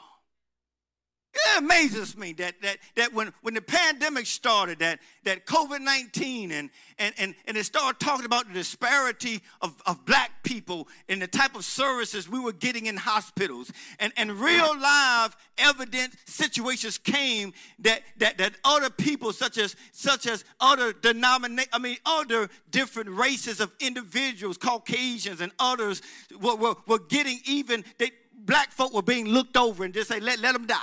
It 1.33 1.63
amazes 1.63 2.17
me 2.17 2.33
that 2.35 2.61
that 2.63 2.79
that 2.97 3.13
when, 3.13 3.33
when 3.43 3.55
the 3.55 3.63
pandemic 3.63 4.27
started, 4.27 4.81
that 4.81 4.99
that 5.23 5.47
COVID-19 5.47 6.51
and 6.51 6.71
and 6.99 7.15
and, 7.19 7.35
and 7.47 7.57
it 7.57 7.65
started 7.65 8.01
talking 8.01 8.27
about 8.27 8.49
the 8.49 8.55
disparity 8.55 9.41
of, 9.63 9.81
of 9.87 10.05
black 10.05 10.43
people 10.43 10.89
and 11.09 11.23
the 11.23 11.29
type 11.29 11.55
of 11.55 11.65
services 11.65 12.29
we 12.29 12.41
were 12.41 12.53
getting 12.53 12.87
in 12.87 12.97
hospitals. 12.97 13.71
And, 14.01 14.13
and 14.17 14.33
real 14.33 14.77
live 14.77 15.37
evident 15.57 16.15
situations 16.27 16.99
came 16.99 17.53
that 17.79 18.03
that 18.17 18.39
that 18.39 18.55
other 18.65 18.91
people 18.91 19.33
such 19.33 19.57
as 19.57 19.77
such 19.93 20.27
as 20.27 20.45
other 20.59 20.93
denominate 20.93 21.69
I 21.73 21.79
mean 21.79 21.99
other 22.05 22.49
different 22.71 23.09
races 23.09 23.61
of 23.61 23.71
individuals, 23.79 24.57
Caucasians 24.57 25.41
and 25.41 25.53
others 25.61 26.03
were, 26.41 26.57
were, 26.57 26.75
were 26.89 26.99
getting 26.99 27.39
even 27.47 27.85
they 27.99 28.11
black 28.35 28.73
folk 28.73 28.93
were 28.93 29.03
being 29.03 29.27
looked 29.27 29.57
over 29.57 29.85
and 29.85 29.95
just 29.95 30.09
say, 30.09 30.19
let, 30.19 30.41
let 30.41 30.55
them 30.55 30.67
die. 30.67 30.81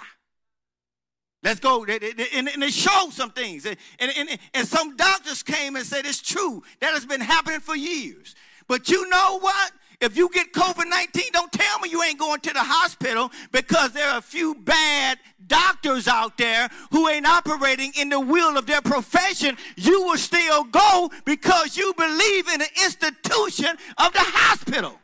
Let's 1.43 1.59
go. 1.59 1.83
And 1.83 1.99
it 1.99 2.73
showed 2.73 3.11
some 3.11 3.31
things. 3.31 3.65
And, 3.65 3.77
and, 3.99 4.39
and 4.53 4.67
some 4.67 4.95
doctors 4.95 5.43
came 5.43 5.75
and 5.75 5.85
said 5.85 6.05
it's 6.05 6.21
true. 6.21 6.63
That 6.79 6.93
has 6.93 7.05
been 7.05 7.21
happening 7.21 7.59
for 7.59 7.75
years. 7.75 8.35
But 8.67 8.89
you 8.89 9.07
know 9.09 9.39
what? 9.39 9.71
If 9.99 10.15
you 10.15 10.29
get 10.29 10.53
COVID 10.53 10.87
19, 10.87 11.23
don't 11.33 11.51
tell 11.51 11.79
me 11.79 11.89
you 11.89 12.03
ain't 12.03 12.19
going 12.19 12.39
to 12.41 12.53
the 12.53 12.61
hospital 12.61 13.31
because 13.51 13.93
there 13.93 14.07
are 14.07 14.19
a 14.19 14.21
few 14.21 14.53
bad 14.53 15.17
doctors 15.47 16.07
out 16.07 16.37
there 16.37 16.69
who 16.91 17.09
ain't 17.09 17.25
operating 17.25 17.91
in 17.99 18.09
the 18.09 18.19
will 18.19 18.57
of 18.57 18.67
their 18.67 18.81
profession. 18.81 19.57
You 19.75 20.03
will 20.03 20.17
still 20.17 20.65
go 20.65 21.09
because 21.25 21.77
you 21.77 21.93
believe 21.97 22.47
in 22.47 22.59
the 22.59 22.69
institution 22.83 23.75
of 23.97 24.13
the 24.13 24.19
hospital. 24.21 24.99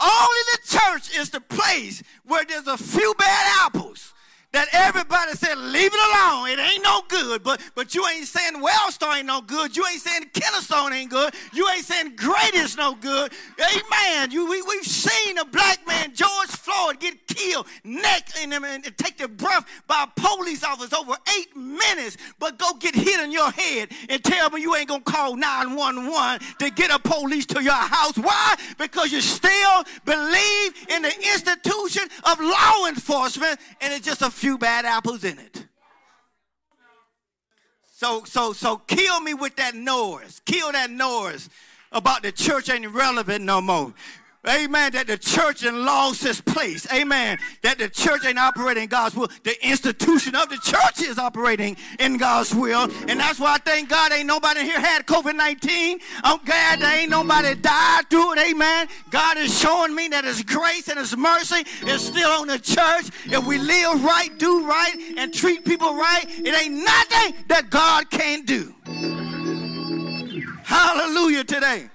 Only 0.00 0.42
the 0.52 0.58
church 0.66 1.18
is 1.18 1.28
the 1.28 1.40
place 1.40 2.02
where 2.24 2.44
there's 2.46 2.66
a 2.66 2.78
few 2.78 3.14
bad 3.18 3.66
apples 3.66 4.14
that 4.54 4.68
everybody 4.72 5.32
said, 5.32 5.58
leave 5.58 5.90
it 5.92 6.00
alone. 6.14 6.48
It 6.48 6.58
ain't 6.58 6.82
no 6.82 7.02
good. 7.08 7.42
But 7.42 7.60
but 7.74 7.94
you 7.94 8.06
ain't 8.06 8.26
saying 8.26 8.54
Wellstar 8.54 9.16
ain't 9.16 9.26
no 9.26 9.40
good. 9.40 9.76
You 9.76 9.84
ain't 9.86 10.00
saying 10.00 10.30
Kennesaw 10.32 10.90
ain't 10.90 11.10
good. 11.10 11.34
You 11.52 11.68
ain't 11.70 11.84
saying 11.84 12.14
Grady 12.16 12.58
is 12.58 12.76
no 12.76 12.94
good. 12.94 13.32
Amen. 13.58 14.30
You 14.30 14.48
we, 14.48 14.62
we've 14.62 14.84
seen 14.84 15.38
a 15.38 15.44
black 15.44 15.86
man, 15.86 16.14
George 16.14 16.48
Floyd, 16.48 17.00
get 17.00 17.26
killed, 17.26 17.66
neck 17.82 18.28
in 18.42 18.52
him, 18.52 18.64
and, 18.64 18.84
take 18.96 19.16
the 19.18 19.26
breath 19.26 19.66
by 19.88 20.04
a 20.04 20.20
police 20.20 20.62
officer 20.62 20.96
over 20.96 21.14
eight 21.36 21.56
minutes. 21.56 22.16
But 22.38 22.58
go 22.58 22.74
get 22.74 22.94
hit 22.94 23.20
in 23.20 23.32
your 23.32 23.50
head 23.50 23.88
and 24.08 24.22
tell 24.22 24.50
me 24.50 24.60
you 24.60 24.76
ain't 24.76 24.88
gonna 24.88 25.02
call 25.02 25.36
911 25.36 26.40
to 26.60 26.70
get 26.70 26.90
a 26.90 26.98
police 26.98 27.46
to 27.46 27.62
your 27.62 27.72
house. 27.72 28.16
Why? 28.16 28.54
Because 28.78 29.10
you 29.10 29.20
still 29.20 29.84
believe 30.04 30.86
in 30.88 31.02
the 31.02 31.12
institution 31.32 32.04
of 32.24 32.40
law 32.40 32.86
enforcement, 32.86 33.58
and 33.80 33.92
it's 33.92 34.06
just 34.06 34.22
a 34.22 34.30
few 34.44 34.58
bad 34.58 34.84
apples 34.84 35.24
in 35.24 35.38
it. 35.38 35.64
So, 37.94 38.24
so, 38.24 38.52
so 38.52 38.76
kill 38.76 39.18
me 39.20 39.32
with 39.32 39.56
that 39.56 39.74
noise. 39.74 40.42
Kill 40.44 40.70
that 40.72 40.90
noise 40.90 41.48
about 41.90 42.22
the 42.22 42.30
church 42.30 42.68
ain't 42.68 42.86
relevant 42.88 43.42
no 43.42 43.62
more. 43.62 43.94
Amen. 44.46 44.92
That 44.92 45.06
the 45.06 45.16
church 45.16 45.64
and 45.64 45.84
lost 45.84 46.24
its 46.26 46.40
place. 46.40 46.86
Amen. 46.92 47.38
That 47.62 47.78
the 47.78 47.88
church 47.88 48.24
ain't 48.26 48.38
operating 48.38 48.88
God's 48.88 49.16
will. 49.16 49.28
The 49.42 49.56
institution 49.66 50.34
of 50.34 50.50
the 50.50 50.58
church 50.58 51.00
is 51.00 51.18
operating 51.18 51.76
in 51.98 52.18
God's 52.18 52.54
will. 52.54 52.90
And 53.08 53.18
that's 53.18 53.40
why 53.40 53.54
I 53.54 53.58
thank 53.58 53.88
God 53.88 54.12
ain't 54.12 54.26
nobody 54.26 54.62
here 54.62 54.80
had 54.80 55.06
COVID 55.06 55.34
19. 55.34 55.98
I'm 56.22 56.44
glad 56.44 56.80
there 56.80 57.00
ain't 57.00 57.10
nobody 57.10 57.54
died 57.54 58.10
through 58.10 58.34
it. 58.34 58.50
Amen. 58.50 58.88
God 59.10 59.38
is 59.38 59.58
showing 59.58 59.94
me 59.94 60.08
that 60.08 60.24
His 60.24 60.42
grace 60.42 60.88
and 60.88 60.98
His 60.98 61.16
mercy 61.16 61.64
is 61.86 62.04
still 62.04 62.30
on 62.30 62.48
the 62.48 62.58
church. 62.58 63.06
If 63.26 63.46
we 63.46 63.58
live 63.58 64.04
right, 64.04 64.30
do 64.38 64.66
right, 64.66 64.94
and 65.16 65.32
treat 65.32 65.64
people 65.64 65.94
right, 65.94 66.24
it 66.26 66.62
ain't 66.62 66.84
nothing 66.84 67.44
that 67.48 67.70
God 67.70 68.10
can't 68.10 68.46
do. 68.46 68.74
Hallelujah 70.64 71.44
today. 71.44 71.88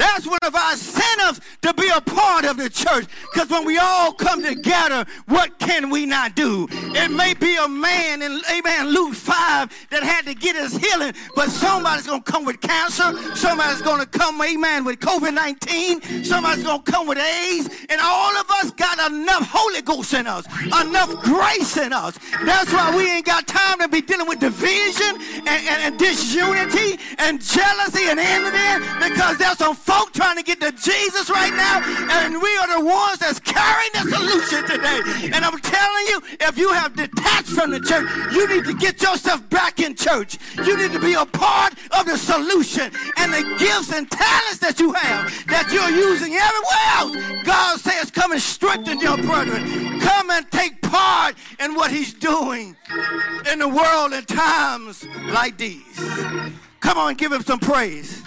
That's 0.00 0.26
one 0.26 0.38
of 0.42 0.54
our 0.54 0.72
incentives 0.72 1.40
to 1.60 1.74
be 1.74 1.88
a 1.94 2.00
part 2.00 2.46
of 2.46 2.56
the 2.56 2.70
church. 2.70 3.04
Because 3.32 3.50
when 3.50 3.66
we 3.66 3.76
all 3.76 4.14
come 4.14 4.42
together, 4.42 5.04
what 5.26 5.58
can 5.58 5.90
we 5.90 6.06
not 6.06 6.34
do? 6.34 6.66
It 6.70 7.10
may 7.10 7.34
be 7.34 7.54
a 7.56 7.68
man 7.68 8.22
in 8.22 8.40
Amen 8.50 8.88
Luke 8.88 9.14
5 9.14 9.88
that 9.90 10.02
had 10.02 10.24
to 10.24 10.34
get 10.34 10.56
his 10.56 10.74
healing, 10.74 11.12
but 11.36 11.50
somebody's 11.50 12.06
gonna 12.06 12.22
come 12.22 12.46
with 12.46 12.62
cancer, 12.62 13.12
somebody's 13.36 13.82
gonna 13.82 14.06
come, 14.06 14.40
amen, 14.40 14.84
with 14.84 15.00
COVID-19, 15.00 16.24
somebody's 16.24 16.64
gonna 16.64 16.82
come 16.82 17.06
with 17.06 17.18
AIDS, 17.18 17.68
and 17.90 18.00
all 18.02 18.34
of 18.38 18.50
us 18.50 18.70
got 18.72 19.12
enough 19.12 19.46
Holy 19.50 19.82
Ghost 19.82 20.14
in 20.14 20.26
us, 20.26 20.46
enough 20.64 21.10
grace 21.22 21.76
in 21.76 21.92
us. 21.92 22.18
That's 22.44 22.72
why 22.72 22.96
we 22.96 23.06
ain't 23.10 23.26
got 23.26 23.46
time 23.46 23.78
to 23.80 23.88
be 23.88 24.00
dealing 24.00 24.28
with 24.28 24.40
division 24.40 25.20
and, 25.40 25.48
and, 25.48 25.82
and 25.82 25.98
disunity 25.98 26.98
and 27.18 27.40
jealousy 27.40 28.08
and 28.08 28.18
envy 28.18 29.10
because 29.10 29.36
there's 29.36 29.58
some 29.58 29.74
folk 29.90 30.12
trying 30.12 30.36
to 30.36 30.42
get 30.42 30.60
to 30.60 30.70
Jesus 30.70 31.28
right 31.30 31.52
now, 31.52 31.82
and 32.22 32.40
we 32.40 32.56
are 32.58 32.78
the 32.78 32.84
ones 32.84 33.18
that's 33.18 33.40
carrying 33.40 33.90
the 33.94 34.06
solution 34.14 34.64
today. 34.66 35.00
And 35.34 35.44
I'm 35.44 35.58
telling 35.58 36.06
you, 36.06 36.22
if 36.40 36.56
you 36.56 36.72
have 36.72 36.94
detached 36.94 37.48
from 37.48 37.70
the 37.70 37.80
church, 37.80 38.06
you 38.32 38.46
need 38.48 38.64
to 38.66 38.74
get 38.74 39.02
yourself 39.02 39.48
back 39.50 39.80
in 39.80 39.96
church. 39.96 40.38
You 40.64 40.76
need 40.76 40.92
to 40.92 41.00
be 41.00 41.14
a 41.14 41.26
part 41.26 41.74
of 41.98 42.06
the 42.06 42.16
solution 42.16 42.92
and 43.16 43.32
the 43.32 43.42
gifts 43.58 43.92
and 43.92 44.08
talents 44.08 44.58
that 44.58 44.78
you 44.78 44.92
have 44.92 45.26
that 45.48 45.66
you're 45.72 45.90
using 45.90 46.34
everywhere 46.34 46.86
else. 46.98 47.44
God 47.44 47.80
says, 47.80 48.10
come 48.12 48.30
and 48.30 48.40
strengthen 48.40 49.00
your 49.00 49.16
brethren. 49.16 50.00
Come 50.00 50.30
and 50.30 50.48
take 50.52 50.80
part 50.82 51.34
in 51.58 51.74
what 51.74 51.90
he's 51.90 52.14
doing 52.14 52.76
in 53.50 53.58
the 53.58 53.68
world 53.68 54.12
in 54.12 54.24
times 54.24 55.04
like 55.32 55.56
these. 55.56 55.98
Come 56.78 56.96
on, 56.96 57.14
give 57.14 57.32
him 57.32 57.42
some 57.42 57.58
praise. 57.58 58.22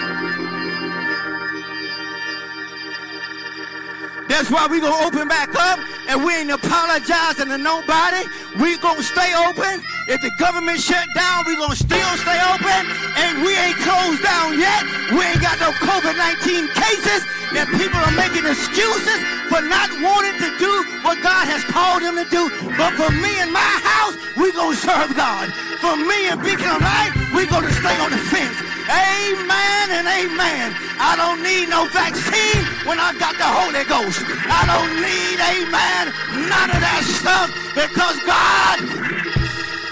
That's 4.28 4.50
why 4.50 4.68
we 4.68 4.80
gonna 4.80 5.06
open 5.06 5.28
back 5.28 5.50
up 5.56 5.80
and 6.08 6.24
we 6.24 6.36
ain't 6.36 6.52
apologizing 6.52 7.48
to 7.48 7.58
nobody. 7.58 8.24
We 8.60 8.78
gonna 8.78 9.04
stay 9.04 9.34
open. 9.36 9.84
If 10.08 10.22
the 10.22 10.32
government 10.40 10.80
shut 10.80 11.06
down, 11.16 11.46
we 11.46 11.56
gonna 11.56 11.76
still 11.76 12.14
stay 12.18 12.40
open. 12.52 12.80
And 13.20 13.44
we 13.44 13.56
ain't 13.56 13.78
closed 13.84 14.24
down 14.24 14.60
yet. 14.60 14.84
We 15.12 15.22
ain't 15.24 15.42
got 15.42 15.60
no 15.60 15.72
COVID-19 15.84 16.72
cases. 16.72 17.22
And 17.56 17.70
people 17.78 18.00
are 18.00 18.16
making 18.18 18.46
excuses 18.46 19.20
for 19.50 19.62
not 19.62 19.92
wanting 20.02 20.40
to 20.40 20.50
do 20.58 20.72
what 21.04 21.22
God 21.22 21.46
has 21.48 21.64
called 21.66 22.02
them 22.02 22.16
to 22.18 22.28
do. 22.30 22.50
But 22.78 22.96
for 22.98 23.12
me 23.12 23.32
and 23.40 23.52
my 23.52 23.74
house, 23.84 24.16
we 24.36 24.52
gonna 24.52 24.76
serve 24.76 25.16
God. 25.16 25.52
For 25.84 25.96
me 25.96 26.32
and 26.32 26.42
Beacon 26.42 26.80
Light, 26.82 27.12
we 27.36 27.46
gonna 27.46 27.72
stay 27.72 27.96
on 28.00 28.10
the 28.10 28.18
fence. 28.18 28.58
Amen 28.90 29.88
and 29.96 30.08
amen. 30.08 30.76
I 31.00 31.16
don't 31.16 31.40
need 31.40 31.70
no 31.70 31.88
vaccine 31.88 32.64
when 32.84 33.00
I 33.00 33.16
got 33.16 33.38
the 33.40 33.48
Holy 33.48 33.88
Ghost. 33.88 34.20
I 34.28 34.68
don't 34.68 35.00
need, 35.00 35.40
amen, 35.40 36.12
none 36.52 36.70
of 36.70 36.82
that 36.84 37.04
stuff 37.08 37.48
because 37.72 38.20
God, 38.28 38.84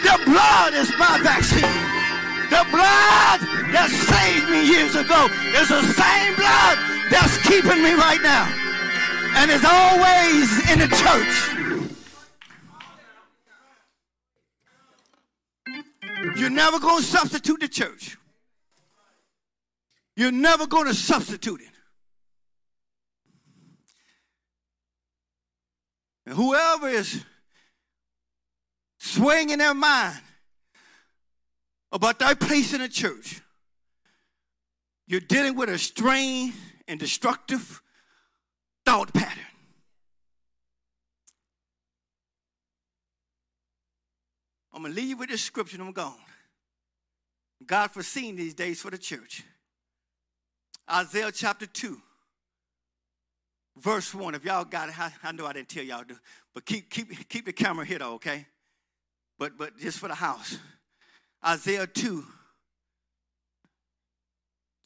the 0.04 0.16
blood 0.28 0.74
is 0.76 0.92
my 1.00 1.24
vaccine. 1.24 1.92
The 2.52 2.68
blood 2.68 3.40
that 3.72 3.88
saved 3.88 4.52
me 4.52 4.68
years 4.68 4.96
ago 4.96 5.32
is 5.56 5.72
the 5.72 5.82
same 5.96 6.36
blood 6.36 6.76
that's 7.08 7.40
keeping 7.48 7.82
me 7.82 7.94
right 7.96 8.22
now. 8.22 8.44
And 9.40 9.50
is 9.50 9.64
always 9.64 10.52
in 10.70 10.80
the 10.84 10.92
church. 11.00 11.52
You're 16.36 16.50
never 16.50 16.78
going 16.80 17.02
to 17.02 17.08
substitute 17.08 17.62
the 17.62 17.70
church. 17.70 18.18
You're 20.22 20.32
never 20.32 20.68
going 20.68 20.86
to 20.86 20.94
substitute 20.94 21.62
it. 21.62 21.72
And 26.28 26.36
whoever 26.36 26.90
is 26.90 27.26
swaying 29.00 29.50
in 29.50 29.58
their 29.58 29.74
mind 29.74 30.22
about 31.92 32.20
their 32.20 32.36
place 32.36 32.72
in 32.72 32.82
the 32.82 32.88
church, 32.88 33.42
you're 35.08 35.22
dealing 35.22 35.56
with 35.56 35.70
a 35.70 35.80
strange 35.80 36.54
and 36.88 37.00
destructive 37.00 37.82
thought 38.86 39.12
pattern. 39.16 39.44
I'm 44.72 44.84
going 44.84 44.94
to 44.94 45.02
leave 45.02 45.10
you 45.10 45.18
with 45.18 45.30
this 45.30 45.42
scripture 45.42 45.78
and 45.78 45.88
I'm 45.88 45.94
gone. 45.94 46.14
God 47.66 47.90
foreseen 47.90 48.36
these 48.36 48.54
days 48.54 48.84
for 48.84 48.92
the 48.92 49.00
church. 49.00 49.44
Isaiah 50.90 51.32
chapter 51.32 51.66
2, 51.66 51.98
verse 53.78 54.14
1. 54.14 54.36
If 54.36 54.46
y'all 54.46 54.66
got 54.66 54.90
it, 54.90 55.00
I, 55.00 55.12
I 55.24 55.32
know 55.32 55.46
I 55.46 55.54
didn't 55.54 55.70
tell 55.70 55.84
y'all 55.84 56.04
to, 56.04 56.20
but 56.54 56.66
keep, 56.66 56.90
keep, 56.90 57.30
keep 57.30 57.46
the 57.46 57.54
camera 57.54 57.86
here 57.86 58.00
though, 58.00 58.14
okay? 58.14 58.46
But, 59.40 59.58
but 59.58 59.78
just 59.78 60.00
for 60.00 60.08
the 60.08 60.16
house. 60.16 60.58
Isaiah 61.46 61.88
2, 61.88 62.24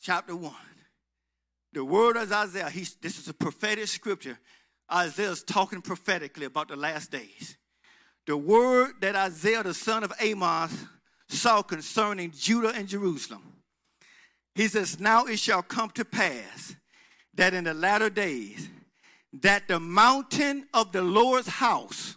chapter 0.02 0.36
1. 0.36 0.54
The 1.74 1.84
word 1.84 2.16
of 2.16 2.32
Isaiah, 2.32 2.70
he's, 2.70 2.96
this 2.96 3.20
is 3.20 3.28
a 3.28 3.34
prophetic 3.34 3.88
scripture. 3.88 4.40
Isaiah 4.92 5.32
is 5.32 5.44
talking 5.44 5.82
prophetically 5.82 6.46
about 6.46 6.70
the 6.70 6.76
last 6.78 7.12
days. 7.12 7.58
The 8.28 8.38
word 8.38 8.94
that 9.02 9.16
Isaiah, 9.16 9.64
the 9.64 9.74
son 9.74 10.04
of 10.04 10.14
Amos, 10.20 10.74
saw 11.28 11.62
concerning 11.62 12.32
Judah 12.32 12.72
and 12.76 12.88
Jerusalem 12.88 13.55
he 14.56 14.70
says, 14.70 15.00
Now 15.00 15.26
it 15.26 15.38
shall 15.38 15.62
come 15.62 15.90
to 15.92 16.06
pass 16.06 16.76
that 17.36 17.54
in 17.54 17.66
the 17.66 17.74
latter 17.74 18.10
days, 18.10 18.70
that 19.42 19.68
the 19.68 19.80
mountain 19.80 20.66
of 20.74 20.94
the 20.94 21.02
Lord's 21.02 21.50
house, 21.50 22.16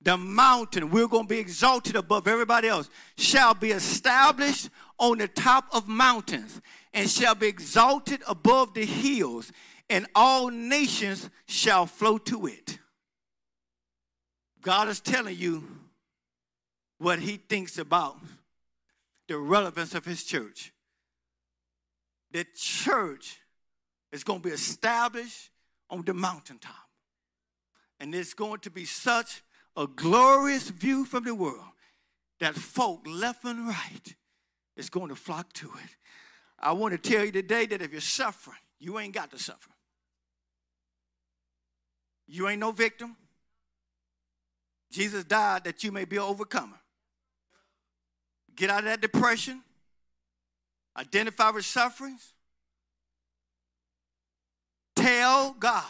the 0.00 0.16
mountain, 0.16 0.90
we're 0.90 1.06
going 1.06 1.24
to 1.24 1.28
be 1.28 1.38
exalted 1.38 1.94
above 1.94 2.26
everybody 2.26 2.68
else, 2.68 2.88
shall 3.18 3.52
be 3.52 3.72
established 3.72 4.70
on 4.98 5.18
the 5.18 5.28
top 5.28 5.66
of 5.72 5.86
mountains 5.86 6.62
and 6.94 7.10
shall 7.10 7.34
be 7.34 7.46
exalted 7.46 8.22
above 8.26 8.72
the 8.72 8.86
hills, 8.86 9.52
and 9.90 10.06
all 10.14 10.48
nations 10.48 11.28
shall 11.46 11.84
flow 11.84 12.16
to 12.16 12.46
it. 12.46 12.78
God 14.62 14.88
is 14.88 15.00
telling 15.00 15.36
you 15.36 15.64
what 16.96 17.18
he 17.18 17.36
thinks 17.36 17.76
about 17.76 18.16
the 19.28 19.36
relevance 19.36 19.94
of 19.94 20.06
his 20.06 20.24
church 20.24 20.72
the 22.36 22.44
church 22.54 23.40
is 24.12 24.22
going 24.22 24.42
to 24.42 24.48
be 24.48 24.54
established 24.54 25.48
on 25.88 26.02
the 26.04 26.12
mountaintop. 26.12 26.74
And 27.98 28.14
it's 28.14 28.34
going 28.34 28.60
to 28.60 28.70
be 28.70 28.84
such 28.84 29.42
a 29.74 29.86
glorious 29.86 30.68
view 30.68 31.06
from 31.06 31.24
the 31.24 31.34
world 31.34 31.64
that 32.40 32.54
folk 32.54 33.06
left 33.08 33.42
and 33.46 33.66
right 33.66 34.14
is 34.76 34.90
going 34.90 35.08
to 35.08 35.14
flock 35.14 35.50
to 35.54 35.70
it. 35.82 35.96
I 36.60 36.72
want 36.72 36.92
to 36.92 37.10
tell 37.10 37.24
you 37.24 37.32
today 37.32 37.64
that 37.64 37.80
if 37.80 37.90
you're 37.90 38.02
suffering, 38.02 38.58
you 38.78 38.98
ain't 38.98 39.14
got 39.14 39.30
to 39.30 39.38
suffer. 39.38 39.70
You 42.26 42.50
ain't 42.50 42.60
no 42.60 42.70
victim. 42.70 43.16
Jesus 44.92 45.24
died 45.24 45.64
that 45.64 45.82
you 45.82 45.90
may 45.90 46.04
be 46.04 46.16
an 46.16 46.24
overcomer. 46.24 46.80
Get 48.54 48.68
out 48.68 48.80
of 48.80 48.84
that 48.84 49.00
depression. 49.00 49.62
Identify 50.96 51.50
with 51.50 51.64
sufferings. 51.64 52.32
Tell 54.94 55.54
God. 55.58 55.84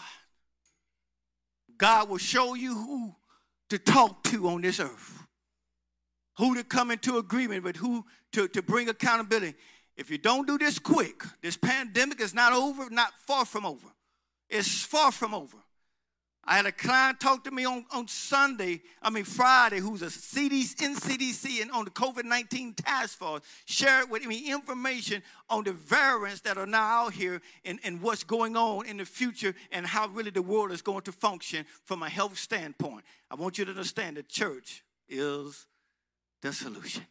God 1.79 2.09
will 2.09 2.19
show 2.19 2.55
you 2.55 2.75
who 2.75 3.15
to 3.71 3.79
talk 3.79 4.23
to 4.25 4.49
on 4.49 4.63
this 4.63 4.81
earth, 4.81 5.27
who 6.39 6.55
to 6.55 6.65
come 6.65 6.91
into 6.91 7.19
agreement 7.19 7.65
with, 7.65 7.77
who 7.77 8.05
to, 8.33 8.49
to 8.49 8.63
bring 8.63 8.89
accountability. 8.89 9.55
If 9.97 10.11
you 10.11 10.19
don't 10.19 10.47
do 10.47 10.59
this 10.59 10.79
quick, 10.79 11.23
this 11.43 11.57
pandemic 11.57 12.21
is 12.21 12.35
not 12.35 12.53
over, 12.53 12.91
not 12.91 13.13
far 13.27 13.45
from 13.45 13.65
over. 13.65 13.89
It's 14.49 14.83
far 14.83 15.13
from 15.13 15.35
over. 15.35 15.57
I 16.49 16.55
had 16.57 16.67
a 16.67 16.73
client 16.73 17.19
talk 17.19 17.43
to 17.45 17.51
me 17.51 17.65
on, 17.65 17.85
on 17.93 18.07
Sunday, 18.07 18.81
I 19.03 19.11
mean 19.11 19.25
Friday, 19.25 19.81
who's 19.81 20.03
a 20.03 20.07
CDC, 20.07 20.81
in 20.81 20.95
CDC 20.95 21.61
and 21.61 21.73
on 21.73 21.85
the 21.85 21.91
COVID-19 21.91 22.77
task 22.77 23.19
force, 23.19 23.43
shared 23.65 24.09
with 24.11 24.25
me 24.25 24.53
information 24.53 25.25
on 25.51 25.65
the 25.65 25.73
variants 25.73 26.43
that 26.43 26.57
are 26.57 26.67
now 26.67 27.07
out 27.07 27.15
here 27.15 27.43
and, 27.65 27.81
and 27.83 28.01
what's 28.01 28.23
going 28.23 28.57
on 28.57 28.87
in 28.87 28.99
the 28.99 29.05
future 29.05 29.57
and 29.73 29.85
how 29.85 30.07
really 30.09 30.31
the 30.31 30.43
world 30.43 30.71
is 30.71 30.83
going 30.83 31.03
to 31.03 31.13
function 31.13 31.67
from 31.85 32.05
a 32.05 32.09
health 32.09 32.39
standpoint. 32.39 33.05
I 33.29 33.35
want 33.35 33.59
you 33.59 33.65
to 33.65 33.73
understand 33.73 34.17
the 34.17 34.23
church 34.23 34.85
is 35.09 35.67
the 36.43 36.53
solution. 36.53 37.05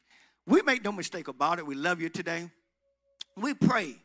We 0.48 0.62
make 0.62 0.82
no 0.82 0.94
mistake 0.94 1.28
about 1.28 1.60
it. 1.60 1.68
We 1.68 1.76
love 1.76 2.00
you 2.00 2.08
today. 2.08 2.50
We 3.36 3.54
pray 3.54 3.98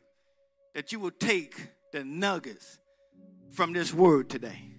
that 0.75 0.91
you 0.91 0.99
will 0.99 1.13
take 1.13 1.55
the 1.93 2.03
nuggets 2.03 2.79
from 3.53 3.73
this 3.73 3.95
word 3.95 4.29
today 4.29 4.71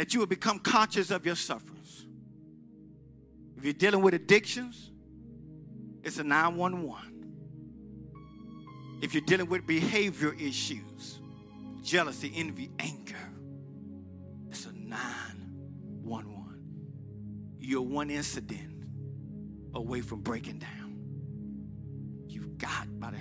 that 0.00 0.12
you 0.14 0.20
will 0.20 0.26
become 0.26 0.58
conscious 0.58 1.10
of 1.10 1.26
your 1.26 1.36
sufferings. 1.36 2.06
If 3.58 3.64
you're 3.64 3.74
dealing 3.74 4.00
with 4.00 4.14
addictions, 4.14 4.92
it's 6.02 6.18
a 6.18 6.24
911. 6.24 7.34
If 9.02 9.12
you're 9.12 9.26
dealing 9.26 9.50
with 9.50 9.66
behavior 9.66 10.34
issues, 10.40 11.20
jealousy, 11.82 12.32
envy, 12.34 12.70
anger, 12.78 13.30
it's 14.48 14.64
a 14.64 14.72
911. 14.72 17.56
You're 17.58 17.82
one 17.82 18.08
incident 18.08 18.86
away 19.74 20.00
from 20.00 20.22
breaking 20.22 20.60
down. 20.60 20.96
You've 22.26 22.56
got, 22.56 22.86
by 22.98 23.10
the, 23.10 23.18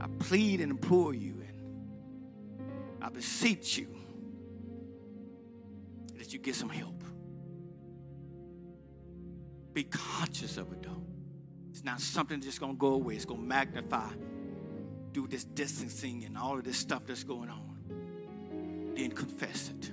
I 0.00 0.06
plead 0.20 0.60
and 0.60 0.70
implore 0.70 1.14
you, 1.14 1.42
and 1.42 1.56
I 3.02 3.08
beseech 3.08 3.76
you 3.76 4.03
you 6.34 6.40
get 6.40 6.56
some 6.56 6.68
help. 6.68 7.02
Be 9.72 9.84
conscious 9.84 10.56
of 10.56 10.72
it 10.72 10.82
though. 10.82 11.06
It's 11.70 11.84
not 11.84 12.00
something 12.00 12.40
that's 12.40 12.58
gonna 12.58 12.74
go 12.74 12.94
away, 12.94 13.14
it's 13.14 13.24
gonna 13.24 13.40
magnify, 13.40 14.10
do 15.12 15.26
this 15.28 15.44
distancing 15.44 16.24
and 16.24 16.36
all 16.36 16.58
of 16.58 16.64
this 16.64 16.76
stuff 16.76 17.06
that's 17.06 17.24
going 17.24 17.48
on. 17.48 18.92
Then 18.96 19.12
confess 19.12 19.70
it. 19.70 19.92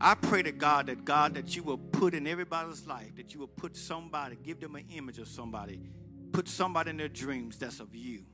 I 0.00 0.16
pray 0.16 0.42
to 0.42 0.52
God 0.52 0.86
that 0.86 1.04
God 1.04 1.34
that 1.34 1.54
you 1.54 1.62
will 1.62 1.78
put 1.78 2.12
in 2.12 2.26
everybody's 2.26 2.86
life, 2.86 3.14
that 3.16 3.32
you 3.34 3.40
will 3.40 3.46
put 3.46 3.76
somebody, 3.76 4.36
give 4.42 4.58
them 4.58 4.74
an 4.74 4.84
image 4.90 5.18
of 5.18 5.28
somebody, 5.28 5.80
put 6.32 6.48
somebody 6.48 6.90
in 6.90 6.96
their 6.96 7.08
dreams 7.08 7.58
that's 7.58 7.78
of 7.78 7.94
you, 7.94 8.24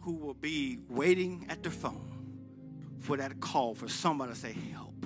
who 0.00 0.14
will 0.14 0.34
be 0.34 0.78
waiting 0.88 1.46
at 1.50 1.62
the 1.62 1.70
phone 1.70 2.21
for 3.02 3.16
that 3.16 3.40
call 3.40 3.74
for 3.74 3.88
somebody 3.88 4.32
to 4.32 4.38
say, 4.38 4.54
Help. 4.72 5.04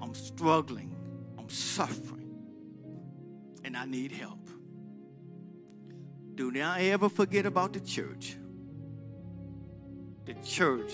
I'm 0.00 0.14
struggling. 0.14 0.94
I'm 1.38 1.48
suffering. 1.48 2.34
And 3.64 3.76
I 3.76 3.84
need 3.84 4.10
help. 4.12 4.50
Do 6.34 6.50
not 6.50 6.80
ever 6.80 7.08
forget 7.08 7.46
about 7.46 7.72
the 7.72 7.80
church. 7.80 8.36
The 10.24 10.34
church, 10.44 10.92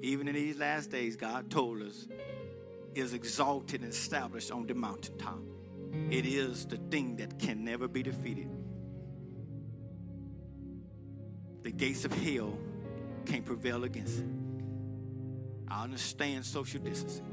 even 0.00 0.28
in 0.28 0.34
these 0.34 0.58
last 0.58 0.90
days, 0.90 1.16
God 1.16 1.50
told 1.50 1.82
us, 1.82 2.06
is 2.94 3.14
exalted 3.14 3.80
and 3.80 3.90
established 3.90 4.50
on 4.50 4.66
the 4.66 4.74
mountaintop. 4.74 5.40
It 6.10 6.24
is 6.24 6.66
the 6.66 6.76
thing 6.76 7.16
that 7.16 7.38
can 7.38 7.64
never 7.64 7.88
be 7.88 8.02
defeated. 8.02 8.48
The 11.62 11.70
gates 11.70 12.04
of 12.04 12.12
hell 12.12 12.58
can't 13.22 13.44
prevail 13.44 13.84
against 13.84 14.20
it. 14.20 14.26
I 15.68 15.84
understand 15.84 16.44
social 16.44 16.80
distancing, 16.80 17.24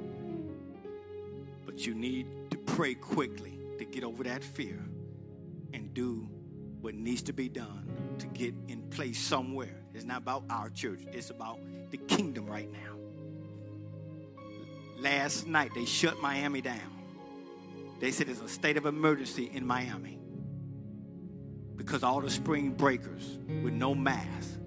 but 1.65 1.85
you 1.85 1.93
need 1.93 2.27
to 2.51 2.57
pray 2.57 2.93
quickly 2.93 3.59
to 3.77 3.85
get 3.85 4.03
over 4.03 4.23
that 4.23 4.43
fear 4.43 4.79
and 5.73 5.93
do 5.93 6.27
what 6.81 6.95
needs 6.95 7.21
to 7.23 7.33
be 7.33 7.49
done 7.49 8.15
to 8.19 8.27
get 8.27 8.53
in 8.67 8.81
place 8.89 9.19
somewhere. 9.19 9.75
It's 9.93 10.05
not 10.05 10.19
about 10.19 10.43
our 10.49 10.69
church, 10.69 11.01
it's 11.11 11.29
about 11.29 11.59
the 11.91 11.97
kingdom 11.97 12.45
right 12.45 12.71
now. 12.71 12.95
Last 14.97 15.47
night, 15.47 15.71
they 15.75 15.85
shut 15.85 16.21
Miami 16.21 16.61
down. 16.61 16.99
They 17.99 18.11
said 18.11 18.29
it's 18.29 18.41
a 18.41 18.47
state 18.47 18.77
of 18.77 18.85
emergency 18.85 19.49
in 19.53 19.65
Miami 19.65 20.19
because 21.75 22.03
all 22.03 22.21
the 22.21 22.29
spring 22.29 22.71
breakers 22.71 23.39
with 23.63 23.73
no 23.73 23.95
mask 23.95 24.59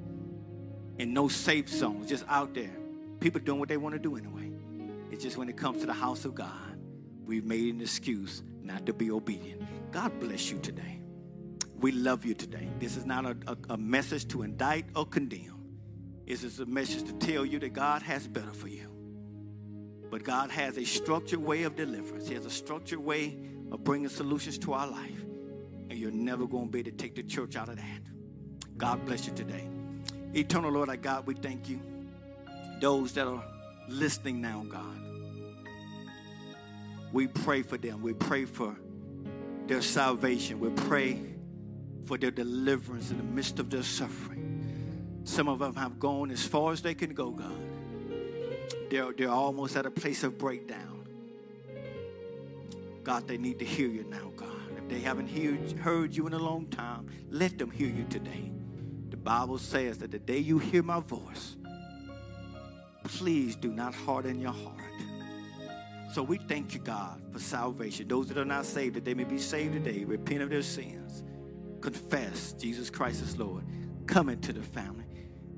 in 0.99 1.13
no 1.13 1.29
safe 1.29 1.69
zones, 1.69 2.09
just 2.09 2.25
out 2.29 2.55
there. 2.55 2.77
People 3.21 3.41
doing 3.41 3.59
what 3.59 3.69
they 3.69 3.77
want 3.77 3.95
to 3.95 3.99
do 3.99 4.17
anyway. 4.17 4.51
It's 5.11 5.23
just 5.23 5.37
when 5.37 5.49
it 5.49 5.57
comes 5.57 5.81
to 5.81 5.87
the 5.87 5.93
house 5.93 6.25
of 6.25 6.35
God, 6.35 6.79
we've 7.25 7.45
made 7.45 7.75
an 7.75 7.81
excuse 7.81 8.43
not 8.63 8.87
to 8.87 8.93
be 8.93 9.11
obedient. 9.11 9.63
God 9.93 10.19
bless 10.21 10.51
you 10.51 10.59
today. 10.59 11.01
We 11.79 11.93
love 11.93 12.25
you 12.25 12.35
today. 12.35 12.69
This 12.79 12.97
is 12.97 13.05
not 13.05 13.27
a, 13.27 13.37
a, 13.47 13.57
a 13.71 13.77
message 13.77 14.29
to 14.29 14.43
indict 14.43 14.87
or 14.95 15.05
condemn. 15.05 15.65
This 16.27 16.45
is 16.45 16.61
a 16.61 16.67
message 16.67 17.05
to 17.05 17.13
tell 17.15 17.45
you 17.45 17.59
that 17.59 17.73
God 17.73 18.03
has 18.03 18.27
better 18.27 18.53
for 18.53 18.69
you. 18.69 18.89
But 20.11 20.25
God 20.25 20.51
has 20.51 20.79
a 20.79 20.85
structured 20.85 21.41
way 21.41 21.65
of 21.65 21.75
deliverance. 21.75 22.29
He 22.29 22.35
has 22.35 22.47
a 22.47 22.51
structured 22.51 23.01
way 23.01 23.37
of 23.71 23.83
bringing 23.83 24.09
solutions 24.09 24.59
to 24.59 24.75
our 24.75 24.87
life. 24.87 25.21
And 25.91 25.99
you're 25.99 26.11
never 26.11 26.47
going 26.47 26.67
to 26.67 26.71
be 26.71 26.79
able 26.81 26.91
to 26.91 26.97
take 26.97 27.15
the 27.15 27.23
church 27.23 27.57
out 27.57 27.69
of 27.69 27.77
that. 27.77 28.01
God 28.77 29.05
bless 29.05 29.27
you 29.27 29.33
today. 29.33 29.69
Eternal 30.35 30.71
Lord, 30.71 30.89
our 30.89 30.97
God, 30.97 31.27
we 31.27 31.35
thank 31.35 31.69
you. 31.69 31.81
Those 32.81 33.13
that 33.15 33.27
are 33.27 33.45
listening 33.89 34.41
now, 34.41 34.65
God, 34.69 34.99
we 37.13 37.27
pray 37.27 37.63
for 37.63 37.77
them. 37.77 38.03
We 38.03 38.15
pray 38.15 38.47
for 38.47 38.75
their 39.67 39.83
salvation. 39.83 40.59
We 40.59 40.71
pray 40.71 41.21
for 42.07 42.17
their 42.17 42.31
deliverance 42.31 43.11
in 43.11 43.19
the 43.19 43.25
midst 43.25 43.59
of 43.59 43.71
their 43.71 43.83
suffering. 43.83 45.21
Some 45.25 45.49
of 45.49 45.59
them 45.59 45.75
have 45.77 46.01
gone 46.01 46.31
as 46.31 46.45
far 46.45 46.73
as 46.73 46.83
they 46.83 46.95
can 46.95 47.15
go, 47.15 47.31
God. 47.31 47.53
They're, 48.91 49.13
they're 49.13 49.31
almost 49.31 49.77
at 49.77 49.87
a 49.87 49.91
place 49.91 50.25
of 50.25 50.39
breakdown. 50.39 51.07
God, 53.05 53.27
they 53.27 53.37
need 53.37 53.59
to 53.59 53.65
hear 53.65 53.89
you 53.89 54.05
now, 54.05 54.33
God. 54.37 54.49
If 54.77 54.89
they 54.89 55.01
haven't 55.01 55.29
heard, 55.29 55.73
heard 55.79 56.17
you 56.17 56.27
in 56.27 56.35
a 56.35 56.39
long 56.39 56.67
time, 56.67 57.09
let 57.31 57.59
them 57.59 57.71
hear 57.71 57.89
you 57.89 58.05
today. 58.09 58.52
Bible 59.23 59.59
says 59.59 59.99
that 59.99 60.11
the 60.11 60.19
day 60.19 60.39
you 60.39 60.59
hear 60.59 60.83
my 60.83 61.01
voice, 61.01 61.57
please 63.05 63.57
do 63.57 63.73
not 63.73 63.95
harden 63.95 64.41
your 64.41 64.53
heart. 64.53 64.79
So 66.13 66.23
we 66.23 66.37
thank 66.37 66.75
you, 66.75 66.81
God, 66.81 67.23
for 67.33 67.39
salvation. 67.39 68.07
Those 68.07 68.29
that 68.29 68.37
are 68.37 68.45
not 68.45 68.67
saved, 68.67 68.97
that 68.97 69.05
they 69.05 69.15
may 69.15 69.25
be 69.25 69.39
saved 69.39 69.73
today, 69.73 70.05
repent 70.05 70.43
of 70.43 70.51
their 70.51 70.63
sins, 70.63 71.23
confess 71.81 72.53
Jesus 72.53 72.91
Christ 72.91 73.23
is 73.23 73.39
Lord, 73.39 73.65
come 74.07 74.29
into 74.29 74.53
the 74.53 74.63
family, 74.63 75.07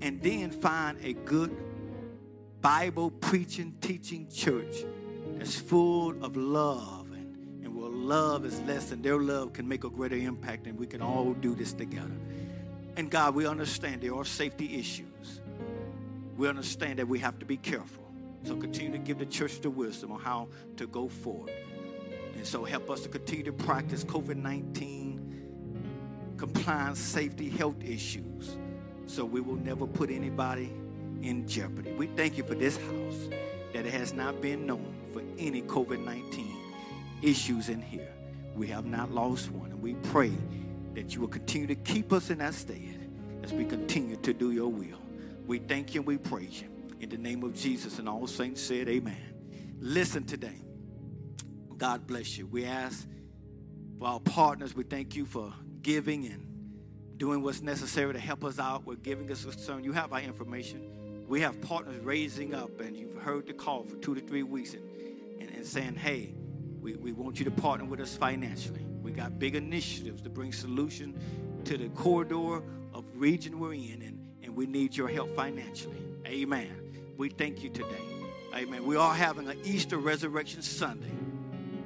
and 0.00 0.22
then 0.22 0.50
find 0.50 0.98
a 1.02 1.14
good 1.14 1.56
Bible 2.60 3.10
preaching, 3.10 3.74
teaching 3.80 4.28
church 4.30 4.76
that's 5.38 5.56
full 5.56 6.24
of 6.24 6.36
love. 6.36 7.10
And, 7.12 7.64
and 7.64 7.74
where 7.74 7.90
love 7.90 8.44
is 8.44 8.60
less 8.62 8.90
than 8.90 9.02
their 9.02 9.18
love 9.18 9.52
can 9.52 9.66
make 9.66 9.84
a 9.84 9.90
greater 9.90 10.16
impact, 10.16 10.66
and 10.66 10.78
we 10.78 10.86
can 10.86 11.02
all 11.02 11.34
do 11.34 11.54
this 11.54 11.72
together. 11.72 12.16
And 12.96 13.10
God, 13.10 13.34
we 13.34 13.46
understand 13.46 14.02
there 14.02 14.14
are 14.14 14.24
safety 14.24 14.78
issues. 14.78 15.40
We 16.36 16.48
understand 16.48 16.98
that 16.98 17.08
we 17.08 17.18
have 17.20 17.38
to 17.38 17.46
be 17.46 17.56
careful. 17.56 18.04
So 18.44 18.56
continue 18.56 18.92
to 18.92 18.98
give 18.98 19.18
the 19.18 19.26
church 19.26 19.60
the 19.60 19.70
wisdom 19.70 20.12
on 20.12 20.20
how 20.20 20.48
to 20.76 20.86
go 20.86 21.08
forward. 21.08 21.52
And 22.36 22.46
so 22.46 22.64
help 22.64 22.90
us 22.90 23.00
to 23.02 23.08
continue 23.08 23.44
to 23.44 23.52
practice 23.52 24.04
COVID 24.04 24.36
19 24.36 25.24
compliance, 26.36 26.98
safety, 26.98 27.48
health 27.48 27.82
issues. 27.82 28.56
So 29.06 29.24
we 29.24 29.40
will 29.40 29.56
never 29.56 29.86
put 29.86 30.10
anybody 30.10 30.72
in 31.22 31.46
jeopardy. 31.46 31.92
We 31.92 32.06
thank 32.08 32.36
you 32.36 32.44
for 32.44 32.54
this 32.54 32.76
house 32.76 33.28
that 33.72 33.86
it 33.86 33.92
has 33.92 34.12
not 34.12 34.40
been 34.40 34.66
known 34.66 34.94
for 35.12 35.22
any 35.38 35.62
COVID 35.62 36.04
19 36.04 36.56
issues 37.22 37.68
in 37.68 37.80
here. 37.80 38.12
We 38.54 38.66
have 38.68 38.86
not 38.86 39.10
lost 39.10 39.50
one. 39.50 39.70
And 39.70 39.80
we 39.80 39.94
pray 39.94 40.32
that 40.94 41.14
you 41.14 41.20
will 41.20 41.28
continue 41.28 41.66
to 41.66 41.74
keep 41.74 42.12
us 42.12 42.30
in 42.30 42.38
that 42.38 42.54
stead 42.54 43.10
as 43.42 43.52
we 43.52 43.64
continue 43.64 44.16
to 44.16 44.32
do 44.32 44.52
your 44.52 44.68
will. 44.68 44.98
We 45.46 45.58
thank 45.58 45.94
you 45.94 46.00
and 46.00 46.06
we 46.06 46.18
praise 46.18 46.62
you. 46.62 46.68
In 47.00 47.10
the 47.10 47.18
name 47.18 47.42
of 47.42 47.54
Jesus 47.54 47.98
and 47.98 48.08
all 48.08 48.26
saints 48.26 48.62
said, 48.62 48.88
Amen. 48.88 49.16
Listen 49.78 50.24
today. 50.24 50.56
God 51.76 52.06
bless 52.06 52.38
you. 52.38 52.46
We 52.46 52.64
ask 52.64 53.06
for 53.98 54.06
our 54.06 54.20
partners. 54.20 54.74
We 54.74 54.84
thank 54.84 55.14
you 55.16 55.26
for 55.26 55.52
giving 55.82 56.24
and 56.26 57.18
doing 57.18 57.42
what's 57.42 57.60
necessary 57.60 58.12
to 58.12 58.18
help 58.18 58.44
us 58.44 58.58
out 58.58 58.86
with 58.86 59.02
giving 59.02 59.30
us 59.30 59.44
a 59.44 59.48
concern. 59.48 59.84
You 59.84 59.92
have 59.92 60.12
our 60.12 60.20
information. 60.20 61.26
We 61.28 61.40
have 61.40 61.60
partners 61.60 61.98
raising 62.02 62.54
up, 62.54 62.80
and 62.80 62.96
you've 62.96 63.20
heard 63.20 63.46
the 63.46 63.52
call 63.52 63.84
for 63.84 63.96
two 63.96 64.14
to 64.14 64.20
three 64.20 64.42
weeks 64.42 64.74
and, 64.74 64.82
and, 65.40 65.50
and 65.50 65.66
saying, 65.66 65.96
hey, 65.96 66.34
we, 66.80 66.94
we 66.96 67.12
want 67.12 67.38
you 67.38 67.44
to 67.44 67.50
partner 67.50 67.86
with 67.86 68.00
us 68.00 68.16
financially. 68.16 68.84
Got 69.14 69.38
big 69.38 69.54
initiatives 69.54 70.22
to 70.22 70.30
bring 70.30 70.52
solution 70.52 71.18
to 71.64 71.78
the 71.78 71.88
corridor 71.90 72.62
of 72.92 73.04
region 73.14 73.60
we're 73.60 73.74
in, 73.74 74.02
and, 74.02 74.18
and 74.42 74.56
we 74.56 74.66
need 74.66 74.96
your 74.96 75.08
help 75.08 75.34
financially. 75.36 76.02
Amen. 76.26 76.70
We 77.16 77.28
thank 77.28 77.62
you 77.62 77.70
today. 77.70 78.02
Amen. 78.54 78.84
We 78.84 78.96
are 78.96 79.14
having 79.14 79.48
an 79.48 79.58
Easter 79.64 79.98
Resurrection 79.98 80.62
Sunday. 80.62 81.12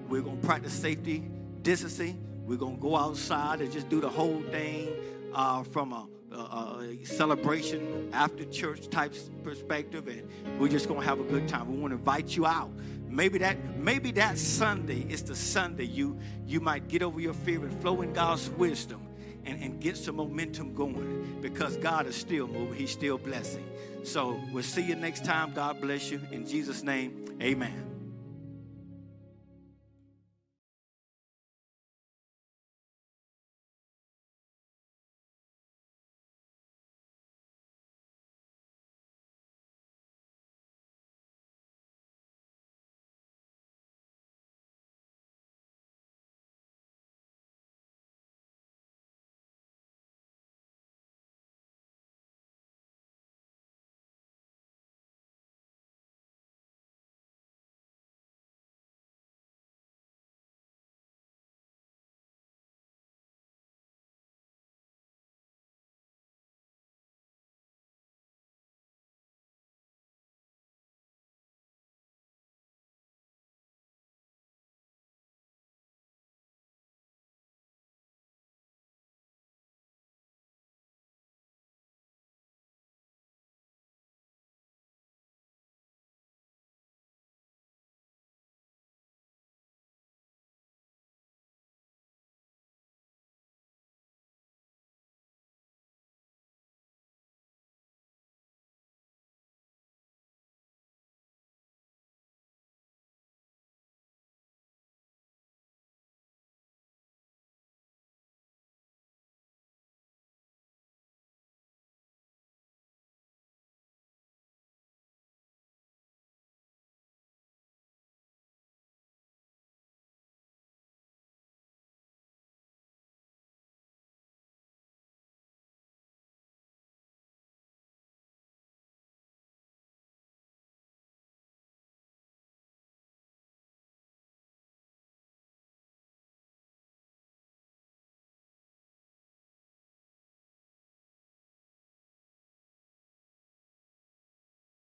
We're 0.09 0.23
going 0.23 0.41
to 0.41 0.47
practice 0.47 0.73
safety, 0.73 1.23
distancing. 1.63 2.25
We're 2.47 2.57
going 2.57 2.77
to 2.77 2.83
go 2.83 2.97
outside 2.97 3.61
and 3.61 3.71
just 3.71 3.91
do 3.91 4.01
the 4.01 4.09
whole 4.09 4.41
thing 4.51 4.89
uh, 5.35 5.65
from 5.65 5.93
a, 5.93 6.07
a, 6.33 6.37
a, 6.37 7.05
celebration 7.05 8.09
after 8.15 8.45
church 8.47 8.89
type 8.89 9.15
perspective, 9.43 10.09
and 10.09 10.59
we're 10.59 10.69
just 10.69 10.89
going 10.89 11.01
to 11.01 11.07
have 11.07 11.21
a 11.21 11.25
good 11.25 11.47
time. 11.47 11.71
We 11.71 11.79
want 11.79 11.93
to 11.93 11.99
invite 11.99 12.35
you 12.37 12.47
out. 12.47 12.71
Maybe 13.09 13.39
that 13.39 13.77
maybe 13.77 14.11
that 14.13 14.39
Sunday 14.39 15.07
is 15.09 15.23
the 15.23 15.35
Sunday 15.35 15.85
you 15.85 16.19
you 16.47 16.61
might 16.61 16.89
get 16.89 17.03
over 17.03 17.21
your 17.21 17.35
fear 17.35 17.65
and 17.65 17.81
flow 17.81 18.03
in 18.03 18.13
God's 18.13 18.51
wisdom 18.51 19.07
and, 19.45 19.63
and 19.63 19.81
get 19.81 19.97
some 19.97 20.17
momentum 20.17 20.75
going 20.75 21.39
because 21.41 21.77
God 21.77 22.07
is 22.07 22.17
still 22.17 22.47
moving. 22.47 22.75
He's 22.75 22.91
still 22.91 23.19
blessing. 23.19 23.67
So 24.03 24.41
we'll 24.53 24.63
see 24.63 24.83
you 24.83 24.95
next 24.95 25.25
time. 25.25 25.53
God 25.55 25.81
bless 25.81 26.11
you. 26.11 26.21
In 26.31 26.47
Jesus' 26.47 26.83
name, 26.83 27.25
amen. 27.43 27.98